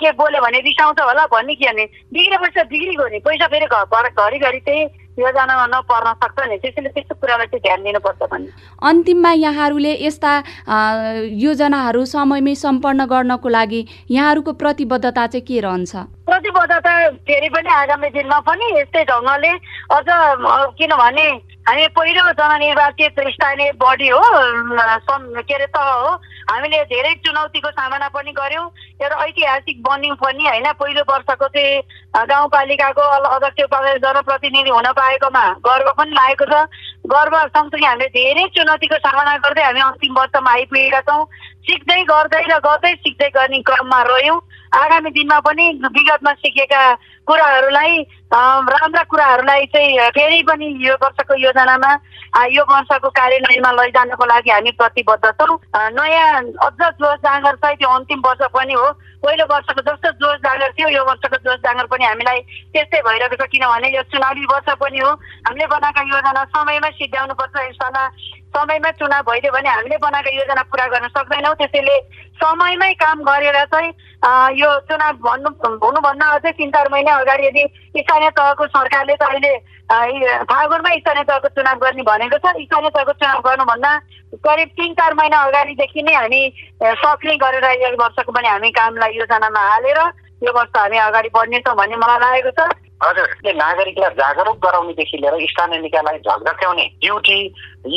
के 0.01 0.12
बोल्यो 0.16 0.41
भने 0.41 0.59
रिसाउँछ 0.64 1.01
होला 1.01 1.27
भन्ने 1.29 1.55
के 1.55 1.68
भने 1.68 1.85
बिग्रेपछि 2.16 2.62
बिग्रिगयो 2.72 3.09
नि 3.12 3.18
पैसा 3.29 3.47
फेरि 3.53 3.66
घरिघरि 3.68 4.61
त्यही 4.64 4.83
योजनामा 5.14 5.66
नपर्न 5.70 6.12
सक्छ 6.25 6.49
नि। 6.49 6.57
त्यसैले 6.59 6.89
त्यस्तो 6.91 7.14
कुरालाई 7.20 7.47
चाहिँ 7.47 7.62
ध्यान 7.62 7.83
दिनुपर्छ 7.85 8.22
भन्ने। 8.33 8.51
अन्तिममा 8.83 9.33
यहाँहरूले 9.45 9.93
यस्ता 10.01 10.33
योजनाहरू 11.45 12.05
समयमै 12.09 12.55
सम्पन्न 12.57 13.05
गर्नको 13.07 13.49
लागि 13.49 13.81
यहाँहरूको 14.11 14.53
प्रतिबद्धता 14.59 15.27
चाहिँ 15.27 15.47
के 15.47 15.61
रहन्छ? 15.61 15.93
प्रतिबद्धता 16.27 16.93
फेरि 17.29 17.49
पनि 17.53 17.68
आगामी 17.85 18.09
दिनमा 18.16 18.39
पनि 18.49 18.66
यस्तै 18.81 19.05
ढङ्गले 19.12 19.53
अझ 19.95 20.09
किनभने 20.81 21.27
हामी 21.65 21.87
पहिलो 21.97 22.23
जननिर्वाचित 22.37 23.21
स्थानीय 23.35 23.71
बडी 23.81 24.09
हो 24.09 24.21
के 24.21 25.55
अरे 25.55 25.67
तह 25.73 25.81
हो। 25.81 26.09
हामीले 26.51 26.83
धेरै 26.93 27.12
चुनौतीको 27.25 27.71
सामना 27.73 28.09
पनि 28.12 28.33
गऱ्यौँ 28.37 28.65
एउटा 29.01 29.17
ऐतिहासिक 29.25 29.81
बन्यौँ 29.81 30.17
पनि 30.21 30.45
होइन? 30.45 30.67
पहिलो 30.77 31.03
वर्षको 31.09 31.49
चाहिँ 31.49 31.81
गाउँपालिकाको 32.29 33.01
अध्यक्ष 33.01 33.65
उपाध्यक्ष 33.65 34.03
जनप्रतिनिधि 34.05 34.71
हुन 34.71 34.89
पाएकोमा 34.93 35.45
गर्व 35.65 35.89
पनि 35.97 36.12
लागेको 36.12 36.45
छ। 36.53 36.69
गर्व 37.05 37.34
सँगसँगै 37.52 37.86
हामीले 37.86 38.09
धेरै 38.16 38.44
चुनौतीको 38.57 38.96
सामना 39.05 39.36
गर्दै 39.44 39.62
हामी 39.64 39.80
अन्तिम 39.80 40.12
वर्षमा 40.18 40.50
आइपुगेका 40.50 41.00
छौँ। 41.09 41.24
सिक्दै 41.68 42.00
गर्दै 42.09 42.42
र 42.48 42.59
गर्दै 42.64 42.92
सिक्दै 43.05 43.28
गर्ने 43.36 43.61
क्रममा 43.68 44.00
रह्यौँ। 44.09 44.40
आगामी 44.74 45.11
दिनमा 45.16 45.38
पनि 45.46 45.64
विगतमा 45.84 46.32
सिकेका 46.40 46.82
कुराहरूलाई 47.28 47.92
राम्रा 48.32 49.02
कुराहरूलाई 49.12 49.66
चाहिँ 49.72 50.11
फेरि 50.16 50.42
पनि 50.48 50.66
यो 50.80 50.94
वर्षको 51.02 51.34
योजनामा 51.44 51.92
यो 52.57 52.62
वर्षको 52.72 53.09
कार्यान्वयनमा 53.20 53.70
लैजानको 53.78 54.24
लागि 54.24 54.50
हामी 54.50 54.70
प्रतिबद्ध 54.80 55.24
छौँ। 55.40 55.57
नयाँ 55.92 56.42
अझ 56.66 56.72
जोस 57.00 57.18
जाँगर 57.20 57.55
सहित 57.61 57.82
यो 57.82 57.88
अन्तिम 57.88 58.20
वर्ष 58.26 58.42
पनि 58.57 58.74
हो। 58.74 58.88
पहिलो 59.25 59.45
वर्षको 59.51 59.81
जस्तो 59.81 60.11
जोस 60.20 60.39
जाँगर 60.45 60.70
थियो 60.77 60.89
यो 60.89 61.03
वर्षको 61.05 61.37
जोस 61.45 61.61
जाँगर 61.64 61.87
पनि 61.89 62.05
हामीलाई 62.05 62.41
त्यस्तै 62.72 63.01
भइरहेको 63.09 63.37
छ 63.41 63.49
किनभने 63.49 63.89
यो 63.97 64.03
चुनावी 64.12 64.45
वर्ष 64.53 64.68
पनि 64.77 64.99
हो। 65.01 65.11
हामीले 65.49 65.66
बनाएका 65.66 66.03
योजना 66.12 66.45
समयमा 66.53 66.91
सिद्ध्याउनुपर्छ 67.01 67.57
यसमा 67.68 68.05
समयमा 68.57 68.90
चुनाव 68.98 69.22
भइदियो 69.28 69.52
भने 69.52 69.68
हामीले 69.68 69.96
बनाएका 69.98 70.30
योजना 70.30 70.62
पुरा 70.70 70.86
गर्न 70.94 71.09
सक्दैनौँ। 71.11 71.55
त्यसैले 71.61 71.96
समयमै 72.40 72.92
काम 73.02 73.22
गरेर 73.28 73.59
चाहिँ 73.74 73.90
यो 74.59 74.70
चुनाव 74.88 75.14
भन्नु 75.26 75.50
हुनुभन्दा 75.84 76.26
अझै 76.34 76.52
तिन 76.59 76.70
चार 76.70 76.88
महिना 76.92 77.12
अगाडि 77.22 77.46
यदि 77.46 77.64
स्थानीय 77.98 78.30
तहको 78.38 78.66
सरकारले 78.74 79.14
त 79.14 79.22
अहिले 79.24 79.52
फागुनमा 80.50 80.90
स्थानीय 80.96 81.24
तहको 81.24 81.48
चुनाव 81.57 81.76
गर्ने 81.78 82.02
भनेको 82.02 82.38
छ। 82.38 82.46
स्थानीय 82.64 82.90
तहको 82.90 83.12
चुनाव 83.12 83.40
गर्नुभन्दा 83.46 83.92
करिब 84.46 84.68
तिन 84.78 84.92
चार 84.98 85.14
महिना 85.14 85.38
अगाडिदेखि 85.46 86.02
नै 86.02 86.14
हामी 86.14 86.40
सक्ने 86.82 87.36
गरेर 87.42 87.64
एक 87.64 87.94
वर्षको 88.00 88.32
पनि 88.32 88.48
हामी 88.48 88.70
कामलाई 88.78 89.12
योजनामा 89.18 89.62
हालेर 89.70 90.00
यो 90.42 90.52
वर्ष 90.52 90.72
हामी 90.76 90.98
अगाडि 90.98 91.28
बढ्नेछौँ 91.36 91.76
भन्ने 91.76 91.96
मलाई 91.96 92.18
लागेको 92.24 92.50
छ। 92.59 92.61
हजुर 93.03 93.53
नागरिकलाई 93.53 94.11
जागरुक 94.11 94.59
गराउनेदेखि 94.62 95.16
लिएर 95.18 95.34
स्थानीय 95.51 95.80
निकायलाई 95.80 96.18
झकझक्याउने 96.18 96.84
ड्युटी 97.01 97.38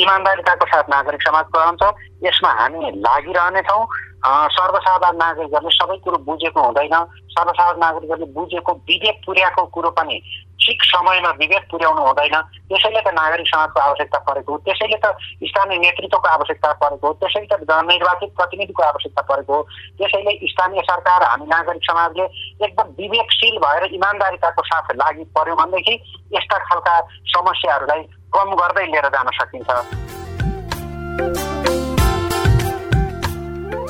इमान्दारिताको 0.02 0.66
साथ 0.66 0.90
नागरिक 0.90 1.22
समाजको 1.22 1.58
रहन्छ 1.58 1.82
यसमा 2.24 2.50
हामी 2.50 2.90
लागिरहनेछौँ। 2.98 3.86
सर्वसाधारण 4.26 5.16
नागरिकहरूले 5.16 5.76
सबै 5.76 5.96
कुरो 6.04 6.18
बुझेको 6.26 6.60
हुँदैन। 6.60 6.94
सर्वसाधारण 7.34 7.78
नागरिकहरूले 7.80 8.32
बुझेको 8.34 8.72
विवेक 8.88 9.16
पुर्याएको 9.26 9.64
कुरो 9.74 9.90
पनि 9.94 10.16
ठिक 10.58 10.82
समयमा 10.84 11.30
विवेक 11.38 11.64
पुर्याउनु 11.70 12.02
हुँदैन। 12.02 12.36
त्यसैले 12.68 13.00
त 13.00 13.08
नागरिक 13.14 13.46
समाजको 13.46 13.80
आवश्यकता 13.80 14.18
परेको 14.26 14.52
हो। 14.52 14.58
त्यसैले 14.66 14.98
त 14.98 15.06
स्थानीय 15.48 15.78
नेतृत्वको 15.78 16.28
आवश्यकता 16.28 16.72
परेको 16.82 17.06
हो। 17.06 17.12
त्यसैले 17.22 17.46
त 17.46 17.62
जननिर्वाचित 17.62 18.30
प्रतिनिधिको 18.36 18.82
आवश्यकता 18.82 19.22
परेको 19.30 19.54
हो। 19.54 19.62
त्यसैले 19.98 20.32
स्थानीय 20.44 20.82
सरकार 20.90 21.22
हामी 21.22 21.46
नागरिक 21.46 21.82
समाजले 21.88 22.24
एकदम 22.66 22.86
विवेकशील 23.00 23.56
भएर 23.64 23.84
इमान्दारिताको 23.94 24.62
साथ 24.66 24.94
लागि 24.98 25.24
पर्यो 25.38 25.54
भनेदेखि 25.62 25.94
यस्ता 26.36 26.58
खालका 26.58 27.00
समस्याहरूलाई 27.32 28.02
कम 28.34 28.48
गर्दै 28.60 28.86
लिएर 28.86 29.08
जान 29.08 29.30
सकिन्छ। 29.40 30.27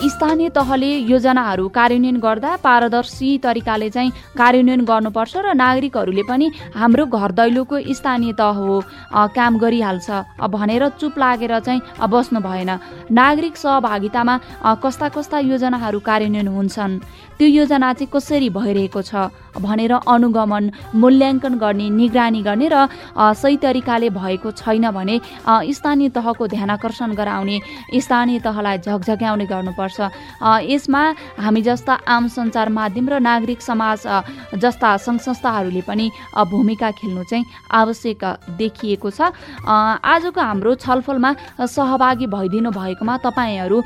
स्थानीय 0.09 0.49
तहले 0.57 0.91
योजनाहरू 1.05 1.69
कार्यान्वयन 1.69 2.17
गर्दा 2.21 2.51
पारदर्शी 2.65 3.29
तरिकाले 3.45 3.89
चाहिँ 3.91 4.13
कार्यान्वयन 4.39 4.85
गर्नुपर्छ 4.85 5.35
र 5.37 5.53
नागरिकहरूले 5.55 6.23
पनि 6.25 6.47
हाम्रो 6.75 7.05
घर 7.07 7.31
दैलोको 7.39 7.77
स्थानीय 7.93 8.33
तह 8.41 8.57
हो 8.59 8.81
काम 9.37 9.59
गरिहाल्छ। 9.59 10.09
भनेर 10.49 10.89
चुप 11.01 11.19
लागेर 11.19 11.59
चाहिँ 11.61 11.81
बस्नु 12.09 12.41
भएन। 12.41 12.71
नागरिक 13.13 13.57
सहभागितामा 13.57 14.35
कस्ता 14.83 15.09
कस्ता 15.13 15.39
योजनाहरू 15.45 15.99
कार्यान्वयन 16.01 16.49
हुन्छन्? 16.49 17.01
त्यो 17.39 17.49
योजना 17.49 17.93
चाहिँ 17.93 18.11
कसरी 18.13 18.49
भइरहेको 18.51 19.03
छ 19.03 19.31
भनेर 19.59 19.93
अनुगमन 20.07 20.65
मूल्याङ्कन 20.95 21.55
गर्ने 21.59 21.89
निगरानी 21.91 22.43
गर्ने 22.43 22.69
र 22.73 22.77
सही 23.35 23.57
तरिकाले 23.63 24.11
भएको 24.11 24.51
छैन 24.53 24.91
भने 24.91 25.21
स्थानीय 25.71 26.09
तहको 26.15 26.47
ध्यान 26.47 26.71
आकर्षण 26.71 27.15
गराउने 27.15 27.57
स्थानीय 27.99 28.39
तहलाई 28.47 28.79
झकझक्याउने 28.79 29.47
गर्नुपर्छ। 29.47 29.99
यसमा 30.67 31.03
हामी 31.39 31.63
जस्ता 31.63 31.95
आम 32.07 32.29
सञ्चार 32.29 32.69
माध्यम 32.69 33.09
र 33.09 33.19
नागरिक 33.19 33.61
समाज 33.63 34.07
जस्ता 34.55 34.97
सङ्घ 34.97 35.21
संस्थाहरूले 35.21 35.83
पनि 35.83 36.11
भूमिका 36.51 36.91
खेल्नु 36.99 37.23
चाहिँ 37.25 37.45
आवश्यक 37.73 38.25
देखिएको 38.59 39.11
छ। 39.11 39.21
आजको 39.67 40.41
हाम्रो 40.41 40.75
छलफलमा 40.75 41.35
सहभागी 41.67 42.27
भइदिनु 42.31 42.71
भएकोमा 42.71 43.17
तपाईँहरू 43.27 43.79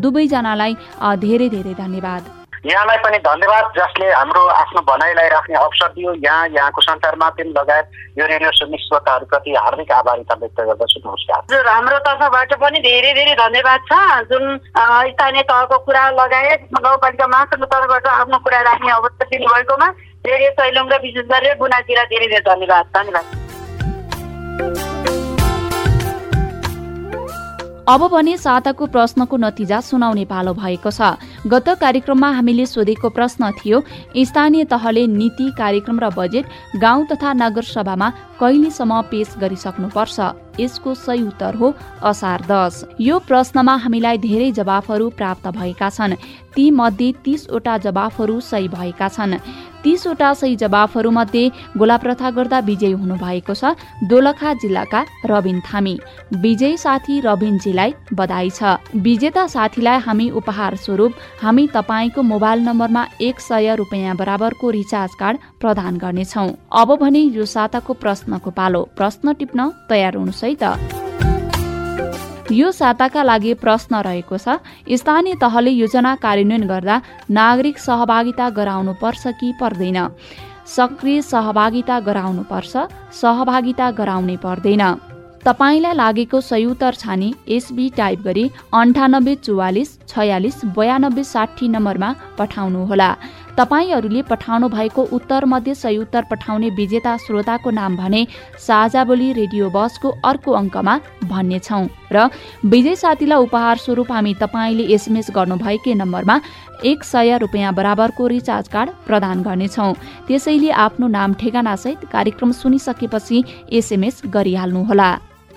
दुवैजनालाई 0.00 0.72
धेरै 1.16 1.48
धेरै 1.48 1.74
धन्यवाद। 1.74 2.43
यहाँलाई 2.66 2.98
पनि 3.04 3.18
धन्यवाद 3.20 3.64
जसले 3.76 4.06
हाम्रो 4.10 4.42
आफ्नो 4.50 4.80
भनाइलाई 4.82 5.28
राख्ने 5.28 5.56
अवसर 5.56 5.88
दियो। 5.92 6.12
यहाँ 6.24 6.48
यहाँको 6.48 6.80
सञ्चार 6.80 7.16
माध्यम 7.20 7.48
लगायत 7.58 7.90
यो 8.18 8.26
रेडियो 8.26 8.50
सुन्ने 8.56 8.78
श्रोताहरूप्रति 8.78 9.54
हार्दिक 9.54 9.92
आभारिता 9.92 10.34
व्यक्त 10.40 10.60
गर्दछु। 10.60 11.00
नमस्कार। 11.04 11.42
हजुर 11.44 11.68
हाम्रो 11.68 11.98
तर्फबाट 12.08 12.54
पनि 12.64 12.78
धेरै 12.80 13.12
धेरै 13.20 13.34
धन्यवाद 13.36 13.80
छ। 13.84 14.00
जुन 14.32 14.56
स्थानीय 14.56 15.42
तहको 15.44 15.78
कुरा 15.84 16.08
लगायत 16.16 16.68
गाउँपालिका 16.80 17.26
महासङ्घको 17.36 17.66
तर्फबाट 17.68 18.06
आफ्नो 18.16 18.38
कुरा 18.40 18.60
राख्ने 18.72 18.92
अवसर 18.92 19.24
दिनुभएकोमा 19.28 19.88
रेडियो 20.24 20.50
सैलुङ 20.56 20.88
र 20.88 20.98
विशेष 21.04 21.26
गरेर 21.28 21.56
गुनाजीलाई 21.60 22.06
धेरै 22.06 22.28
धेरै 22.28 22.44
धन्यवाद। 22.48 22.84
धन्यवाद। 22.96 23.43
अब 27.84 28.00
भने 28.08 28.36
साताको 28.36 28.86
प्रश्नको 28.86 29.36
नतिजा 29.36 29.80
सुनाउने 29.82 30.24
पालो 30.24 30.52
भएको 30.54 30.90
छ। 30.90 31.20
गत 31.46 31.68
कार्यक्रममा 31.80 32.30
हामीले 32.32 32.64
सोधेको 32.66 33.08
प्रश्न 33.10 33.50
थियो 33.60 33.80
स्थानीय 34.24 34.64
तहले 34.64 35.06
नीति 35.06 35.50
कार्यक्रम 35.58 36.00
र 36.00 36.08
बजेट 36.16 36.80
गाउँ 36.80 37.04
तथा 37.06 37.32
नगरसभामा 37.34 38.08
कहिलेसम्म 38.40 39.00
पेश 39.10 39.34
गरिसक्नुपर्छ 39.40 40.20
यसको 40.60 40.94
सही 40.94 41.22
उत्तर 41.24 41.54
हो 41.54 41.72
असार 42.02 42.42
दस। 42.48 42.84
यो 43.00 43.18
प्रश्नमा 43.18 43.74
हामीलाई 43.84 44.18
धेरै 44.18 44.50
जवाफहरू 44.52 45.08
प्राप्त 45.10 45.46
भएका 45.50 45.88
छन्। 45.90 46.14
ती 46.54 46.70
मध्ये 46.70 47.12
तीसवटा 47.24 47.76
जवाफहरू 47.78 48.40
सही 48.40 48.68
भएका 48.68 49.08
छन्। 49.08 49.34
तीसवटा 49.84 50.32
सही 50.34 50.54
जवाफहरूमध्ये 50.56 51.48
गोला 51.78 51.96
प्रथा 51.96 52.30
गर्दा 52.30 52.58
विजयी 52.60 52.92
हुनुभएको 52.92 53.54
छ 53.54 53.74
दोलखा 54.06 54.52
जिल्लाका 54.62 55.00
रबिन 55.26 55.60
थामी। 55.66 55.98
विजयी 56.38 56.76
साथी 56.76 57.20
रबिनजीलाई 57.20 57.92
बधाई 58.14 58.50
छ। 58.50 58.78
विजेता 58.96 59.46
साथीलाई 59.46 59.98
हामी 60.06 60.30
उपहार 60.32 60.76
स्वरूप 60.76 61.12
हामी 61.42 61.66
तपाईँको 61.74 62.22
मोबाइल 62.22 62.60
नम्बरमा 62.62 63.04
एक 63.20 63.40
सय 63.40 63.74
रुपियाँ 63.74 64.16
बराबरको 64.16 64.70
रिचार्ज 64.70 65.14
कार्ड 65.20 65.38
प्रदान 65.64 65.96
गर्नेछौ। 65.98 66.48
अब 66.72 66.88
भने 67.00 67.22
यो 67.32 67.44
साताको 67.48 67.92
प्रश्नको 68.02 68.50
पालो 68.52 68.82
प्रश्न 68.96 69.32
टिप्न 69.34 69.60
तयार 69.88 70.14
हुनुहोस् 70.16 70.44
है 70.44 70.54
त 70.62 70.64
यो 72.52 72.70
साताका 72.72 73.22
लागि 73.24 73.52
प्रश्न 73.56 73.92
रहेको 74.06 74.36
छ 74.38 74.60
स्थानीय 74.94 75.34
तहले 75.40 75.70
योजना 75.72 76.14
कार्यान्वयन 76.20 76.64
गर्दा 76.68 76.96
नागरिक 77.30 77.78
सहभागिता 77.80 78.48
गराउनु 78.58 78.92
पर्छ 79.00 79.22
कि 79.40 79.48
पर्दैन? 79.60 79.98
सक्रिय 80.66 81.22
सहभागिता 81.24 81.96
गराउनु 82.00 82.42
पर्छ 82.44 82.72
सहभागिता 83.20 83.90
गराउनै 83.98 84.36
पर्दैन। 84.44 84.84
तपाईँलाई 85.44 85.94
लागेको 85.94 86.40
सही 86.40 86.64
उत्तर 86.66 86.94
छानी 86.94 87.28
एसबी 87.56 87.88
टाइप 87.96 88.20
गरी 88.22 88.44
अन्ठानब्बे 88.72 89.34
चौवालिस 89.44 89.90
छयालिस 90.08 90.56
बयानब्बे 90.76 91.24
साठी 91.24 91.66
नम्बरमा 91.68 92.10
पठाउनुहोला। 92.38 93.10
तपाईँहरूले 93.56 94.22
पठाउनु 94.22 94.68
भएको 94.68 95.02
उत्तर 95.12 95.44
मध्ये 95.44 95.74
सही 95.74 95.96
उत्तर 95.98 96.22
पठाउने 96.30 96.70
विजेता 96.70 97.16
श्रोताको 97.16 97.70
नाम 97.70 97.96
भने 97.96 98.26
साझा 98.58 99.04
बोली 99.04 99.32
रेडियो 99.32 99.70
बसको 99.70 100.08
अर्को 100.24 100.52
अङ्कमा 100.52 100.94
भन्नेछौ। 101.24 101.82
र 102.12 102.28
विजय 102.64 102.94
साथीलाई 102.96 103.42
उपहार 103.42 103.76
स्वरूप 103.78 104.12
हामी 104.12 104.34
तपाईँले 104.40 104.84
एसएमएस 104.94 105.28
गर्नुभएकै 105.34 105.94
नम्बरमा 105.94 106.40
एक 106.84 107.04
सय 107.04 107.38
रुपियाँ 107.38 107.74
बराबरको 107.74 108.26
रिचार्ज 108.26 108.68
कार्ड 108.68 108.90
प्रदान 109.06 109.42
गर्नेछौ। 109.42 109.92
त्यसैले 110.26 110.70
आफ्नो 110.86 111.06
नाम 111.08 111.34
ठेगानासहित 111.34 112.04
कार्यक्रम 112.12 112.52
सुनिसकेपछि 112.52 113.44
एसएमएस 113.72 114.22
गरिहाल्नुहोला। 114.26 115.10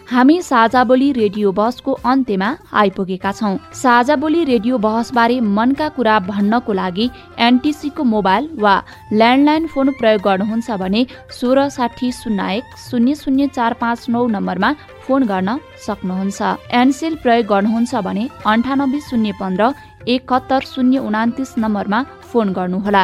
हामी 0.07 0.41
साझा 0.41 0.83
बोली 0.83 1.11
रेडियो 1.11 1.51
बहसको 1.51 1.93
अन्त्यमा 2.05 2.49
आइपुगेका 2.73 3.31
छौँ। 3.31 3.57
साझा 3.75 4.15
बोली 4.15 4.43
रेडियो 4.45 4.77
बहसबारे 4.77 5.39
मनका 5.41 5.87
कुरा 5.97 6.19
भन्नको 6.23 6.73
लागि 6.73 7.09
एनटिसीको 7.37 8.03
मोबाइल 8.05 8.47
वा 8.57 8.75
ल्यान्डलाइन 9.13 9.67
फोन 9.67 9.91
प्रयोग 9.99 10.21
गर्नुहुन्छ 10.23 10.71
भने 10.79 11.05
सोह्र 11.39 11.67
साठी 11.69 12.11
शून्य 12.13 12.55
एक 12.55 12.77
शून्य 12.79 13.15
शून्य 13.15 13.47
चार 13.51 13.73
पाँच 13.81 14.05
नौ 14.09 14.25
नम्बरमा 14.27 14.71
फोन 15.07 15.23
गर्न 15.27 15.57
सक्नुहुन्छ। 15.87 16.55
एनसेल 16.71 17.15
प्रयोग 17.23 17.45
गर्नुहुन्छ 17.51 17.95
भने 18.07 18.27
अन्ठानब्बे 18.47 18.99
शून्य 19.09 19.31
पन्ध्र 19.41 19.71
एकहत्तर 20.07 20.59
शून्य 20.65 20.97
उनातिस 21.03 21.53
नम्बरमा 21.57 22.01
फोन 22.31 22.53
गर्नुहोला। 22.53 23.03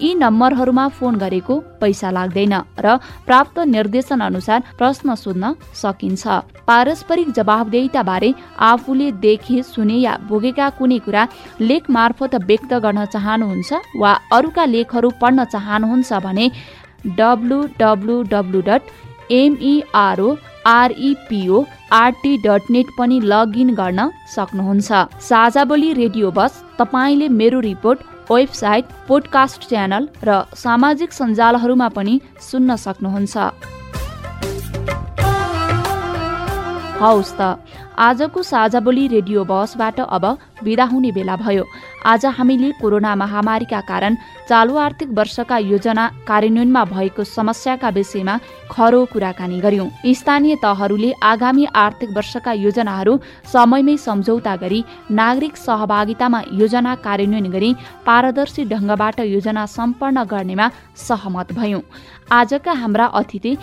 यी 0.00 0.14
नम्बरहरूमा 0.14 0.86
फोन 0.90 1.16
गरेको 1.18 1.54
पैसा 1.80 2.10
लाग्दैन 2.10 2.54
र 2.78 2.96
प्राप्त 3.26 3.58
निर्देशन 3.68 4.20
अनुसार 4.22 4.62
प्रश्न 4.78 5.14
सोध्न 5.14 5.54
सकिन्छ। 5.74 6.22
पारस्परिक 6.66 7.30
जवाबदेहिता 7.32 8.02
बारे 8.02 8.34
आफूले 8.62 9.10
देखे 9.22 9.62
सुने 9.64 9.96
या 9.98 10.16
भोगेका 10.28 10.68
कुनै 10.78 10.98
कुरा 11.06 11.26
लेख 11.62 11.90
मार्फत 11.90 12.34
व्यक्त 12.48 12.72
गर्न 12.84 13.04
चाहनुहुन्छ 13.14 13.70
वा 13.96 14.12
अरूका 14.32 14.64
लेखहरू 14.74 15.10
पढ्न 15.22 15.44
चाहनुहुन्छ 15.54 16.12
भने 16.24 16.46
W 17.18 17.60
W 17.80 18.22
W 18.32 18.60
dot 18.62 18.82
M E R O 19.32 20.30
R E P O 20.70 21.64
R T 21.92 22.36
dot 22.38 22.70
net 22.70 22.88
पनि 22.98 23.20
लगइन 23.32 23.74
गर्न 23.74 24.10
सक्नुहुन्छ। 24.34 24.90
साझा 25.28 25.64
बोली 25.64 25.92
रेडियो 25.92 26.30
बस 26.30 26.62
तपाईँले 26.78 27.28
मेरो 27.40 27.60
रिपोर्ट 27.60 27.98
वेबसाइट 28.30 28.84
पोडकास्ट 29.08 29.68
च्यानल 29.68 30.08
र 30.24 30.30
सामाजिक 30.54 31.12
सञ्जालहरूमा 31.12 31.88
पनि 31.88 32.14
सुन्न 32.50 32.76
सक्नुहुन्छ। 32.76 33.36
त। 37.40 37.58
आजको 37.98 38.42
साझा 38.42 38.80
बोली 38.80 39.06
रेडियो 39.08 39.44
बसबाट 39.44 40.00
अब 40.00 40.24
विदा 40.62 40.84
हुने 40.84 41.10
बेला 41.12 41.36
भयो। 41.36 41.64
आज 42.06 42.26
हामीले 42.28 42.70
कोरोना 42.80 43.14
महामारीका 43.14 43.80
कारण 43.82 44.16
चालु 44.48 44.76
आर्थिक 44.76 45.08
वर्षका 45.10 45.58
योजना 45.58 46.06
कार्यान्वयनमा 46.28 46.84
भएको 46.84 47.24
समस्याका 47.26 47.88
विषयमा 47.88 48.38
खरो 48.70 49.04
कुराकानी 49.12 49.60
गर्यौं। 49.60 49.88
स्थानीय 50.14 50.56
तहहरूले 50.62 51.12
आगामी 51.22 51.64
आर्थिक 51.76 52.10
वर्षका 52.16 52.52
योजनाहरू 52.58 53.18
समयमै 53.52 53.96
सम्झौता 53.98 54.56
गरी 54.56 54.84
नागरिक 55.10 55.56
सहभागितामा 55.56 56.40
योजना 56.52 56.94
कार्यान्वयन 57.04 57.50
गरी 57.50 57.74
पारदर्शी 58.06 58.64
ढंगबाट 58.64 59.20
योजना 59.26 59.66
सम्पन्न 59.68 60.24
गर्नेमा 60.24 60.70
सहमत 61.08 61.52
भयौं। 61.52 61.80
आजका 62.32 62.72
हाम्रा 62.72 63.06
अतिथि 63.14 63.56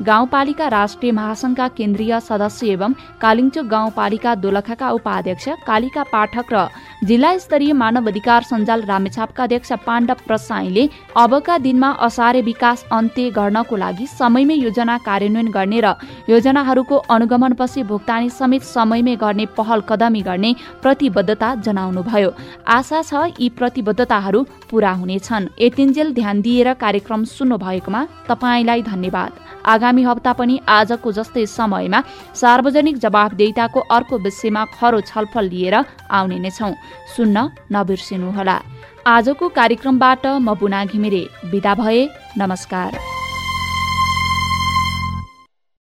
गाउँपालिका 0.00 0.68
राष्ट्रिय 0.68 1.12
महासंघका 1.12 1.66
केन्द्रीय 1.68 2.18
सदस्य 2.20 2.66
एवं 2.66 2.92
कालिङचोक 3.20 3.66
गाउँपालिका 3.66 4.34
दोलखाका 4.34 4.90
उपाध्यक्ष 4.90 5.48
कालिका 5.66 6.02
पाठक 6.12 6.52
र 6.52 6.66
जिल्ला 7.02 7.30
स्तरीय 7.38 7.72
मानव 7.72 8.08
अधिकार 8.08 8.42
सञ्जाल 8.42 8.82
रामेछापका 8.86 9.42
अध्यक्ष 9.42 9.72
पाण्डव 9.86 10.20
प्रसाईले 10.26 10.86
अबका 11.16 11.56
दिनमा 11.58 11.88
असारे 12.06 12.40
विकास 12.40 12.84
अन्त्य 12.92 13.30
गर्नको 13.36 13.76
लागि 13.76 14.06
समयमै 14.08 14.54
योजना 14.54 14.96
कार्यान्वयन 15.06 15.48
गर्ने 15.50 15.80
र 15.82 15.92
योजनाहरूको 16.28 16.96
अनुगमनपछि 17.10 17.82
भुक्तानी 17.90 18.30
समेत 18.30 18.62
समयमै 18.64 19.14
गर्ने 19.18 19.46
पहल 19.58 19.80
कदमी 19.88 20.20
गर्ने 20.22 20.54
प्रतिबद्धता 20.82 21.54
जनाउनुभयो। 21.66 22.30
आशा 22.68 23.02
छ 23.02 23.12
यी 23.34 23.48
प्रतिबद्धताहरू 23.58 24.42
पूरा 24.70 24.92
हुनेछन्। 25.02 25.48
यतिन्जेल 25.60 26.14
ध्यान 26.14 26.40
दिएर 26.40 26.72
कार्यक्रम 26.78 27.24
सुन्नु 27.26 27.58
भएकोमा 27.58 28.06
तपाईँलाई 28.30 28.82
धन्यवाद। 28.82 29.32
आगामी 29.66 30.02
हप्ता 30.02 30.32
पनि 30.38 30.60
आजको 30.68 31.12
जस्तै 31.18 31.46
समयमा 31.48 32.02
सार्वजनिक 32.34 32.96
जवाबदेताको 32.98 33.80
अर्को 33.90 34.18
विषयमा 34.22 34.64
खरो 34.78 35.00
छलफल 35.10 35.44
लिएर 35.50 35.74
आउने 36.10 36.38
नै 36.38 36.50
छौँ। 36.50 36.74
सुन्न 37.16 37.36
नबिर्सिनुहोला। 37.72 38.56
आजको 39.06 39.48
कार्यक्रमबाट 39.48 40.26
म 40.26 40.54
बुना 40.60 40.84
घिमिरे 40.84 41.22
विदा 41.50 41.74
भए 41.74 42.00
नमस्कार। 42.38 42.90